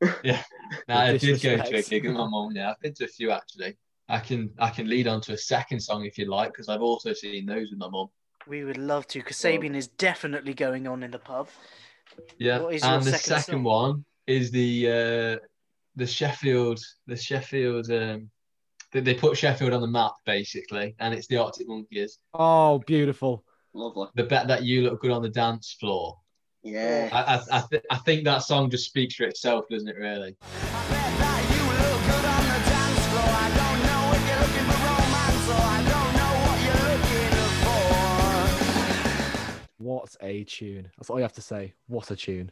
Yeah. 0.22 0.42
No, 0.86 0.94
I 0.96 1.16
did 1.16 1.40
go 1.42 1.56
to 1.56 1.76
a 1.76 1.82
gig 1.82 2.04
with 2.04 2.14
my 2.14 2.26
mum. 2.28 2.52
Yeah, 2.54 2.70
I've 2.70 2.80
been 2.80 2.94
to 2.94 3.04
a 3.04 3.08
few 3.08 3.30
actually. 3.30 3.76
I 4.08 4.18
can 4.20 4.50
I 4.58 4.70
can 4.70 4.88
lead 4.88 5.06
on 5.06 5.20
to 5.22 5.32
a 5.32 5.38
second 5.38 5.80
song 5.80 6.04
if 6.04 6.16
you'd 6.18 6.28
like 6.28 6.52
because 6.52 6.68
I've 6.68 6.82
also 6.82 7.12
seen 7.12 7.46
those 7.46 7.70
with 7.70 7.78
my 7.78 7.88
mum. 7.88 8.08
We 8.46 8.64
would 8.64 8.78
love 8.78 9.06
to. 9.08 9.20
Kasabian 9.22 9.74
is 9.74 9.88
definitely 9.88 10.54
going 10.54 10.86
on 10.86 11.02
in 11.02 11.10
the 11.10 11.18
pub. 11.18 11.48
Yeah, 12.38 12.60
What 12.60 12.74
is 12.74 12.82
and 12.82 13.02
the 13.02 13.10
second 13.10 13.42
second 13.42 13.62
one 13.64 14.04
is 14.26 14.50
the 14.50 14.88
uh, 14.88 15.44
the 15.96 16.06
Sheffield 16.06 16.80
the 17.06 17.16
Sheffield 17.16 17.90
um, 17.90 18.30
they, 18.92 19.00
they 19.00 19.14
put 19.14 19.36
Sheffield 19.36 19.72
on 19.74 19.80
the 19.82 19.86
map 19.86 20.12
basically, 20.24 20.94
and 20.98 21.12
it's 21.12 21.26
the 21.26 21.36
Arctic 21.36 21.68
Monkeys. 21.68 22.18
Oh, 22.32 22.78
beautiful. 22.86 23.44
Lovely. 23.74 24.08
The 24.14 24.24
bet 24.24 24.48
that 24.48 24.64
you 24.64 24.82
look 24.82 25.02
good 25.02 25.10
on 25.10 25.22
the 25.22 25.28
dance 25.28 25.76
floor. 25.78 26.16
Yeah. 26.72 27.08
I 27.12 27.34
I, 27.36 27.58
I, 27.58 27.64
th- 27.70 27.84
I 27.90 27.96
think 27.96 28.24
that 28.24 28.38
song 28.38 28.70
just 28.70 28.84
speaks 28.86 29.14
for 29.14 29.24
itself, 29.24 29.66
doesn't 29.70 29.88
it? 29.88 29.96
Really? 29.96 30.36
What 39.78 40.16
a 40.20 40.44
tune. 40.44 40.90
That's 40.98 41.08
all 41.08 41.16
you 41.16 41.22
have 41.22 41.32
to 41.34 41.40
say. 41.40 41.72
What 41.86 42.10
a 42.10 42.16
tune. 42.16 42.50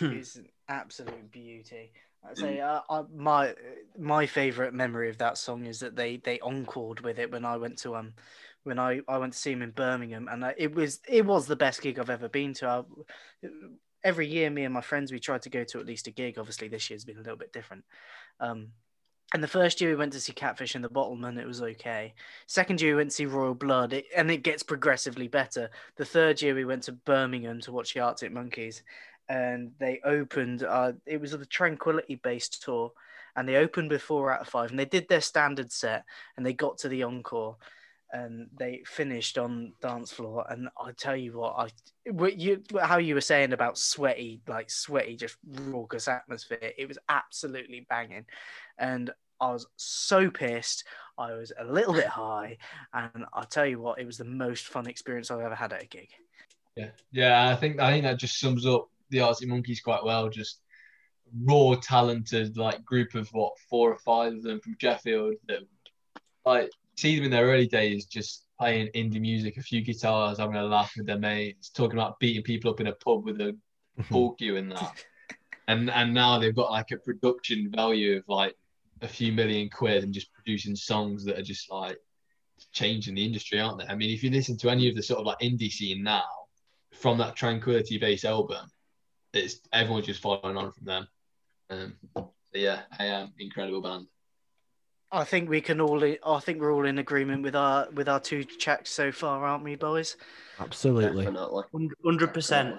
It's 0.00 0.36
an 0.36 0.46
absolute 0.68 1.32
beauty. 1.32 1.90
I'd 2.28 2.36
say 2.36 2.60
uh, 2.60 2.80
I, 2.90 3.02
my 3.14 3.54
my 3.98 4.26
favorite 4.26 4.74
memory 4.74 5.08
of 5.08 5.18
that 5.18 5.38
song 5.38 5.66
is 5.66 5.80
that 5.80 5.96
they 5.96 6.18
they 6.18 6.38
encored 6.44 7.00
with 7.00 7.18
it 7.18 7.30
when 7.32 7.44
I 7.44 7.56
went 7.56 7.78
to 7.78 7.96
um 7.96 8.12
when 8.66 8.78
I, 8.78 9.00
I 9.08 9.18
went 9.18 9.32
to 9.32 9.38
see 9.38 9.52
him 9.52 9.62
in 9.62 9.70
Birmingham 9.70 10.28
and 10.30 10.44
it 10.58 10.74
was 10.74 11.00
it 11.08 11.24
was 11.24 11.46
the 11.46 11.56
best 11.56 11.80
gig 11.80 11.98
I've 11.98 12.10
ever 12.10 12.28
been 12.28 12.52
to. 12.54 12.66
I, 12.68 13.48
every 14.04 14.26
year, 14.26 14.50
me 14.50 14.64
and 14.64 14.74
my 14.74 14.80
friends 14.80 15.12
we 15.12 15.18
tried 15.18 15.42
to 15.42 15.50
go 15.50 15.64
to 15.64 15.78
at 15.78 15.86
least 15.86 16.06
a 16.06 16.10
gig. 16.10 16.38
Obviously, 16.38 16.68
this 16.68 16.90
year's 16.90 17.04
been 17.04 17.16
a 17.16 17.22
little 17.22 17.36
bit 17.36 17.52
different. 17.52 17.84
Um, 18.40 18.68
and 19.34 19.42
the 19.42 19.48
first 19.48 19.80
year 19.80 19.90
we 19.90 19.96
went 19.96 20.12
to 20.12 20.20
see 20.20 20.32
Catfish 20.32 20.76
and 20.76 20.84
the 20.84 20.88
Bottlemen, 20.88 21.38
it 21.38 21.46
was 21.46 21.60
okay. 21.60 22.14
Second 22.46 22.80
year 22.80 22.92
we 22.92 22.98
went 22.98 23.10
to 23.10 23.16
see 23.16 23.26
Royal 23.26 23.54
Blood, 23.54 23.92
it, 23.92 24.06
and 24.16 24.30
it 24.30 24.44
gets 24.44 24.62
progressively 24.62 25.26
better. 25.26 25.68
The 25.96 26.04
third 26.04 26.40
year 26.40 26.54
we 26.54 26.64
went 26.64 26.84
to 26.84 26.92
Birmingham 26.92 27.60
to 27.62 27.72
watch 27.72 27.92
the 27.92 28.00
Arctic 28.00 28.32
Monkeys, 28.32 28.82
and 29.28 29.72
they 29.78 30.00
opened. 30.04 30.62
Uh, 30.62 30.92
it 31.06 31.20
was 31.20 31.32
a 31.32 31.44
Tranquility 31.44 32.14
based 32.14 32.62
tour, 32.62 32.92
and 33.34 33.48
they 33.48 33.56
opened 33.56 33.88
before 33.88 34.32
out 34.32 34.42
of 34.42 34.48
five, 34.48 34.70
and 34.70 34.78
they 34.78 34.84
did 34.84 35.08
their 35.08 35.20
standard 35.20 35.72
set, 35.72 36.04
and 36.36 36.46
they 36.46 36.52
got 36.52 36.78
to 36.78 36.88
the 36.88 37.02
encore, 37.02 37.56
and 38.12 38.48
they 38.56 38.82
finished 38.86 39.38
on 39.38 39.72
dance 39.82 40.12
floor. 40.12 40.46
And 40.48 40.68
I 40.78 40.92
tell 40.92 41.16
you 41.16 41.38
what, 41.38 41.54
I 41.56 42.10
what 42.10 42.38
you 42.38 42.62
how 42.80 42.98
you 42.98 43.14
were 43.14 43.20
saying 43.20 43.52
about 43.52 43.78
sweaty, 43.78 44.40
like 44.46 44.70
sweaty, 44.70 45.16
just 45.16 45.36
raucous 45.44 46.08
atmosphere. 46.08 46.72
It 46.78 46.88
was 46.88 46.98
absolutely 47.08 47.86
banging, 47.88 48.26
and 48.78 49.10
I 49.40 49.52
was 49.52 49.66
so 49.76 50.30
pissed. 50.30 50.84
I 51.18 51.32
was 51.32 51.52
a 51.58 51.64
little 51.64 51.94
bit 51.94 52.06
high, 52.06 52.58
and 52.92 53.24
I 53.32 53.44
tell 53.44 53.66
you 53.66 53.80
what, 53.80 54.00
it 54.00 54.06
was 54.06 54.18
the 54.18 54.24
most 54.24 54.66
fun 54.66 54.86
experience 54.86 55.30
I've 55.30 55.40
ever 55.40 55.54
had 55.54 55.72
at 55.72 55.82
a 55.82 55.86
gig. 55.86 56.08
Yeah, 56.76 56.90
yeah. 57.10 57.48
I 57.48 57.56
think 57.56 57.80
I 57.80 57.90
think 57.90 58.04
that 58.04 58.18
just 58.18 58.38
sums 58.38 58.66
up 58.66 58.88
the 59.10 59.20
Arctic 59.20 59.48
Monkeys 59.48 59.80
quite 59.80 60.04
well. 60.04 60.28
Just 60.28 60.60
raw, 61.42 61.74
talented, 61.80 62.56
like 62.56 62.84
group 62.84 63.14
of 63.14 63.28
what 63.32 63.58
four 63.68 63.90
or 63.90 63.98
five 63.98 64.34
of 64.34 64.42
them 64.42 64.60
from 64.60 64.76
Sheffield 64.78 65.34
that 65.48 65.60
like 66.44 66.70
see 66.96 67.16
them 67.16 67.24
in 67.26 67.30
their 67.30 67.46
early 67.46 67.66
days 67.66 68.06
just 68.06 68.44
playing 68.58 68.88
indie 68.94 69.20
music, 69.20 69.56
a 69.56 69.62
few 69.62 69.82
guitars, 69.82 70.38
having 70.38 70.56
a 70.56 70.64
laugh 70.64 70.92
with 70.96 71.06
their 71.06 71.18
mates, 71.18 71.70
talking 71.70 71.98
about 71.98 72.18
beating 72.18 72.42
people 72.42 72.70
up 72.70 72.80
in 72.80 72.86
a 72.86 72.92
pub 72.92 73.24
with 73.24 73.40
a 73.40 73.56
pool 74.10 74.32
cue 74.34 74.56
and 74.56 74.72
that. 74.72 75.04
And 75.68 75.90
and 75.90 76.14
now 76.14 76.38
they've 76.38 76.54
got 76.54 76.70
like 76.70 76.90
a 76.92 76.96
production 76.96 77.70
value 77.74 78.16
of 78.18 78.24
like 78.28 78.54
a 79.02 79.08
few 79.08 79.32
million 79.32 79.68
quid 79.68 80.04
and 80.04 80.14
just 80.14 80.32
producing 80.32 80.76
songs 80.76 81.24
that 81.24 81.38
are 81.38 81.42
just 81.42 81.70
like 81.70 81.98
changing 82.72 83.14
the 83.14 83.24
industry, 83.24 83.60
aren't 83.60 83.78
they? 83.78 83.86
I 83.86 83.94
mean, 83.94 84.10
if 84.10 84.22
you 84.22 84.30
listen 84.30 84.56
to 84.58 84.70
any 84.70 84.88
of 84.88 84.94
the 84.94 85.02
sort 85.02 85.20
of 85.20 85.26
like 85.26 85.40
indie 85.40 85.70
scene 85.70 86.02
now 86.02 86.24
from 86.92 87.18
that 87.18 87.36
Tranquility 87.36 87.98
based 87.98 88.24
album, 88.24 88.66
it's 89.32 89.60
everyone's 89.72 90.06
just 90.06 90.22
following 90.22 90.56
on 90.56 90.72
from 90.72 90.84
them. 90.84 91.08
Um, 91.68 91.94
so 92.14 92.30
yeah, 92.54 92.82
I 92.98 93.06
am 93.06 93.32
incredible 93.38 93.82
band. 93.82 94.06
I 95.12 95.24
think 95.24 95.48
we 95.48 95.60
can 95.60 95.80
all. 95.80 96.02
I 96.02 96.40
think 96.40 96.60
we're 96.60 96.72
all 96.72 96.86
in 96.86 96.98
agreement 96.98 97.42
with 97.42 97.54
our 97.54 97.88
with 97.90 98.08
our 98.08 98.20
two 98.20 98.44
checks 98.44 98.90
so 98.90 99.12
far, 99.12 99.44
aren't 99.44 99.64
we, 99.64 99.76
boys? 99.76 100.16
Absolutely. 100.58 101.24
Hundred 102.04 102.34
percent. 102.34 102.76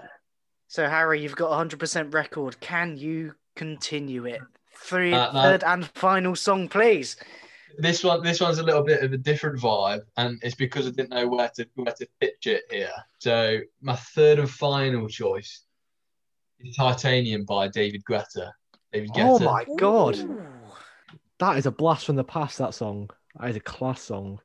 So 0.67 0.87
Harry, 0.87 1.21
you've 1.21 1.35
got 1.35 1.51
a 1.51 1.55
hundred 1.55 1.79
percent 1.79 2.13
record. 2.13 2.59
Can 2.59 2.97
you 2.97 3.33
continue 3.55 4.25
it? 4.25 4.41
Three, 4.75 5.13
Uh, 5.13 5.31
no. 5.31 5.41
third 5.41 5.63
and 5.63 5.87
final 5.87 6.35
song, 6.35 6.67
please. 6.67 7.15
This 7.79 8.03
one, 8.03 8.23
this 8.23 8.41
one's 8.41 8.57
a 8.59 8.63
little 8.63 8.83
bit 8.83 9.03
of 9.03 9.13
a 9.13 9.17
different 9.17 9.59
vibe, 9.59 10.01
and 10.17 10.39
it's 10.43 10.55
because 10.55 10.87
I 10.87 10.91
didn't 10.91 11.09
know 11.11 11.27
where 11.27 11.49
to 11.55 11.67
where 11.75 11.93
to 11.93 12.07
pitch 12.19 12.47
it 12.47 12.63
here. 12.69 12.91
So 13.19 13.59
my 13.81 13.95
third 13.95 14.39
and 14.39 14.49
final 14.49 15.07
choice 15.07 15.63
is 16.59 16.75
Titanium 16.75 17.45
by 17.45 17.67
David 17.69 18.03
Guetta. 18.03 18.51
David 18.91 19.11
Guetta. 19.11 19.25
Oh 19.29 19.39
my 19.39 19.65
god. 19.77 20.17
Ooh. 20.17 20.43
That 21.39 21.57
is 21.57 21.67
a 21.67 21.71
blast 21.71 22.07
from 22.07 22.15
the 22.15 22.23
past, 22.23 22.57
that 22.57 22.73
song. 22.73 23.11
That 23.39 23.51
is 23.51 23.55
a 23.55 23.59
class 23.59 24.01
song. 24.01 24.39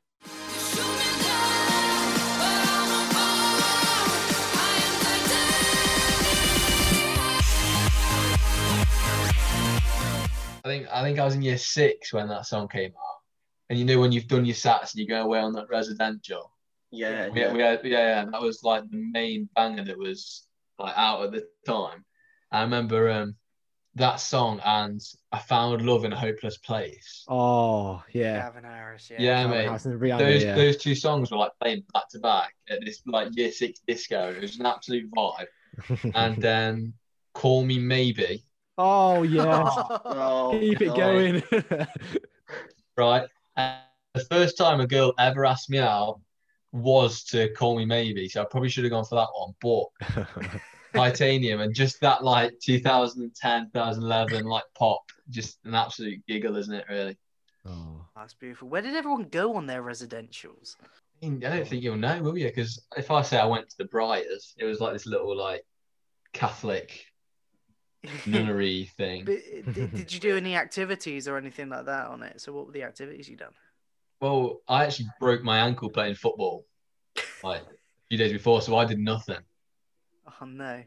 I 10.65 10.69
think 10.69 10.87
I 10.91 11.01
think 11.01 11.17
I 11.17 11.25
was 11.25 11.33
in 11.33 11.41
year 11.41 11.57
six 11.57 12.13
when 12.13 12.27
that 12.29 12.45
song 12.45 12.67
came 12.67 12.91
out. 12.91 13.21
And 13.71 13.79
you 13.79 13.85
know 13.85 13.99
when 13.99 14.11
you've 14.11 14.27
done 14.27 14.45
your 14.45 14.53
sats 14.53 14.93
and 14.93 15.01
you 15.01 15.07
go 15.07 15.23
away 15.23 15.39
on 15.39 15.53
that 15.53 15.69
residential. 15.69 16.51
Yeah. 16.91 17.29
We, 17.29 17.41
yeah. 17.41 17.53
we 17.53 17.59
had, 17.59 17.79
yeah, 17.83 17.97
yeah, 17.97 18.25
that 18.25 18.41
was 18.41 18.61
like 18.61 18.87
the 18.91 18.97
main 19.11 19.49
banger 19.55 19.83
that 19.85 19.97
was 19.97 20.45
like 20.77 20.93
out 20.95 21.23
at 21.23 21.31
the 21.31 21.47
time. 21.65 22.05
I 22.51 22.61
remember 22.61 23.09
um 23.09 23.35
that 23.95 24.19
song 24.19 24.59
and 24.65 25.01
I 25.31 25.39
found 25.39 25.85
love 25.85 26.03
in 26.03 26.13
a 26.13 26.19
hopeless 26.19 26.57
place. 26.57 27.23
Oh, 27.27 28.03
yeah. 28.11 28.39
Gavin 28.39 28.63
Harris. 28.63 29.09
Yeah. 29.11 29.17
Yeah, 29.19 29.41
Calvin 29.41 29.57
mate. 29.57 29.65
Harris 29.65 29.85
and 29.85 30.01
Rihanna, 30.01 30.17
Those 30.19 30.43
yeah. 30.43 30.55
those 30.55 30.77
two 30.77 30.95
songs 30.95 31.31
were 31.31 31.37
like 31.37 31.51
playing 31.61 31.83
back 31.93 32.09
to 32.09 32.19
back 32.19 32.55
at 32.69 32.79
this 32.83 33.01
like 33.05 33.29
year 33.35 33.51
six 33.51 33.81
disco. 33.87 34.31
It 34.31 34.41
was 34.41 34.59
an 34.59 34.65
absolute 34.65 35.09
vibe. 35.11 35.45
and 36.15 36.41
then 36.41 36.93
Call 37.33 37.63
Me 37.65 37.79
Maybe, 37.79 38.43
oh, 38.77 39.23
yeah. 39.23 39.63
Oh, 40.05 40.57
Keep 40.59 40.81
it 40.81 40.89
oh, 40.89 40.95
going. 40.95 41.43
right? 42.97 43.27
And 43.55 43.79
the 44.13 44.25
first 44.25 44.57
time 44.57 44.79
a 44.79 44.87
girl 44.87 45.13
ever 45.19 45.45
asked 45.45 45.69
me 45.69 45.79
out 45.79 46.19
was 46.71 47.23
to 47.25 47.49
Call 47.53 47.77
Me 47.77 47.85
Maybe. 47.85 48.27
So 48.27 48.41
I 48.41 48.45
probably 48.45 48.69
should 48.69 48.83
have 48.83 48.91
gone 48.91 49.05
for 49.05 49.15
that 49.15 49.29
one. 49.35 49.53
But 49.61 50.59
Titanium 50.93 51.61
and 51.61 51.73
just 51.73 51.99
that 52.01 52.23
like 52.23 52.53
2010, 52.63 53.71
2011 53.73 54.45
like 54.45 54.63
pop, 54.77 55.01
just 55.29 55.59
an 55.65 55.75
absolute 55.75 56.25
giggle, 56.27 56.55
isn't 56.57 56.73
it? 56.73 56.85
Really. 56.89 57.17
oh. 57.65 58.05
That's 58.15 58.33
beautiful. 58.33 58.69
Where 58.69 58.81
did 58.81 58.95
everyone 58.95 59.23
go 59.23 59.55
on 59.55 59.65
their 59.65 59.81
residentials? 59.81 60.75
I 60.81 61.27
mean, 61.27 61.43
I 61.45 61.55
don't 61.55 61.67
think 61.67 61.83
you'll 61.83 61.95
know, 61.95 62.21
will 62.21 62.37
you? 62.37 62.45
Because 62.45 62.85
if 62.95 63.09
I 63.11 63.21
say 63.21 63.37
I 63.37 63.45
went 63.45 63.69
to 63.69 63.77
the 63.77 63.85
Briars, 63.85 64.53
it 64.57 64.65
was 64.65 64.79
like 64.79 64.93
this 64.93 65.05
little 65.05 65.35
like 65.35 65.63
Catholic 66.33 67.05
nunnery 68.25 68.91
thing. 68.97 69.25
But 69.25 69.37
uh, 69.37 69.71
did, 69.71 69.93
did 69.95 70.13
you 70.13 70.19
do 70.19 70.37
any 70.37 70.55
activities 70.55 71.27
or 71.27 71.37
anything 71.37 71.69
like 71.69 71.85
that 71.85 72.07
on 72.07 72.23
it? 72.23 72.39
So 72.41 72.53
what 72.53 72.67
were 72.67 72.71
the 72.71 72.83
activities 72.83 73.27
you 73.27 73.37
done? 73.37 73.53
Well, 74.21 74.61
I 74.67 74.85
actually 74.85 75.07
broke 75.19 75.43
my 75.43 75.59
ankle 75.59 75.89
playing 75.89 76.15
football 76.15 76.65
like 77.43 77.61
a 77.61 77.65
few 78.09 78.17
days 78.17 78.31
before, 78.31 78.61
so 78.61 78.75
I 78.77 78.85
did 78.85 78.99
nothing. 78.99 79.39
Oh 80.27 80.45
no. 80.45 80.83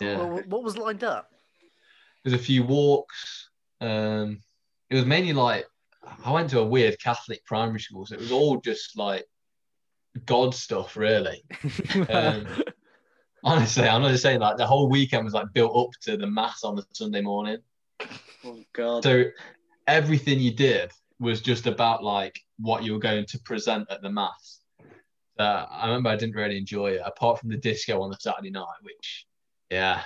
Yeah. 0.00 0.18
Well, 0.18 0.42
what 0.48 0.62
was 0.62 0.76
lined 0.76 1.04
up? 1.04 1.30
There's 2.22 2.40
a 2.40 2.42
few 2.42 2.64
walks. 2.64 3.50
Um, 3.80 4.40
it 4.90 4.94
was 4.94 5.04
mainly 5.04 5.32
like 5.32 5.66
I 6.24 6.32
went 6.32 6.50
to 6.50 6.60
a 6.60 6.64
weird 6.64 7.00
Catholic 7.00 7.44
primary 7.44 7.80
school, 7.80 8.06
so 8.06 8.14
it 8.14 8.20
was 8.20 8.32
all 8.32 8.60
just 8.60 8.96
like 8.96 9.24
God 10.26 10.54
stuff, 10.54 10.96
really. 10.96 11.42
Um, 12.10 12.46
honestly, 13.42 13.86
I'm 13.88 14.02
not 14.02 14.10
just 14.10 14.22
saying 14.22 14.40
like 14.40 14.56
the 14.56 14.66
whole 14.66 14.88
weekend 14.88 15.24
was 15.24 15.34
like 15.34 15.52
built 15.52 15.76
up 15.76 15.90
to 16.02 16.16
the 16.16 16.26
mass 16.26 16.64
on 16.64 16.76
the 16.76 16.84
Sunday 16.92 17.20
morning. 17.20 17.58
Oh 18.44 18.58
God. 18.72 19.04
So 19.04 19.24
everything 19.86 20.40
you 20.40 20.52
did 20.52 20.92
was 21.20 21.40
just 21.40 21.66
about 21.66 22.02
like 22.02 22.40
what 22.58 22.84
you 22.84 22.92
were 22.92 22.98
going 22.98 23.26
to 23.26 23.38
present 23.40 23.90
at 23.90 24.02
the 24.02 24.10
mass. 24.10 24.60
Uh, 25.38 25.66
I 25.68 25.86
remember 25.86 26.10
I 26.10 26.16
didn't 26.16 26.36
really 26.36 26.58
enjoy 26.58 26.92
it, 26.92 27.02
apart 27.04 27.40
from 27.40 27.50
the 27.50 27.56
disco 27.56 28.00
on 28.02 28.10
the 28.10 28.16
Saturday 28.20 28.50
night, 28.50 28.66
which, 28.82 29.26
yeah, 29.70 30.02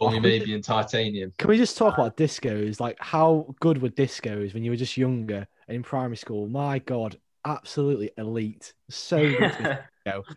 only 0.00 0.18
Oh, 0.18 0.20
maybe 0.20 0.54
in 0.54 0.62
titanium. 0.62 1.32
Can 1.38 1.48
we 1.50 1.56
just 1.56 1.76
talk 1.76 1.94
about 1.94 2.16
discos? 2.16 2.80
Like, 2.80 2.96
how 3.00 3.54
good 3.60 3.82
were 3.82 3.88
discos 3.88 4.54
when 4.54 4.62
you 4.62 4.70
were 4.70 4.76
just 4.76 4.96
younger 4.96 5.46
and 5.66 5.76
in 5.76 5.82
primary 5.82 6.16
school? 6.16 6.46
My 6.46 6.78
God, 6.78 7.18
absolutely 7.44 8.10
elite. 8.16 8.72
So 8.90 9.28
good. 9.28 9.78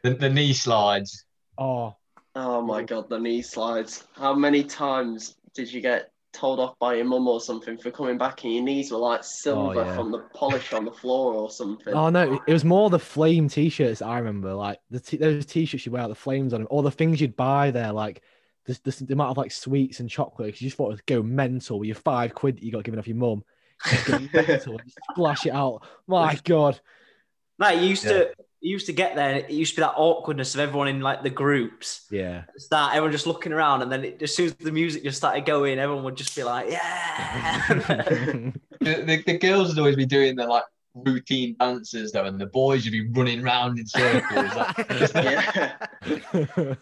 The, 0.04 0.16
the 0.16 0.30
knee 0.30 0.52
slides. 0.52 1.24
oh, 1.58 1.96
Oh 2.36 2.62
my 2.62 2.84
God, 2.84 3.08
the 3.08 3.18
knee 3.18 3.42
slides. 3.42 4.06
How 4.18 4.34
many 4.34 4.66
times 4.66 5.38
did 5.54 5.72
you 5.72 5.80
get 5.80 6.12
told 6.34 6.60
off 6.60 6.78
by 6.80 6.96
your 6.96 7.06
mum 7.06 7.28
or 7.28 7.42
something 7.42 7.78
for 7.78 7.92
coming 7.92 8.18
back 8.18 8.44
and 8.44 8.54
your 8.54 8.64
knees 8.64 8.92
were 8.92 8.98
like 8.98 9.20
oh, 9.20 9.24
silver 9.24 9.84
yeah. 9.84 9.96
from 9.96 10.12
the 10.12 10.20
polish 10.34 10.74
on 10.74 10.86
the 10.86 10.92
floor 10.92 11.34
or 11.34 11.50
something? 11.50 11.94
oh 11.94 12.10
no, 12.10 12.40
it 12.48 12.54
was 12.54 12.66
more 12.66 12.90
the 12.90 13.00
flame 13.00 13.50
t-shirts 13.50 14.02
I 14.02 14.18
remember. 14.20 14.54
Like 14.54 14.80
the 14.90 15.00
t- 15.00 15.18
those 15.18 15.46
t-shirts 15.46 15.86
you 15.86 15.92
wear 15.92 16.08
the 16.08 16.16
flames 16.16 16.54
on 16.54 16.62
them, 16.62 16.68
or 16.72 16.84
the 16.84 16.92
things 16.92 17.20
you'd 17.20 17.36
buy 17.36 17.72
there, 17.72 17.92
like 17.92 18.22
the, 18.66 18.80
the, 18.84 19.06
the 19.06 19.14
amount 19.14 19.32
of 19.32 19.38
like 19.38 19.52
sweets 19.52 20.00
and 20.00 20.10
chocolate. 20.10 20.60
you 20.62 20.68
just 20.68 20.78
thought 20.78 20.88
it 20.88 20.96
would 20.96 21.06
go 21.06 21.24
mental 21.24 21.80
with 21.80 21.88
your 21.88 21.96
five 21.96 22.34
quid 22.34 22.58
that 22.58 22.64
you 22.64 22.72
got 22.72 22.84
given 22.84 23.00
off 23.00 23.08
your 23.08 23.18
mum. 23.18 23.44
Just 23.88 24.10
mental 24.34 24.78
just 24.78 25.00
splash 25.12 25.46
it 25.46 25.54
out. 25.54 25.86
My 26.08 26.40
God. 26.44 26.80
Like 27.62 27.80
you 27.80 27.86
used 27.86 28.04
Yeah. 28.06 28.12
to, 28.14 28.34
you 28.60 28.72
used 28.72 28.88
to 28.88 28.94
get 28.94 29.16
there. 29.16 29.36
It 29.36 29.52
used 29.52 29.76
to 29.76 29.82
be 29.82 29.84
that 29.84 29.94
awkwardness 29.96 30.56
of 30.56 30.60
everyone 30.62 30.88
in 30.88 31.00
like 31.02 31.22
the 31.24 31.30
groups. 31.30 32.08
Yeah. 32.12 32.44
Start 32.58 32.94
everyone 32.96 33.12
just 33.12 33.28
looking 33.28 33.54
around, 33.54 33.84
and 33.84 33.92
then 33.92 34.04
it, 34.04 34.22
as 34.22 34.36
soon 34.36 34.48
as 34.48 34.56
the 34.56 34.72
music 34.72 35.04
just 35.04 35.18
started 35.18 35.46
going, 35.46 35.78
everyone 35.80 36.04
would 36.06 36.18
just 36.18 36.36
be 36.36 36.44
like, 36.44 36.70
"Yeah." 36.70 38.52
The, 38.82 39.04
the, 39.06 39.22
the 39.28 39.38
girls 39.38 39.70
would 39.70 39.78
always 39.78 39.96
be 39.96 40.08
doing 40.08 40.36
the 40.36 40.48
like 40.48 40.64
routine 40.96 41.56
dances 41.60 42.12
though, 42.12 42.26
and 42.26 42.42
the 42.42 42.48
boys 42.48 42.84
would 42.84 42.92
be 42.94 43.08
running 43.10 43.44
round 43.44 43.78
in 43.78 43.86
circles. 43.86 44.56
Like, 44.56 44.90
just, 44.98 45.14
the, 45.14 45.24
Yeah. 46.44 46.76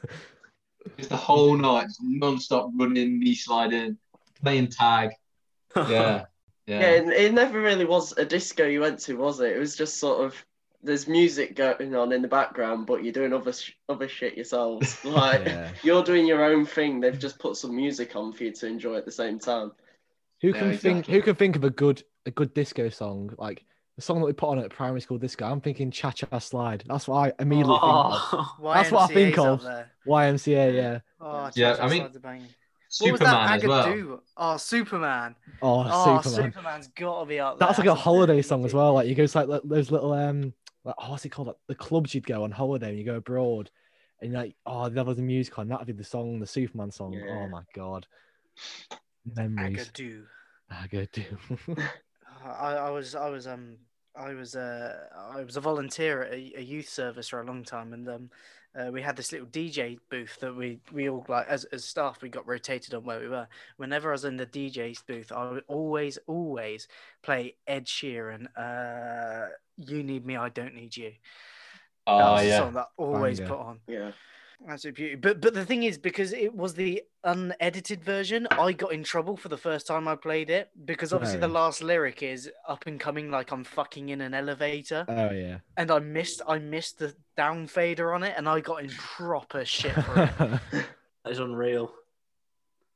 just 0.98 1.10
the 1.10 1.18
whole 1.18 1.58
night, 1.58 1.88
just 1.88 2.00
non-stop 2.02 2.70
running, 2.76 3.20
knee 3.20 3.36
sliding, 3.36 3.98
playing 4.42 4.68
tag. 4.70 5.10
Yeah. 5.76 6.26
Yeah, 6.68 6.80
Yeah. 6.80 6.90
it, 6.92 7.08
it 7.10 7.34
never 7.34 7.60
really 7.62 7.84
was 7.86 8.18
a 8.18 8.24
disco 8.24 8.66
you 8.66 8.80
went 8.80 9.00
to, 9.02 9.16
was 9.18 9.42
it? 9.42 9.56
It 9.58 9.60
was 9.60 9.76
just 9.76 9.98
sort 9.98 10.24
of 10.26 10.34
there's 10.82 11.08
music 11.08 11.56
going 11.56 11.96
on 11.96 12.12
in 12.12 12.22
the 12.22 12.28
background, 12.28 12.86
but 12.88 13.04
you're 13.04 13.14
doing 13.14 13.34
other 13.34 13.52
sh- 13.54 13.72
other 13.90 14.08
shit 14.08 14.36
yourselves. 14.36 14.98
Like 15.04 15.46
Yeah. 15.46 15.72
you're 15.84 16.04
doing 16.04 16.26
your 16.26 16.44
own 16.44 16.66
thing. 16.66 17.00
They've 17.00 17.18
just 17.20 17.38
put 17.40 17.58
some 17.58 17.76
music 17.76 18.16
on 18.16 18.32
for 18.34 18.44
you 18.46 18.52
to 18.54 18.68
enjoy 18.68 18.96
at 18.96 19.06
the 19.06 19.12
same 19.12 19.40
time. 19.40 19.72
Who 20.42 20.50
Yeah, 20.50 20.54
can 20.60 20.70
think? 20.78 20.98
exactly. 21.00 21.14
Who 21.16 21.22
can 21.22 21.36
think 21.36 21.56
of 21.58 21.64
a 21.64 21.70
good 21.70 22.04
a 22.26 22.32
good 22.32 22.54
disco 22.54 22.90
song? 22.90 23.34
Like 23.38 23.66
the 23.98 24.02
song 24.02 24.20
that 24.22 24.26
we 24.26 24.32
put 24.34 24.50
on 24.50 24.60
at 24.60 24.70
primary 24.70 25.02
school 25.02 25.18
disco. 25.18 25.46
I'm 25.46 25.60
thinking 25.60 25.92
Cha 25.92 26.12
Cha 26.12 26.40
Slide. 26.40 26.86
That's 26.88 27.08
what 27.10 27.18
I 27.38 27.42
immediately 27.42 27.74
think 27.74 27.84
of. 27.84 28.14
Oh. 28.32 28.72
That's 28.74 28.92
what 28.92 29.12
I 29.12 29.14
think 29.14 29.38
of. 29.38 29.62
YMCA. 30.08 30.74
Yeah. 30.74 31.00
Oh, 31.20 31.50
Yeah, 31.56 31.72
Cha-Cha 31.74 31.84
I 31.86 31.90
mean, 31.90 32.00
Slide's 32.04 32.16
a 32.16 32.20
banger. 32.22 32.46
What 33.02 33.12
was 33.12 33.20
that 33.20 33.52
as 33.52 33.64
well. 33.68 33.86
Agadoo? 33.86 34.20
Oh, 34.38 34.58
Superman. 34.58 35.36
Oh, 35.62 35.86
Oh, 35.88 36.22
Superman. 36.22 36.52
Superman's 36.52 36.88
got 36.88 37.20
to 37.20 37.26
be 37.28 37.40
up 37.40 37.60
there. 37.60 37.68
That's 37.68 37.78
like 37.78 37.88
a 37.88 37.94
holiday 37.94 38.42
song 38.42 38.66
as 38.66 38.74
well. 38.74 38.94
Like 38.94 39.08
you 39.08 39.14
go 39.16 39.28
to 39.28 39.46
like 39.46 39.62
those 39.64 39.92
little 39.92 40.12
um, 40.14 40.54
like, 40.90 40.96
oh, 41.00 41.12
what's 41.12 41.26
it 41.26 41.30
called? 41.30 41.48
Like, 41.48 41.58
the 41.68 41.76
clubs 41.76 42.14
you'd 42.14 42.26
go 42.28 42.44
on 42.44 42.52
holiday 42.52 42.90
and 42.90 42.98
you 42.98 43.06
go 43.06 43.16
abroad, 43.16 43.70
and 44.22 44.32
you're 44.32 44.42
like, 44.42 44.56
oh, 44.66 44.90
that 44.90 45.06
was 45.06 45.20
a 45.20 45.22
music 45.22 45.58
on. 45.58 45.68
That'd 45.68 45.88
be 45.88 45.94
the 45.94 46.04
song, 46.04 46.40
the 46.40 46.48
Superman 46.48 46.92
song. 46.92 47.14
Yeah. 47.14 47.32
Oh 47.32 47.48
my 47.48 47.64
god, 47.74 48.08
memories. 49.36 49.92
Agadoo. 50.72 51.12
Do. 51.12 51.24
I, 52.46 52.76
I 52.76 52.90
was 52.90 53.16
I 53.16 53.30
was 53.30 53.48
um 53.48 53.78
I 54.16 54.34
was 54.34 54.56
uh 54.56 55.08
I 55.34 55.44
was 55.44 55.58
a 55.58 55.62
volunteer 55.62 56.24
at 56.24 56.34
a, 56.34 56.54
a 56.58 56.62
youth 56.62 56.90
service 56.90 57.30
for 57.30 57.42
a 57.42 57.46
long 57.46 57.64
time 57.64 57.94
and 57.94 58.08
um 58.08 58.30
uh, 58.76 58.92
we 58.92 59.02
had 59.02 59.16
this 59.16 59.32
little 59.32 59.48
DJ 59.48 60.00
booth 60.10 60.38
that 60.42 60.56
we 60.56 60.80
we 60.92 61.10
all 61.10 61.26
like 61.28 61.48
as 61.48 61.64
as 61.66 61.86
staff 61.86 62.22
we 62.22 62.30
got 62.30 62.48
rotated 62.48 62.94
on 62.94 63.04
where 63.04 63.20
we 63.20 63.28
were. 63.28 63.48
Whenever 63.78 64.10
I 64.10 64.14
was 64.14 64.26
in 64.26 64.38
the 64.38 64.46
DJ's 64.46 65.02
booth, 65.02 65.32
I 65.32 65.50
would 65.52 65.64
always 65.68 66.18
always 66.28 66.88
play 67.24 67.56
Ed 67.68 67.86
Sheeran. 67.86 68.48
Uh, 68.56 69.50
you 69.78 70.04
need 70.04 70.26
me, 70.26 70.36
I 70.38 70.50
don't 70.50 70.76
need 70.76 70.96
you. 70.98 71.14
That 72.18 72.26
Oh 72.26 72.32
was 72.34 72.46
yeah. 72.46 72.58
song 72.58 72.74
that 72.74 72.90
I 72.98 73.04
always 73.04 73.40
Banger. 73.40 73.50
put 73.50 73.60
on. 73.60 73.80
Yeah. 73.88 74.12
Absolute 74.68 74.96
beauty. 74.96 75.16
But 75.16 75.40
but 75.40 75.54
the 75.54 75.66
thing 75.66 75.84
is, 75.84 75.98
because 75.98 76.34
it 76.34 76.54
was 76.54 76.74
the 76.74 77.04
unedited 77.24 78.04
version, 78.04 78.48
I 78.52 78.74
got 78.74 78.92
in 78.92 79.04
trouble 79.04 79.38
for 79.38 79.48
the 79.48 79.58
first 79.58 79.88
time 79.88 80.08
I 80.08 80.16
played 80.16 80.50
it 80.50 80.70
because 80.86 81.14
obviously 81.14 81.40
the 81.40 81.48
last 81.48 81.82
lyric 81.82 82.22
is 82.22 82.52
up 82.68 82.86
and 82.86 83.00
coming 83.00 83.32
like 83.32 83.52
I'm 83.52 83.64
fucking 83.64 84.10
in 84.10 84.20
an 84.20 84.34
elevator, 84.34 85.06
oh 85.08 85.32
yeah. 85.32 85.60
and 85.78 85.90
I 85.92 86.00
missed 86.00 86.42
I 86.48 86.60
missed 86.60 87.00
the 87.00 87.16
down 87.38 87.68
fader 87.68 88.14
on 88.14 88.24
it, 88.24 88.34
and 88.38 88.50
I 88.50 88.60
got 88.60 88.84
in 88.84 88.90
proper 88.90 89.64
shit 89.64 89.94
for 89.94 90.62
it. 90.74 90.86
That 91.26 91.32
is 91.32 91.40
unreal. 91.40 91.92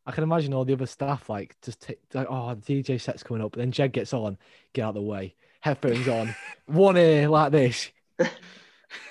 I 0.05 0.11
can 0.11 0.23
imagine 0.23 0.53
all 0.53 0.65
the 0.65 0.73
other 0.73 0.85
staff 0.85 1.29
like 1.29 1.55
just 1.61 1.81
take 1.81 1.99
like, 2.13 2.27
oh 2.29 2.55
the 2.55 2.83
DJ 2.83 2.99
set's 2.99 3.23
coming 3.23 3.43
up, 3.43 3.53
and 3.53 3.61
then 3.61 3.71
Jed 3.71 3.93
gets 3.93 4.13
on, 4.13 4.37
get 4.73 4.83
out 4.83 4.89
of 4.89 4.95
the 4.95 5.01
way, 5.01 5.35
headphones 5.61 6.07
on, 6.07 6.35
one 6.65 6.97
ear 6.97 7.29
like 7.29 7.51
this, 7.51 7.89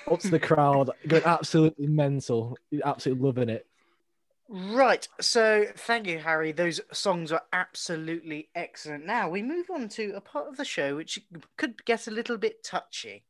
up 0.09 0.19
to 0.21 0.29
the 0.29 0.39
crowd, 0.39 0.89
going 1.07 1.23
absolutely 1.25 1.87
mental, 1.87 2.57
absolutely 2.83 3.25
loving 3.25 3.49
it. 3.49 3.67
Right. 4.49 5.07
So 5.19 5.65
thank 5.75 6.05
you, 6.07 6.19
Harry. 6.19 6.51
Those 6.51 6.81
songs 6.91 7.31
are 7.31 7.41
absolutely 7.53 8.49
excellent. 8.53 9.05
Now 9.05 9.29
we 9.29 9.41
move 9.41 9.69
on 9.73 9.89
to 9.89 10.13
a 10.15 10.21
part 10.21 10.47
of 10.47 10.57
the 10.57 10.65
show 10.65 10.95
which 10.95 11.19
could 11.57 11.83
get 11.85 12.07
a 12.07 12.11
little 12.11 12.37
bit 12.37 12.63
touchy, 12.63 13.23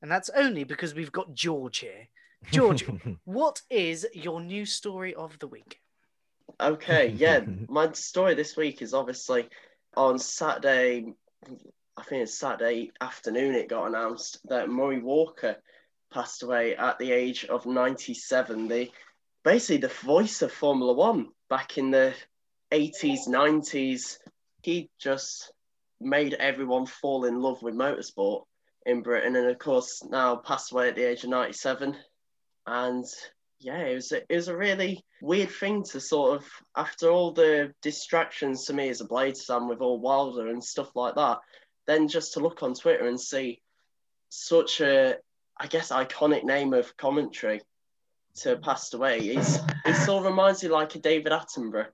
and 0.00 0.10
that's 0.10 0.30
only 0.30 0.64
because 0.64 0.94
we've 0.94 1.12
got 1.12 1.34
George 1.34 1.78
here. 1.78 2.08
George, 2.50 2.86
what 3.24 3.62
is 3.70 4.06
your 4.14 4.40
news 4.40 4.72
story 4.72 5.14
of 5.14 5.38
the 5.40 5.48
week? 5.48 5.80
Okay, 6.60 7.08
yeah. 7.08 7.40
My 7.68 7.92
story 7.92 8.34
this 8.34 8.56
week 8.56 8.82
is 8.82 8.94
obviously 8.94 9.48
on 9.96 10.18
Saturday. 10.18 11.12
I 11.96 12.02
think 12.04 12.22
it's 12.22 12.38
Saturday 12.38 12.92
afternoon. 13.00 13.54
It 13.54 13.68
got 13.68 13.88
announced 13.88 14.38
that 14.48 14.68
Murray 14.68 15.00
Walker 15.00 15.56
passed 16.16 16.42
away 16.42 16.74
at 16.74 16.98
the 16.98 17.12
age 17.12 17.44
of 17.44 17.66
97. 17.66 18.68
The 18.68 18.90
basically 19.44 19.76
the 19.76 19.88
voice 19.88 20.40
of 20.40 20.50
Formula 20.50 20.94
One 20.94 21.28
back 21.50 21.76
in 21.76 21.90
the 21.90 22.14
80s, 22.72 23.28
90s. 23.28 24.16
He 24.62 24.88
just 24.98 25.52
made 26.00 26.32
everyone 26.32 26.86
fall 26.86 27.26
in 27.26 27.42
love 27.42 27.60
with 27.60 27.74
motorsport 27.74 28.44
in 28.86 29.02
Britain, 29.02 29.36
and 29.36 29.46
of 29.50 29.58
course 29.58 30.02
now 30.08 30.36
passed 30.36 30.72
away 30.72 30.88
at 30.88 30.96
the 30.96 31.04
age 31.04 31.22
of 31.24 31.28
97. 31.28 31.94
And 32.66 33.04
yeah, 33.58 33.82
it 33.82 33.94
was 33.94 34.10
a, 34.12 34.22
it 34.32 34.36
was 34.36 34.48
a 34.48 34.56
really 34.56 35.04
weird 35.20 35.50
thing 35.50 35.84
to 35.90 36.00
sort 36.00 36.38
of 36.38 36.46
after 36.74 37.10
all 37.10 37.32
the 37.32 37.74
distractions 37.82 38.64
to 38.64 38.72
me 38.72 38.88
as 38.88 39.02
a 39.02 39.04
Blades 39.04 39.44
fan 39.44 39.68
with 39.68 39.82
all 39.82 40.00
Wilder 40.00 40.48
and 40.48 40.64
stuff 40.64 40.96
like 40.96 41.16
that, 41.16 41.40
then 41.86 42.08
just 42.08 42.32
to 42.32 42.40
look 42.40 42.62
on 42.62 42.72
Twitter 42.72 43.06
and 43.06 43.20
see 43.20 43.60
such 44.30 44.80
a 44.80 45.18
I 45.58 45.66
guess 45.66 45.90
iconic 45.90 46.44
name 46.44 46.74
of 46.74 46.96
commentary 46.96 47.62
to 48.36 48.50
have 48.50 48.62
passed 48.62 48.94
away. 48.94 49.20
He's 49.20 49.58
it 49.84 49.94
sort 50.04 50.24
of 50.24 50.30
reminds 50.30 50.62
you 50.62 50.68
like 50.68 50.94
a 50.94 50.98
David 50.98 51.32
Attenborough, 51.32 51.86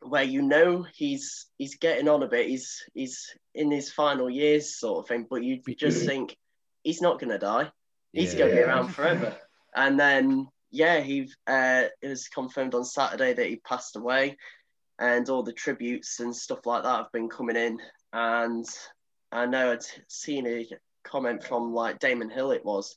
where 0.00 0.22
you 0.22 0.42
know 0.42 0.86
he's 0.94 1.46
he's 1.58 1.76
getting 1.76 2.08
on 2.08 2.22
a 2.22 2.28
bit, 2.28 2.48
he's 2.48 2.82
he's 2.94 3.34
in 3.54 3.70
his 3.70 3.92
final 3.92 4.30
years 4.30 4.76
sort 4.76 5.00
of 5.04 5.08
thing, 5.08 5.26
but 5.28 5.42
you 5.42 5.60
just 5.76 6.06
think 6.06 6.36
he's 6.84 7.02
not 7.02 7.18
gonna 7.18 7.38
die. 7.38 7.70
He's 8.12 8.32
Yeah. 8.32 8.40
gonna 8.40 8.52
be 8.52 8.60
around 8.60 8.88
forever. 8.88 9.36
And 9.74 10.00
then 10.00 10.48
yeah, 10.70 11.00
he 11.00 11.30
uh, 11.46 11.84
it 12.00 12.08
was 12.08 12.28
confirmed 12.28 12.74
on 12.74 12.84
Saturday 12.84 13.34
that 13.34 13.46
he 13.46 13.56
passed 13.56 13.96
away, 13.96 14.38
and 14.98 15.28
all 15.28 15.42
the 15.42 15.52
tributes 15.52 16.20
and 16.20 16.34
stuff 16.34 16.64
like 16.64 16.82
that 16.84 16.96
have 16.96 17.12
been 17.12 17.28
coming 17.28 17.56
in. 17.56 17.80
And 18.12 18.64
I 19.32 19.44
know 19.44 19.72
I'd 19.72 19.84
seen 20.08 20.46
a 20.46 20.66
comment 21.06 21.44
from 21.44 21.72
like 21.72 21.98
Damon 21.98 22.30
Hill, 22.30 22.50
it 22.50 22.64
was, 22.64 22.96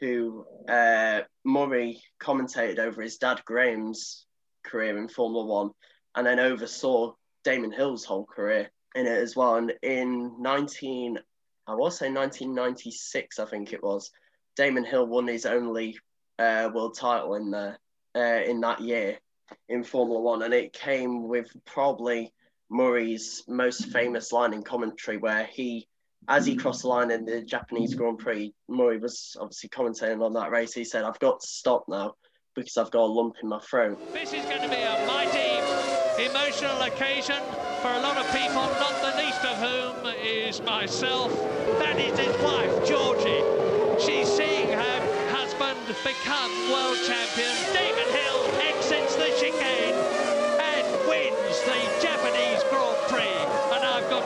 who 0.00 0.44
uh, 0.68 1.20
Murray 1.44 2.02
commentated 2.20 2.78
over 2.78 3.02
his 3.02 3.18
dad 3.18 3.42
Graham's 3.44 4.26
career 4.64 4.98
in 4.98 5.08
Formula 5.08 5.44
One, 5.44 5.70
and 6.14 6.26
then 6.26 6.40
oversaw 6.40 7.14
Damon 7.44 7.72
Hill's 7.72 8.04
whole 8.04 8.26
career 8.26 8.70
in 8.94 9.06
it 9.06 9.18
as 9.18 9.36
well. 9.36 9.56
And 9.56 9.72
in 9.82 10.40
19, 10.40 11.18
I 11.66 11.74
will 11.74 11.90
say 11.90 12.10
1996, 12.10 13.38
I 13.38 13.44
think 13.44 13.72
it 13.72 13.82
was, 13.82 14.10
Damon 14.56 14.84
Hill 14.84 15.06
won 15.06 15.26
his 15.26 15.46
only 15.46 15.98
uh, 16.38 16.70
world 16.74 16.96
title 16.98 17.34
in 17.34 17.50
there 17.50 17.78
uh, 18.16 18.42
in 18.44 18.60
that 18.60 18.80
year 18.80 19.18
in 19.68 19.84
Formula 19.84 20.20
One, 20.20 20.42
and 20.42 20.54
it 20.54 20.72
came 20.72 21.28
with 21.28 21.48
probably 21.64 22.32
Murray's 22.70 23.42
most 23.48 23.86
famous 23.92 24.32
line 24.32 24.54
in 24.54 24.62
commentary, 24.62 25.16
where 25.16 25.44
he, 25.44 25.88
as 26.28 26.46
he 26.46 26.56
crossed 26.56 26.82
the 26.82 26.88
line 26.88 27.10
in 27.10 27.24
the 27.24 27.42
Japanese 27.42 27.94
Grand 27.94 28.18
Prix, 28.18 28.52
Murray 28.68 28.98
was 28.98 29.36
obviously 29.40 29.68
commentating 29.68 30.24
on 30.24 30.32
that 30.34 30.50
race. 30.50 30.72
He 30.72 30.84
said, 30.84 31.04
"I've 31.04 31.18
got 31.18 31.40
to 31.40 31.46
stop 31.46 31.84
now 31.88 32.14
because 32.54 32.76
I've 32.76 32.90
got 32.90 33.02
a 33.02 33.12
lump 33.12 33.36
in 33.42 33.48
my 33.48 33.60
throat." 33.60 33.98
This 34.12 34.32
is 34.32 34.44
going 34.44 34.62
to 34.62 34.68
be 34.68 34.82
a 34.82 35.06
mighty 35.06 35.58
emotional 36.22 36.80
occasion 36.82 37.40
for 37.80 37.88
a 37.88 38.00
lot 38.00 38.16
of 38.16 38.26
people, 38.32 38.66
not 38.78 38.94
the 39.00 39.16
least 39.16 39.44
of 39.44 39.56
whom 39.56 40.06
is 40.22 40.60
myself. 40.62 41.32
That 41.78 41.98
is 41.98 42.18
his 42.18 42.36
wife, 42.42 42.86
Georgie. 42.86 43.42
She's 43.98 44.28
seeing 44.28 44.68
her 44.68 45.00
husband 45.30 45.80
become 46.04 46.50
world 46.70 46.98
champion. 47.06 47.89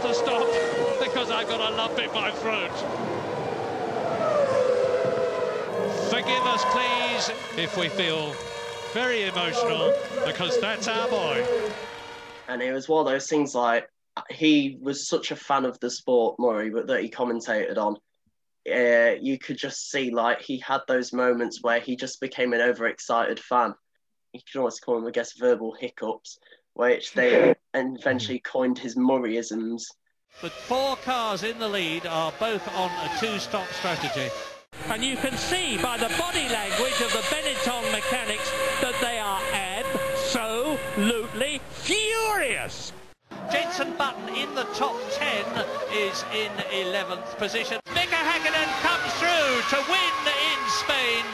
To 0.05 0.13
stop 0.13 0.47
because 1.01 1.31
I've 1.31 1.49
got 1.49 1.73
a 1.73 1.75
lump 1.77 1.99
in 1.99 2.13
my 2.13 2.31
throat. 2.31 2.71
Forgive 6.11 6.45
us, 6.45 6.63
please, 6.67 7.31
if 7.59 7.77
we 7.79 7.89
feel 7.89 8.35
very 8.93 9.23
emotional, 9.23 9.95
because 10.27 10.61
that's 10.61 10.89
our 10.89 11.09
boy. 11.09 11.43
and 12.49 12.61
it 12.61 12.73
was 12.73 12.87
one 12.87 13.07
of 13.07 13.11
those 13.11 13.29
things 13.29 13.55
like 13.55 13.89
he 14.31 14.79
was 14.83 15.09
such 15.09 15.31
a 15.31 15.37
fan 15.37 15.65
of 15.65 15.81
the 15.81 15.91
sport, 15.91 16.37
Murray, 16.39 16.69
but 16.69 16.87
that 16.87 17.03
he 17.03 17.09
commentated 17.09 17.79
on. 17.79 17.97
Uh, 18.71 19.17
you 19.21 19.39
could 19.39 19.57
just 19.57 19.91
see 19.91 20.11
like 20.11 20.43
he 20.43 20.59
had 20.59 20.81
those 20.87 21.15
moments 21.15 21.63
where 21.63 21.81
he 21.81 21.97
just 21.97 22.21
became 22.21 22.53
an 22.53 22.61
overexcited 22.61 23.41
fan. 23.41 23.75
You 24.35 24.41
could 24.41 24.59
almost 24.59 24.85
call 24.85 24.97
them, 24.97 25.07
I 25.07 25.13
guess, 25.13 25.33
verbal 25.33 25.75
hiccups, 25.79 26.39
which 26.75 27.13
they 27.15 27.55
eventually 27.75 28.41
coined 28.41 28.79
his 28.79 28.95
Murrayisms. 28.97 29.85
The 30.43 30.51
four 30.51 30.97
cars 30.97 31.43
in 31.43 31.59
the 31.59 31.69
lead 31.69 32.07
are 32.07 32.33
both 32.39 32.67
on 32.77 32.91
a 32.91 33.11
two-stop 33.19 33.67
strategy. 33.69 34.31
And 34.89 35.03
you 35.03 35.17
can 35.17 35.37
see 35.37 35.79
by 35.79 35.97
the 35.97 36.09
body 36.19 36.49
language 36.49 37.01
of 37.01 37.13
the 37.13 37.23
Benetton 37.31 37.93
mechanics 37.93 38.51
that 38.81 38.95
they 39.01 39.19
are 39.19 39.41
absolutely 40.35 41.61
furious. 41.71 42.93
Jenson 43.53 43.95
Button 43.97 44.29
in 44.35 44.53
the 44.55 44.65
top 44.75 44.97
10 45.13 45.45
is 45.93 46.25
in 46.35 46.51
11th 46.73 47.37
position. 47.39 47.79
Mika 47.95 48.17
Hakkinen 48.17 48.69
comes 48.83 49.13
through 49.15 49.63
to 49.71 49.77
win 49.91 50.15
in 50.27 50.69
Spain 50.69 51.25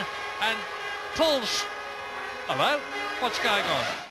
and 0.43 0.59
pulls... 1.15 1.65
Hello? 2.47 2.79
What's 3.21 3.39
going 3.39 3.65
on? 3.65 4.10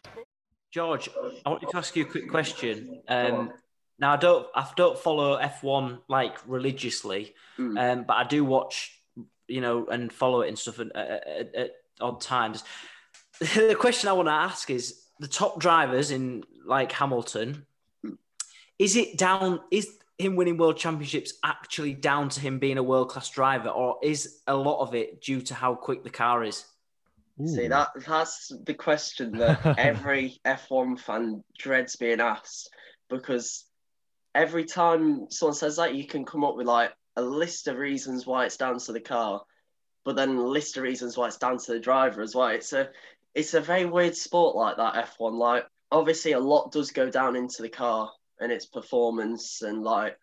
George, 0.72 1.10
I 1.46 1.50
wanted 1.50 1.70
to 1.70 1.78
ask 1.78 1.96
you 1.96 2.04
a 2.04 2.08
quick 2.08 2.30
question. 2.30 3.02
Um, 3.08 3.52
now 3.98 4.14
I 4.14 4.18
don't, 4.18 4.48
I 4.56 4.68
don't 4.76 4.98
follow 4.98 5.38
F1 5.40 6.00
like 6.08 6.38
religiously, 6.48 7.34
Mm. 7.58 7.78
um, 7.78 8.04
but 8.08 8.14
I 8.14 8.24
do 8.24 8.46
watch, 8.46 8.98
you 9.48 9.60
know, 9.60 9.86
and 9.88 10.14
follow 10.14 10.42
it 10.42 10.48
and 10.48 10.58
stuff 10.58 10.80
at, 10.80 10.96
at, 10.96 11.28
at, 11.28 11.56
at 11.56 11.72
odd 12.00 12.22
times. 12.22 12.64
the 13.40 13.76
question 13.78 14.08
I 14.10 14.14
want 14.14 14.28
to 14.28 14.34
ask 14.34 14.70
is: 14.70 15.04
the 15.20 15.28
top 15.28 15.60
drivers 15.60 16.12
in 16.12 16.44
like 16.66 16.92
Hamilton, 16.92 17.66
is 18.78 18.96
it 18.96 19.18
down? 19.18 19.60
Is 19.72 19.90
him 20.18 20.36
winning 20.36 20.58
world 20.58 20.78
championships 20.78 21.34
actually 21.44 21.94
down 21.94 22.30
to 22.30 22.40
him 22.40 22.60
being 22.60 22.78
a 22.78 22.84
world 22.84 23.10
class 23.10 23.30
driver, 23.30 23.70
or 23.70 23.98
is 24.04 24.40
a 24.48 24.56
lot 24.56 24.82
of 24.82 24.94
it 24.96 25.22
due 25.22 25.42
to 25.42 25.54
how 25.54 25.76
quick 25.76 26.04
the 26.04 26.10
car 26.10 26.44
is? 26.44 26.66
See 27.46 27.68
that 27.70 27.90
that's 28.06 28.52
the 28.66 28.74
question 28.74 29.38
that 29.38 29.66
every 29.78 30.40
F1 30.46 31.00
fan 31.00 31.44
dreads 31.58 31.96
being 31.96 32.20
asked 32.20 32.70
because 33.10 33.66
every 34.36 34.66
time 34.66 35.28
someone 35.30 35.56
says 35.56 35.78
that, 35.78 35.96
you 35.96 36.06
can 36.06 36.26
come 36.26 36.44
up 36.44 36.56
with 36.56 36.68
like 36.68 36.94
a 37.16 37.22
list 37.22 37.68
of 37.68 37.78
reasons 37.78 38.26
why 38.26 38.46
it's 38.46 38.58
down 38.58 38.78
to 38.80 38.92
the 38.92 39.00
car, 39.00 39.42
but 40.06 40.16
then 40.16 40.36
a 40.36 40.42
list 40.42 40.78
of 40.78 40.84
reasons 40.84 41.18
why 41.18 41.28
it's 41.28 41.38
down 41.38 41.58
to 41.58 41.74
the 41.74 41.80
driver 41.80 42.22
as 42.22 42.36
well. 42.36 42.50
It's 42.50 42.74
a 42.74 42.90
it's 43.36 43.54
a 43.54 43.62
very 43.62 43.86
weird 43.86 44.16
sport 44.16 44.56
like 44.56 44.78
that 44.78 45.08
F1. 45.18 45.34
Like 45.34 45.66
obviously 45.92 46.34
a 46.34 46.40
lot 46.40 46.72
does 46.72 46.92
go 46.92 47.10
down 47.10 47.36
into 47.36 47.62
the 47.62 47.70
car 47.70 48.12
and 48.40 48.52
its 48.52 48.66
performance 48.66 49.62
and 49.62 49.84
like 49.84 50.18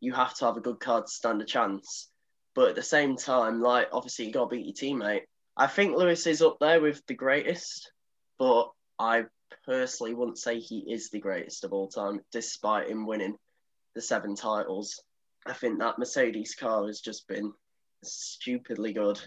you 0.00 0.12
have 0.12 0.34
to 0.34 0.46
have 0.46 0.56
a 0.56 0.60
good 0.60 0.80
car 0.80 1.02
to 1.02 1.08
stand 1.08 1.42
a 1.42 1.44
chance. 1.44 2.08
But 2.54 2.70
at 2.70 2.74
the 2.74 2.82
same 2.82 3.16
time, 3.16 3.60
like 3.60 3.88
obviously 3.92 4.26
you 4.26 4.32
gotta 4.32 4.48
beat 4.48 4.66
your 4.66 4.74
teammate. 4.74 5.22
I 5.56 5.66
think 5.66 5.96
Lewis 5.96 6.26
is 6.26 6.42
up 6.42 6.56
there 6.60 6.80
with 6.80 7.04
the 7.06 7.14
greatest, 7.14 7.92
but 8.38 8.70
I 8.98 9.24
personally 9.66 10.14
wouldn't 10.14 10.38
say 10.38 10.58
he 10.58 10.78
is 10.90 11.10
the 11.10 11.20
greatest 11.20 11.64
of 11.64 11.72
all 11.72 11.88
time, 11.88 12.20
despite 12.32 12.88
him 12.88 13.06
winning 13.06 13.36
the 13.94 14.00
seven 14.00 14.34
titles. 14.34 15.02
I 15.46 15.52
think 15.52 15.78
that 15.78 15.98
Mercedes 15.98 16.54
car 16.54 16.86
has 16.86 17.00
just 17.00 17.28
been 17.28 17.52
stupidly 18.02 18.92
good, 18.92 19.20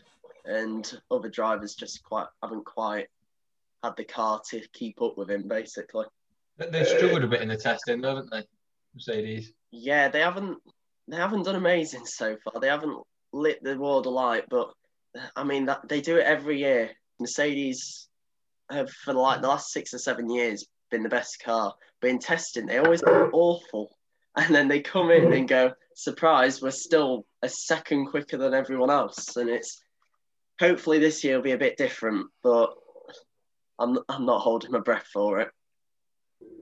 and 0.46 0.92
other 1.12 1.30
drivers 1.30 1.76
just 1.76 2.04
quite 2.04 2.28
haven't 2.42 2.66
quite 2.66 3.08
had 3.84 3.96
the 3.98 4.04
car 4.06 4.42
to 4.50 4.62
keep 4.74 5.02
up 5.02 5.18
with 5.18 5.30
him, 5.30 5.48
basically. 5.48 6.06
They- 6.58 6.70
They've 6.70 6.88
struggled 6.88 7.24
a 7.24 7.28
bit 7.28 7.42
in 7.42 7.50
the 7.50 7.58
testing, 7.58 8.04
haven't 8.04 8.32
they? 8.32 8.44
Mercedes. 8.94 9.52
Yeah, 9.72 10.08
they 10.08 10.22
haven't 10.22 10.58
they 11.08 11.18
haven't 11.18 11.44
done 11.44 11.56
amazing 11.56 12.06
so 12.08 12.36
far. 12.44 12.60
They 12.60 12.68
haven't 12.70 12.98
lit 13.32 13.62
the 13.64 13.78
world 13.78 14.08
alight, 14.08 14.46
but 14.50 14.74
I 15.36 15.44
mean 15.44 15.66
that 15.66 15.88
they 15.88 16.02
do 16.02 16.18
it 16.18 16.26
every 16.26 16.60
year. 16.60 16.92
Mercedes 17.20 18.08
have 18.70 18.90
for 18.90 19.14
like 19.14 19.42
the 19.42 19.48
last 19.48 19.72
six 19.72 19.94
or 19.94 20.00
seven 20.00 20.30
years 20.30 20.66
been 20.92 21.04
the 21.04 21.10
best 21.10 21.42
car, 21.44 21.74
but 22.02 22.10
in 22.10 22.20
testing 22.20 22.66
they 22.66 22.78
always 22.78 23.02
go 23.02 23.30
awful, 23.32 23.98
and 24.36 24.54
then 24.54 24.68
they 24.68 24.82
come 24.82 25.12
in 25.12 25.34
and 25.34 25.48
go 25.48 25.74
surprise, 25.96 26.62
we're 26.62 26.72
still 26.72 27.26
a 27.42 27.50
second 27.50 28.08
quicker 28.08 28.38
than 28.38 28.54
everyone 28.54 28.90
else, 28.90 29.38
and 29.38 29.50
it's 29.50 29.82
hopefully 30.60 31.00
this 31.00 31.24
year 31.24 31.36
will 31.36 31.44
be 31.44 31.52
a 31.52 31.58
bit 31.58 31.78
different, 31.78 32.28
but 32.44 32.74
I'm 33.80 34.00
I'm 34.10 34.26
not 34.26 34.42
holding 34.42 34.72
my 34.72 34.80
breath 34.80 35.08
for 35.12 35.40
it. 35.40 35.50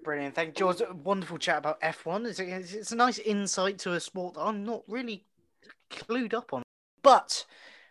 Brilliant. 0.03 0.35
Thank 0.35 0.49
you, 0.49 0.53
George. 0.53 0.81
Wonderful 1.03 1.37
chat 1.37 1.57
about 1.57 1.81
F1. 1.81 2.27
It's 2.27 2.39
a, 2.39 2.79
it's 2.79 2.91
a 2.91 2.95
nice 2.95 3.19
insight 3.19 3.79
to 3.79 3.93
a 3.93 3.99
sport 3.99 4.35
that 4.35 4.41
I'm 4.41 4.63
not 4.63 4.83
really 4.87 5.25
clued 5.89 6.33
up 6.33 6.53
on. 6.53 6.63
But 7.01 7.45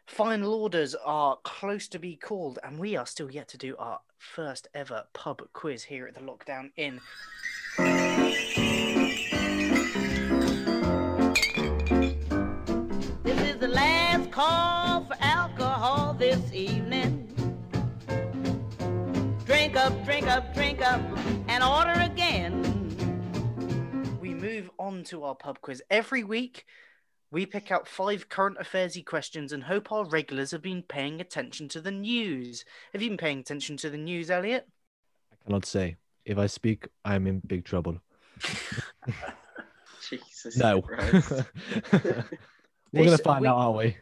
final 0.06 0.54
orders 0.54 0.94
are 0.94 1.38
close 1.42 1.88
to 1.88 1.98
be 1.98 2.16
called, 2.16 2.58
and 2.62 2.78
we 2.78 2.96
are 2.96 3.06
still 3.06 3.30
yet 3.30 3.48
to 3.48 3.58
do 3.58 3.76
our 3.78 4.00
first 4.18 4.68
ever 4.74 5.04
pub 5.12 5.42
quiz 5.52 5.84
here 5.84 6.06
at 6.06 6.14
the 6.14 6.20
Lockdown 6.20 6.70
Inn. 6.76 7.00
This 13.22 13.40
is 13.40 13.58
the 13.58 13.68
last 13.68 14.30
call 14.30 15.04
for 15.06 15.16
alcohol 15.20 16.14
this 16.14 16.52
evening. 16.52 17.28
Drink 19.46 19.76
up, 19.76 20.04
drink 20.04 20.26
up, 20.26 20.54
drink 20.54 20.80
up, 20.82 21.00
and 21.48 21.64
order 21.64 21.98
again. 22.00 22.60
We 24.20 24.34
move 24.34 24.70
on 24.78 25.04
to 25.04 25.24
our 25.24 25.34
pub 25.34 25.60
quiz. 25.60 25.82
Every 25.90 26.24
week, 26.24 26.64
we 27.32 27.46
pick 27.46 27.72
out 27.72 27.88
five 27.88 28.28
current 28.28 28.58
affairsy 28.58 29.04
questions 29.04 29.52
and 29.52 29.64
hope 29.64 29.90
our 29.90 30.04
regulars 30.04 30.50
have 30.50 30.60
been 30.60 30.82
paying 30.82 31.20
attention 31.20 31.66
to 31.70 31.80
the 31.80 31.90
news. 31.90 32.64
Have 32.92 33.00
you 33.00 33.08
been 33.08 33.16
paying 33.16 33.38
attention 33.40 33.78
to 33.78 33.88
the 33.90 33.96
news, 33.96 34.30
Elliot? 34.30 34.68
I 35.32 35.36
cannot 35.46 35.64
say. 35.64 35.96
If 36.26 36.36
I 36.38 36.46
speak, 36.46 36.86
I 37.04 37.14
am 37.16 37.26
in 37.26 37.40
big 37.40 37.64
trouble. 37.64 37.98
Jesus 40.08 40.58
No. 40.58 40.82
We're 42.92 43.04
going 43.06 43.16
to 43.16 43.18
find 43.18 43.40
week- 43.40 43.48
out, 43.48 43.56
aren't 43.56 43.76
we? 43.78 43.96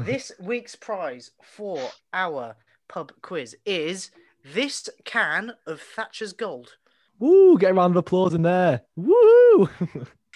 this 0.00 0.30
week's 0.38 0.76
prize 0.76 1.30
for 1.42 1.80
our 2.12 2.54
pub 2.86 3.12
quiz 3.22 3.56
is 3.64 4.10
this 4.52 4.90
can 5.06 5.54
of 5.66 5.80
Thatcher's 5.80 6.34
Gold. 6.34 6.76
Woo! 7.18 7.56
Get 7.56 7.70
a 7.70 7.74
round 7.74 7.92
of 7.92 7.96
applause 7.96 8.34
in 8.34 8.42
there. 8.42 8.82
Woo! 8.94 9.70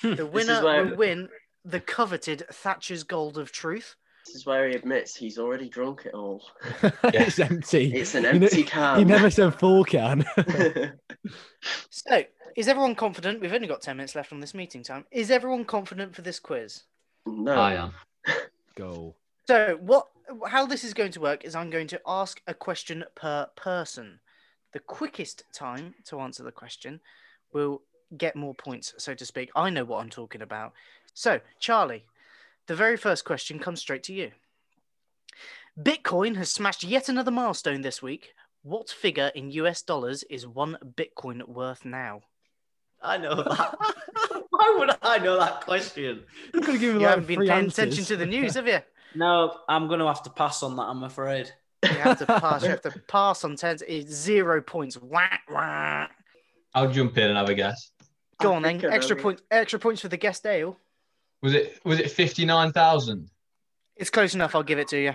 The 0.02 0.26
winner 0.26 0.62
will 0.62 0.96
win 0.96 1.28
the 1.68 1.80
coveted 1.80 2.44
Thatcher's 2.50 3.02
Gold 3.04 3.36
of 3.38 3.52
Truth. 3.52 3.96
This 4.26 4.34
is 4.36 4.46
where 4.46 4.68
he 4.68 4.74
admits 4.74 5.14
he's 5.16 5.38
already 5.38 5.68
drunk 5.68 6.02
it 6.06 6.14
all. 6.14 6.42
it's 7.04 7.38
empty. 7.38 7.92
It's 7.94 8.14
an 8.14 8.24
You 8.24 8.32
know- 8.32 8.46
empty 8.46 8.62
can. 8.62 8.98
He 8.98 9.04
never 9.04 9.30
said 9.30 9.54
full 9.54 9.84
can. 9.84 10.24
So, 11.90 12.22
is 12.56 12.68
everyone 12.68 12.94
confident? 12.94 13.40
We've 13.40 13.52
only 13.52 13.66
got 13.66 13.82
10 13.82 13.96
minutes 13.96 14.14
left 14.14 14.32
on 14.32 14.40
this 14.40 14.54
meeting 14.54 14.82
time. 14.82 15.04
Is 15.10 15.30
everyone 15.30 15.64
confident 15.64 16.14
for 16.14 16.22
this 16.22 16.38
quiz? 16.38 16.84
no. 17.26 17.52
I 17.52 17.74
am. 17.74 17.92
Go. 18.76 19.14
So, 19.48 19.76
what 19.80 20.06
how 20.46 20.66
this 20.66 20.84
is 20.84 20.94
going 20.94 21.10
to 21.12 21.20
work 21.20 21.44
is 21.44 21.54
I'm 21.54 21.70
going 21.70 21.86
to 21.88 22.00
ask 22.06 22.40
a 22.46 22.54
question 22.54 23.04
per 23.14 23.48
person. 23.56 24.20
the 24.72 24.78
quickest 24.78 25.42
time 25.52 25.94
to 26.04 26.20
answer 26.20 26.42
the 26.42 26.52
question 26.52 27.00
will 27.52 27.82
get 28.16 28.36
more 28.36 28.54
points, 28.54 28.94
so 28.98 29.14
to 29.14 29.24
speak. 29.26 29.50
I 29.56 29.70
know 29.70 29.84
what 29.84 30.00
I'm 30.00 30.10
talking 30.10 30.42
about. 30.42 30.72
So, 31.18 31.40
Charlie, 31.58 32.04
the 32.68 32.76
very 32.76 32.96
first 32.96 33.24
question 33.24 33.58
comes 33.58 33.80
straight 33.80 34.04
to 34.04 34.12
you. 34.12 34.30
Bitcoin 35.76 36.36
has 36.36 36.48
smashed 36.48 36.84
yet 36.84 37.08
another 37.08 37.32
milestone 37.32 37.80
this 37.80 38.00
week. 38.00 38.34
What 38.62 38.88
figure 38.88 39.32
in 39.34 39.50
US 39.50 39.82
dollars 39.82 40.22
is 40.30 40.46
one 40.46 40.78
Bitcoin 40.94 41.48
worth 41.48 41.84
now? 41.84 42.20
I 43.02 43.18
know 43.18 43.34
that. 43.34 43.74
Why 44.50 44.76
would 44.78 44.90
I 45.02 45.18
know 45.18 45.40
that 45.40 45.62
question? 45.62 46.22
You 46.54 46.60
could 46.60 46.74
have 46.74 46.80
given 46.80 47.00
You 47.00 47.06
like 47.06 47.10
haven't 47.10 47.26
been 47.26 47.40
paying 47.40 47.50
answers. 47.50 47.78
attention 47.80 48.04
to 48.04 48.16
the 48.16 48.26
news, 48.26 48.54
have 48.54 48.68
you? 48.68 48.78
No, 49.16 49.58
I'm 49.68 49.88
going 49.88 49.98
to 50.00 50.06
have 50.06 50.22
to 50.24 50.30
pass 50.30 50.62
on 50.62 50.76
that. 50.76 50.82
I'm 50.82 51.02
afraid. 51.02 51.50
You 51.82 51.88
have 51.88 52.18
to 52.18 52.26
pass. 52.26 52.62
You 52.62 52.68
have 52.68 52.82
to 52.82 52.90
pass 53.08 53.42
on 53.42 53.56
ten. 53.56 53.78
It's 53.88 54.12
zero 54.12 54.60
points. 54.62 54.98
Wah, 54.98 55.26
wah. 55.50 56.06
I'll 56.74 56.92
jump 56.92 57.16
in 57.18 57.24
and 57.30 57.38
have 57.38 57.48
a 57.48 57.54
guess. 57.54 57.90
Go 58.40 58.52
on 58.52 58.62
then. 58.62 58.74
think 58.74 58.84
I 58.84 58.88
know 58.88 58.94
Extra 58.94 59.16
it. 59.16 59.22
points. 59.22 59.42
Extra 59.50 59.78
points 59.80 60.02
for 60.02 60.08
the 60.08 60.18
guest 60.18 60.46
ale. 60.46 60.76
Was 61.42 61.54
it 61.54 61.80
was 61.84 62.00
it 62.00 62.10
fifty 62.10 62.44
nine 62.44 62.72
thousand? 62.72 63.30
It's 63.96 64.10
close 64.10 64.34
enough. 64.34 64.54
I'll 64.54 64.62
give 64.62 64.78
it 64.78 64.88
to 64.88 65.00
you. 65.00 65.14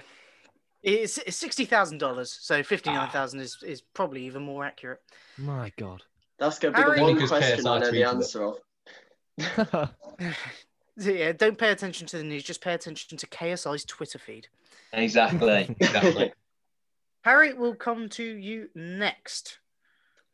It's, 0.82 1.18
it's 1.20 1.38
sixty 1.38 1.66
thousand 1.66 2.00
dollars. 2.00 2.38
So 2.42 2.64
fifty 2.64 2.92
nine 2.92 3.10
thousand 3.10 3.40
is 3.40 3.58
is 3.66 3.82
probably 3.82 4.26
even 4.26 4.44
more 4.44 4.66
accurate. 4.66 5.02
My 5.38 5.72
God. 5.78 6.04
That's 6.40 6.60
going 6.60 6.74
to 6.74 6.78
be 6.78 6.84
Harry- 6.84 6.98
the 6.98 7.04
one 7.04 7.28
question 7.28 7.68
I 7.68 7.80
know 7.80 7.92
the 7.92 8.04
answer 8.04 8.44
of. 8.44 8.58
So, 9.40 9.90
yeah, 11.12 11.32
don't 11.32 11.58
pay 11.58 11.72
attention 11.72 12.08
to 12.08 12.18
the 12.18 12.24
news. 12.24 12.44
Just 12.44 12.62
pay 12.62 12.74
attention 12.74 13.18
to 13.18 13.28
KSI's 13.28 13.86
Twitter 13.86 14.20
feed. 14.20 14.48
Exactly. 14.92 15.76
Exactly. 15.80 16.34
Harry 17.24 17.54
will 17.54 17.76
come 17.76 18.10
to 18.10 18.24
you 18.24 18.68
next. 18.76 19.60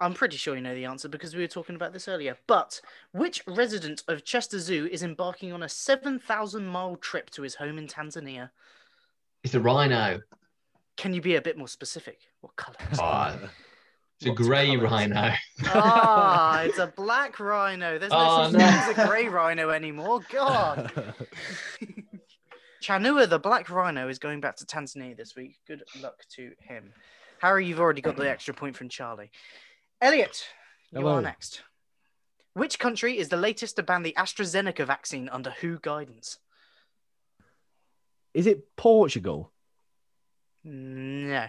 I'm 0.02 0.14
pretty 0.14 0.38
sure 0.38 0.56
you 0.56 0.62
know 0.62 0.74
the 0.76 0.86
answer 0.86 1.10
because 1.10 1.36
we 1.36 1.42
were 1.42 1.48
talking 1.48 1.76
about 1.76 1.92
this 1.94 2.08
earlier. 2.08 2.38
But 2.48 2.80
which 3.12 3.44
resident 3.48 4.04
of 4.08 4.24
Chester 4.24 4.60
Zoo 4.60 4.88
is 4.92 5.04
embarking 5.04 5.52
on 5.52 5.62
a 5.64 5.70
7,000 5.70 6.66
mile 6.66 6.96
trip 6.96 7.30
to 7.32 7.42
his 7.42 7.56
home 7.56 7.78
in 7.78 7.88
Tanzania? 7.88 8.52
it's 9.44 9.54
a 9.56 9.60
rhino. 9.60 10.22
Can 10.98 11.14
you 11.14 11.22
be 11.22 11.36
a 11.36 11.42
bit 11.42 11.58
more 11.58 11.68
specific? 11.68 12.20
What 12.42 12.56
colour? 12.56 12.76
is 12.92 12.98
it? 12.98 13.02
Oh, 13.04 13.50
it's 14.20 14.26
a 14.26 14.32
grey 14.34 14.66
colour 14.68 14.78
is 14.78 14.82
it? 14.84 14.86
rhino. 14.92 15.34
Ah, 15.68 16.62
it's 16.64 16.78
a 16.78 16.88
black 16.96 17.40
rhino. 17.40 17.98
There's 17.98 18.12
no 18.12 18.18
Oh, 18.20 18.44
such 18.44 18.54
no. 18.54 18.60
thing 18.60 18.68
as 18.68 18.98
a 18.98 19.08
grey 19.08 19.28
rhino 19.30 19.70
anymore. 19.70 20.20
God. 20.32 20.92
Chanua, 22.82 23.30
the 23.30 23.40
black 23.40 23.70
rhino, 23.70 24.08
is 24.08 24.20
going 24.20 24.40
back 24.40 24.56
to 24.58 24.66
Tanzania 24.66 25.16
this 25.16 25.36
week. 25.36 25.58
Good 25.68 25.84
luck 26.02 26.16
to 26.36 26.52
him. 26.60 26.94
Harry, 27.42 27.66
you've 27.66 27.80
already 27.80 28.02
got 28.02 28.16
the 28.18 28.30
extra 28.30 28.54
point 28.54 28.76
from 28.76 28.90
Charlie. 28.90 29.32
Elliot, 30.02 30.46
you 30.92 31.00
Hello. 31.02 31.16
are 31.16 31.22
next. 31.22 31.62
Which 32.54 32.80
country 32.80 33.18
is 33.18 33.30
the 33.30 33.38
latest 33.38 33.76
to 33.76 33.84
ban 33.84 34.04
the 34.04 34.14
AstraZeneca 34.18 34.86
vaccine 34.86 35.30
under 35.30 35.52
WHO 35.62 35.80
guidance? 35.82 36.40
Is 38.34 38.48
it 38.48 38.76
Portugal? 38.76 39.52
No. 40.64 41.46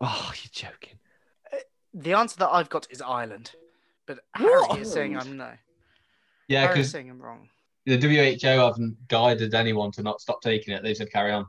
Oh, 0.00 0.32
you're 0.34 0.50
joking. 0.70 0.98
The 1.94 2.12
answer 2.12 2.36
that 2.38 2.50
I've 2.50 2.68
got 2.68 2.86
is 2.90 3.00
Ireland. 3.02 3.52
But 4.06 4.20
What? 4.38 4.70
Harry 4.70 4.82
is 4.82 4.92
saying 4.92 5.16
I'm 5.18 5.36
no. 5.36 5.52
Yeah, 6.48 6.62
Harry's 6.62 6.74
because 6.74 6.90
saying 6.92 7.10
I'm 7.10 7.20
wrong. 7.20 7.48
the 7.86 7.98
WHO 7.98 8.46
haven't 8.48 9.08
guided 9.08 9.54
anyone 9.54 9.90
to 9.92 10.02
not 10.02 10.20
stop 10.20 10.40
taking 10.40 10.74
it. 10.74 10.82
They 10.82 10.94
said 10.94 11.10
carry 11.12 11.32
on. 11.32 11.46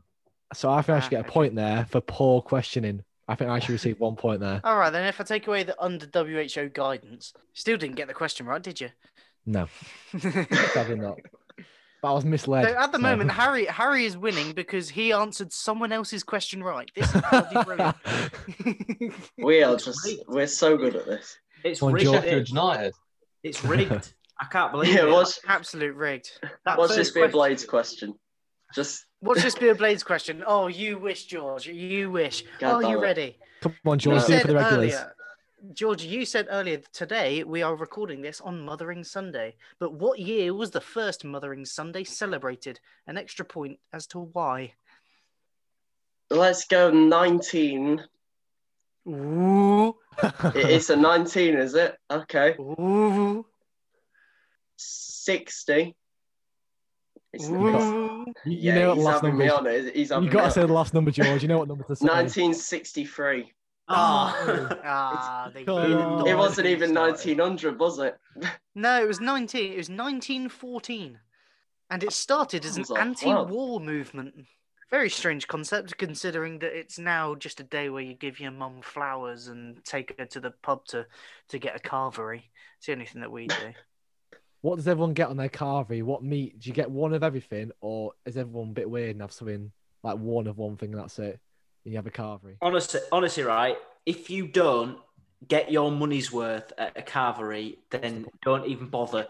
So 0.53 0.69
I 0.69 0.81
think 0.81 0.97
I 0.97 0.99
should 0.99 1.13
Ah, 1.13 1.21
get 1.21 1.29
a 1.29 1.31
point 1.31 1.55
there 1.55 1.85
for 1.89 2.01
poor 2.01 2.41
questioning. 2.41 3.03
I 3.29 3.35
think 3.35 3.49
I 3.51 3.59
should 3.59 3.69
receive 3.69 3.99
one 3.99 4.15
point 4.15 4.39
there. 4.41 4.59
All 4.65 4.77
right, 4.77 4.89
then 4.89 5.05
if 5.05 5.21
I 5.21 5.23
take 5.23 5.47
away 5.47 5.63
the 5.63 5.79
under 5.81 6.07
WHO 6.13 6.69
guidance, 6.69 7.33
still 7.53 7.77
didn't 7.77 7.95
get 7.95 8.07
the 8.07 8.13
question 8.13 8.45
right, 8.45 8.61
did 8.61 8.81
you? 8.81 8.89
No, 9.45 9.67
sadly 10.19 10.95
not. 10.95 11.19
But 12.01 12.11
I 12.11 12.13
was 12.13 12.25
misled. 12.25 12.65
So 12.65 12.75
at 12.77 12.91
the 12.91 12.97
so- 12.97 13.01
moment, 13.01 13.31
Harry 13.31 13.65
Harry 13.65 14.05
is 14.05 14.17
winning 14.17 14.53
because 14.53 14.89
he 14.89 15.11
answered 15.13 15.51
someone 15.53 15.91
else's 15.91 16.23
question 16.23 16.63
right. 16.63 16.89
This 16.95 17.13
is 17.13 17.21
bloody 17.29 17.63
brilliant. 17.65 17.95
We 19.37 19.63
are 19.63 19.75
just, 19.75 20.05
rigged. 20.05 20.23
we're 20.27 20.47
so 20.47 20.77
good 20.77 20.95
at 20.95 21.05
this. 21.05 21.37
It's 21.63 21.79
Come 21.81 21.93
rigged. 21.93 22.05
George. 22.11 22.49
United. 22.49 22.93
It's 23.43 23.63
rigged. 23.63 24.13
I 24.39 24.45
can't 24.45 24.71
believe 24.71 24.93
Yeah, 24.93 25.07
it. 25.07 25.11
Was, 25.11 25.39
Absolute 25.47 25.95
rigged. 25.95 26.29
That 26.65 26.77
what's 26.77 26.95
first 26.95 27.13
this 27.13 27.21
be 27.21 27.21
a 27.21 27.27
Blades 27.27 27.65
question? 27.65 28.15
Just 28.73 29.05
What's 29.21 29.43
this 29.43 29.55
be 29.55 29.67
a 29.67 29.75
Blades 29.75 30.03
question? 30.03 30.43
Oh, 30.47 30.67
you 30.67 30.97
wish, 30.97 31.25
George. 31.25 31.67
You 31.67 32.09
wish. 32.11 32.43
God 32.59 32.83
Are 32.83 32.89
you 32.89 32.97
it. 32.97 33.01
ready? 33.01 33.37
Come 33.61 33.75
on, 33.85 33.99
George, 33.99 34.25
do 34.25 34.33
it 34.33 34.41
for 34.41 34.47
the 34.47 34.55
regulars. 34.55 34.93
earlier, 34.93 35.15
George, 35.73 36.03
you 36.03 36.25
said 36.25 36.47
earlier 36.49 36.81
today 36.93 37.43
we 37.43 37.61
are 37.61 37.75
recording 37.75 38.21
this 38.21 38.39
on 38.39 38.61
Mothering 38.61 39.03
Sunday. 39.03 39.55
But 39.77 39.93
what 39.93 40.19
year 40.19 40.53
was 40.53 40.71
the 40.71 40.79
first 40.79 41.25
Mothering 41.25 41.65
Sunday 41.65 42.05
celebrated? 42.05 42.79
An 43.07 43.17
extra 43.17 43.43
point 43.43 43.79
as 43.91 44.07
to 44.07 44.19
why. 44.19 44.73
let's 46.29 46.65
go 46.65 46.89
19. 46.91 48.01
Ooh. 49.09 49.95
It's 50.55 50.89
a 50.89 50.95
19, 50.95 51.55
is 51.55 51.75
it? 51.75 51.97
Okay. 52.09 52.55
Ooh. 52.59 53.45
60. 54.77 55.95
It's 57.33 57.47
Ooh. 57.49 58.25
You, 58.45 58.51
you 58.53 58.57
yeah, 58.59 58.75
know 58.75 58.87
what 58.89 58.95
he's 58.97 59.05
last 59.05 59.23
number 59.23 59.37
me 59.37 59.45
is. 59.47 59.51
on 59.51 59.67
it. 59.67 59.95
He's 59.95 60.09
You 60.11 60.29
got 60.29 60.45
to 60.45 60.51
say 60.51 60.61
the 60.61 60.73
last 60.73 60.93
number, 60.93 61.11
George. 61.11 61.41
You 61.41 61.47
know 61.47 61.59
what 61.59 61.67
number 61.67 61.83
to 61.85 61.95
say. 61.95 62.05
1963. 62.05 63.51
Oh. 63.91 64.69
Ah, 64.83 65.49
they 65.53 65.63
Come 65.63 65.81
did 65.81 65.97
on. 65.97 66.19
not 66.19 66.27
It 66.27 66.35
wasn't 66.37 66.67
even 66.67 66.93
1900, 66.93 67.79
was 67.79 67.99
it? 67.99 68.17
No, 68.75 69.01
it 69.01 69.07
was 69.07 69.19
19. 69.19 69.63
It 69.73 69.77
was 69.77 69.89
1914. 69.89 71.19
And 71.89 72.03
it 72.03 72.11
started 72.13 72.65
as 72.65 72.77
an 72.77 72.85
like- 72.89 73.01
anti 73.01 73.27
wow. 73.27 73.43
war 73.45 73.79
movement. 73.79 74.35
Very 74.91 75.09
strange 75.09 75.47
concept 75.47 75.97
considering 75.97 76.59
that 76.59 76.75
it's 76.77 76.97
now 76.97 77.35
just 77.35 77.59
a 77.59 77.63
day 77.63 77.89
where 77.89 78.01
you 78.01 78.15
give 78.15 78.39
your 78.39 78.51
mum 78.51 78.81
flowers 78.81 79.47
and 79.47 79.83
take 79.85 80.15
her 80.17 80.25
to 80.25 80.39
the 80.39 80.51
pub 80.63 80.85
to, 80.87 81.05
to 81.49 81.59
get 81.59 81.75
a 81.75 81.79
carvery. 81.79 82.43
It's 82.77 82.87
the 82.87 82.93
only 82.93 83.05
thing 83.05 83.21
that 83.21 83.31
we 83.31 83.47
do. 83.47 83.55
What 84.61 84.75
does 84.75 84.87
everyone 84.87 85.13
get 85.13 85.29
on 85.29 85.37
their 85.37 85.49
carvery? 85.49 86.03
What 86.03 86.23
meat? 86.23 86.59
Do 86.59 86.69
you 86.69 86.73
get 86.73 86.91
one 86.91 87.13
of 87.13 87.23
everything, 87.23 87.71
or 87.79 88.13
is 88.25 88.37
everyone 88.37 88.69
a 88.69 88.73
bit 88.73 88.89
weird 88.89 89.11
and 89.11 89.21
have 89.21 89.31
something 89.31 89.71
like 90.03 90.17
one 90.17 90.47
of 90.47 90.57
one 90.57 90.75
thing 90.77 90.91
and 90.91 91.01
that's 91.01 91.19
it? 91.19 91.39
And 91.85 91.93
you 91.93 91.97
have 91.97 92.07
a 92.07 92.11
carvery. 92.11 92.57
Honestly, 92.61 92.99
honestly, 93.11 93.43
right? 93.43 93.77
If 94.05 94.29
you 94.29 94.47
don't 94.47 94.97
get 95.47 95.71
your 95.71 95.91
money's 95.91 96.31
worth 96.31 96.73
at 96.77 96.97
a 96.97 97.01
carvery, 97.01 97.77
then 97.89 98.25
don't 98.43 98.67
even 98.67 98.87
bother. 98.87 99.27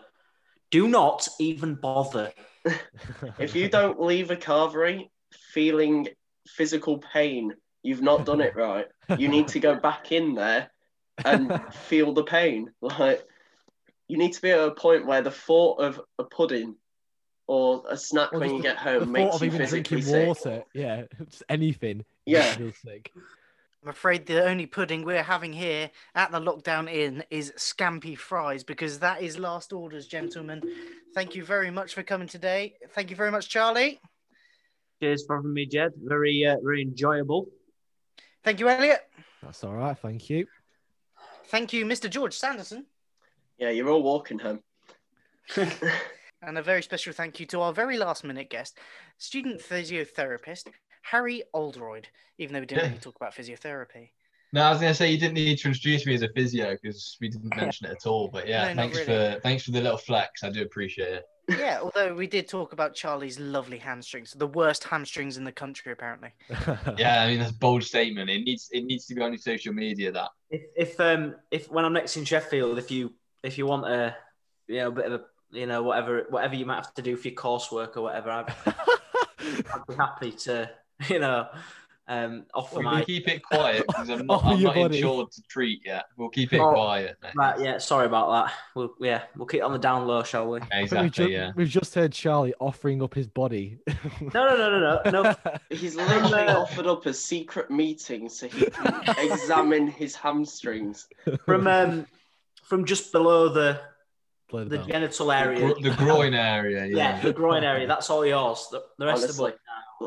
Do 0.72 0.88
not 0.88 1.28
even 1.40 1.76
bother. 1.76 2.32
If 3.40 3.56
you 3.56 3.70
don't 3.70 4.02
leave 4.02 4.30
a 4.30 4.36
carvery 4.36 5.10
feeling 5.32 6.10
physical 6.48 6.98
pain, 6.98 7.54
you've 7.82 8.02
not 8.02 8.26
done 8.26 8.42
it 8.42 8.56
right. 8.56 8.86
You 9.18 9.30
need 9.30 9.48
to 9.50 9.60
go 9.60 9.76
back 9.76 10.12
in 10.12 10.36
there 10.36 10.70
and 11.24 11.62
feel 11.74 12.14
the 12.14 12.24
pain. 12.24 12.70
Like 12.82 13.26
you 14.10 14.18
need 14.18 14.34
to 14.34 14.42
be 14.42 14.50
at 14.52 14.60
a 14.60 14.72
point 14.72 15.06
where 15.06 15.22
the 15.22 15.32
thought 15.32 15.80
of 15.80 16.02
a 16.18 16.24
pudding 16.26 16.76
or 17.48 17.84
a 17.88 17.96
snack 17.96 18.34
Or 18.34 18.40
when 18.40 18.50
you 18.50 18.58
the- 18.58 18.64
get 18.64 18.76
the 18.76 18.82
home 18.82 19.00
thought 19.02 19.08
makes 19.10 19.36
of 19.36 19.42
you 19.42 19.48
even 19.48 19.60
physically 19.60 20.02
drinking 20.02 20.12
sick. 20.12 20.28
water, 20.28 20.64
yeah, 20.74 21.04
just 21.30 21.44
anything. 21.48 22.04
Yeah. 22.26 22.54
feels 22.56 22.76
sick. 22.84 23.12
I'm 23.82 23.90
afraid 23.90 24.26
the 24.26 24.44
only 24.44 24.66
pudding 24.66 25.06
we're 25.06 25.24
having 25.24 25.54
here 25.54 25.90
at 26.14 26.32
the 26.32 26.40
lockdown 26.40 26.92
inn 26.92 27.24
is 27.30 27.54
scampi 27.58 28.18
fries 28.18 28.64
because 28.64 29.00
that 29.00 29.22
is 29.22 29.40
last 29.40 29.72
orders, 29.72 30.06
gentlemen. 30.06 30.62
Thank 31.16 31.34
you 31.34 31.46
very 31.46 31.72
much 31.72 31.94
for 31.94 32.04
coming 32.04 32.28
today. 32.28 32.76
Thank 32.90 33.10
you 33.10 33.16
very 33.16 33.32
much, 33.32 33.48
Charlie. 33.48 34.02
Cheers 35.02 35.26
for 35.26 35.38
having 35.38 35.54
me, 35.54 35.66
Jed. 35.66 35.94
Very, 36.04 36.46
uh, 36.46 36.58
very 36.62 36.82
enjoyable. 36.82 37.48
Thank 38.44 38.60
you, 38.60 38.68
Elliot. 38.68 39.00
That's 39.42 39.64
all 39.64 39.74
right. 39.74 39.98
Thank 39.98 40.30
you. 40.30 40.46
Thank 41.46 41.72
you, 41.72 41.86
Mr. 41.86 42.10
George 42.10 42.34
Sanderson. 42.38 42.86
Yeah, 43.60 43.70
you're 43.70 43.90
all 43.90 44.04
walking 44.04 44.40
home. 44.40 44.62
And 46.42 46.58
a 46.58 46.64
very 46.64 46.82
special 46.82 47.12
thank 47.12 47.42
you 47.42 47.46
to 47.48 47.60
our 47.60 47.74
very 47.74 47.98
last 47.98 48.24
minute 48.24 48.50
guest, 48.50 48.78
student 49.18 49.60
physiotherapist 49.60 50.70
Harry 51.02 51.44
Oldroyd, 51.54 52.08
even 52.38 52.54
though 52.54 52.62
we 52.62 52.66
didn't 52.66 52.84
Yeah. 52.84 52.90
really 52.92 53.02
talk 53.02 53.18
about 53.18 53.36
physiotherapy. 53.36 54.12
No, 54.54 54.62
I 54.64 54.72
was 54.72 54.80
gonna 54.80 54.94
say 54.94 55.12
you 55.12 55.18
didn't 55.18 55.34
need 55.34 55.58
to 55.58 55.68
introduce 55.68 56.06
me 56.06 56.14
as 56.14 56.22
a 56.22 56.30
physio 56.30 56.78
because 56.82 57.18
we 57.20 57.28
didn't 57.28 57.54
mention 57.58 57.88
it 57.88 57.92
at 57.92 58.06
all. 58.08 58.30
But 58.30 58.48
yeah, 58.48 58.70
No, 58.74 58.84
thanks 58.84 59.00
really. 59.00 59.34
for 59.36 59.40
thanks 59.42 59.64
for 59.64 59.72
the 59.72 59.82
little 59.82 59.98
flex. 59.98 60.42
I 60.46 60.50
do 60.50 60.62
appreciate 60.62 61.12
it. 61.16 61.26
Yeah, 61.50 61.80
although 61.82 62.14
we 62.14 62.26
did 62.26 62.48
talk 62.48 62.72
about 62.72 62.96
Charlie's 62.96 63.38
lovely 63.38 63.78
hamstrings, 63.80 64.32
the 64.32 64.48
worst 64.48 64.86
hamstrings 64.86 65.36
in 65.36 65.44
the 65.44 65.52
country, 65.52 65.92
apparently. 65.92 66.30
Yeah, 66.98 67.22
I 67.22 67.28
mean 67.28 67.40
that's 67.40 67.52
a 67.52 67.56
bold 67.56 67.84
statement. 67.84 68.30
It 68.30 68.46
needs 68.46 68.70
it 68.72 68.86
needs 68.86 69.06
to 69.08 69.14
be 69.16 69.22
on 69.22 69.34
your 69.34 69.40
social 69.42 69.74
media. 69.74 70.10
That 70.14 70.30
If, 70.50 70.62
if 70.78 71.00
um 71.02 71.36
if 71.52 71.70
when 71.70 71.84
I'm 71.84 71.92
next 71.94 72.16
in 72.16 72.24
Sheffield, 72.24 72.78
if 72.78 72.90
you 72.92 73.14
if 73.44 73.58
you 73.58 73.66
want 73.66 73.86
a 73.86 74.16
you 74.68 74.78
know 74.78 74.88
a 74.90 74.92
bit 74.92 75.06
of 75.06 75.14
a 75.14 75.22
you 75.52 75.66
know 75.66 75.82
whatever 75.84 76.26
whatever 76.30 76.56
you 76.56 76.66
might 76.66 76.76
have 76.76 76.94
to 76.96 77.02
do 77.02 77.16
for 77.16 77.28
your 77.30 77.36
coursework 77.38 77.98
or 77.98 78.02
whatever, 78.02 78.30
I'd, 78.32 78.54
I'd 79.40 79.88
be 79.88 79.96
happy 79.96 80.32
to 80.32 80.70
you 81.10 81.20
know 81.20 81.48
Um, 82.08 82.46
offer 82.56 82.78
We'll 82.78 82.84
my 82.86 83.04
keep 83.04 83.28
it 83.28 83.44
quiet 83.44 83.86
because 83.86 84.10
I'm 84.10 84.26
not, 84.26 84.34
Offer 84.44 84.48
I'm 84.48 84.64
not 84.64 84.74
body. 84.76 84.98
insured 84.98 85.32
to 85.32 85.42
treat 85.44 85.82
yet. 85.86 86.06
We'll 86.18 86.30
keep 86.30 86.54
it 86.54 86.60
Oh, 86.60 86.72
quiet. 86.74 87.18
mate. 87.22 87.34
right. 87.36 87.60
Yeah, 87.60 87.78
sorry 87.78 88.08
about 88.08 88.32
that. 88.48 88.54
We'll 88.76 88.96
yeah, 89.00 89.22
we'll 89.38 89.46
keep 89.46 89.60
it 89.60 89.64
on 89.64 89.74
the 89.74 89.78
down 89.78 90.08
low, 90.08 90.24
shall 90.24 90.50
we? 90.50 90.58
I 90.58 90.62
think 90.62 90.72
we've, 90.74 90.82
Exactly. 91.04 91.26
ju- 91.28 91.32
Yeah. 91.32 91.52
we've 91.56 91.70
just 91.70 91.94
heard 91.94 92.12
Charlie 92.12 92.56
offering 92.60 93.04
up 93.04 93.14
his 93.14 93.28
body. 93.28 93.78
No, 94.22 94.30
no, 94.34 94.58
no, 94.58 94.80
no, 94.80 95.02
no, 95.06 95.22
no. 95.22 95.36
He's 95.70 95.96
literally 95.96 96.48
offered 96.48 96.88
up 96.88 97.06
a 97.06 97.14
secret 97.14 97.70
meeting 97.70 98.28
so 98.28 98.48
he 98.48 98.66
can 98.66 99.04
examine 99.20 99.88
his 99.88 100.16
hamstrings. 100.16 101.08
From 101.46 101.68
um, 101.68 102.08
from 102.70 102.86
just 102.86 103.12
below 103.12 103.50
the 103.50 103.82
Blow 104.50 104.64
the 104.64 104.78
the 104.78 104.84
genital 104.86 105.32
area. 105.32 105.60
Gro- 105.60 105.80
the 105.82 105.96
groin 105.96 106.34
area. 106.34 106.86
Yeah, 106.86 106.96
Yeah. 107.18 107.22
the 107.22 107.34
groin 107.34 107.64
area. 107.64 107.86
That's 107.86 108.10
all 108.10 108.26
yours. 108.26 108.68
The, 108.72 108.84
the 108.98 109.06
rest 109.06 109.24
Honestly. 109.24 109.52
of 109.52 109.56
it. 109.56 109.60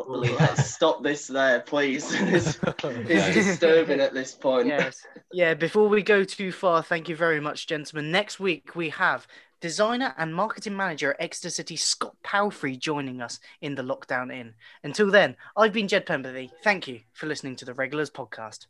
nah, 0.08 0.36
Let's 0.46 0.70
stop 0.74 1.02
this 1.02 1.26
there, 1.28 1.60
please. 1.60 2.12
it's, 2.14 2.58
it's 2.84 3.34
disturbing 3.34 4.00
at 4.00 4.14
this 4.14 4.32
point. 4.34 4.66
yes. 4.66 5.06
Yeah, 5.32 5.54
before 5.54 5.88
we 5.88 6.02
go 6.02 6.24
too 6.24 6.50
far, 6.50 6.82
thank 6.82 7.08
you 7.08 7.14
very 7.14 7.38
much, 7.40 7.66
gentlemen. 7.68 8.10
Next 8.10 8.40
week 8.40 8.74
we 8.74 8.88
have 8.90 9.28
designer 9.60 10.12
and 10.18 10.34
marketing 10.34 10.76
manager 10.76 11.12
at 11.12 11.20
Exeter 11.20 11.50
City, 11.50 11.76
Scott 11.76 12.16
Palfrey, 12.24 12.76
joining 12.76 13.20
us 13.22 13.38
in 13.60 13.76
the 13.76 13.82
Lockdown 13.82 14.34
Inn. 14.34 14.54
Until 14.82 15.08
then, 15.08 15.36
I've 15.56 15.72
been 15.72 15.86
Jed 15.86 16.04
Pemberley. 16.04 16.50
Thank 16.64 16.88
you 16.88 17.00
for 17.12 17.26
listening 17.26 17.54
to 17.56 17.64
the 17.64 17.74
Regulars 17.74 18.10
podcast. 18.10 18.66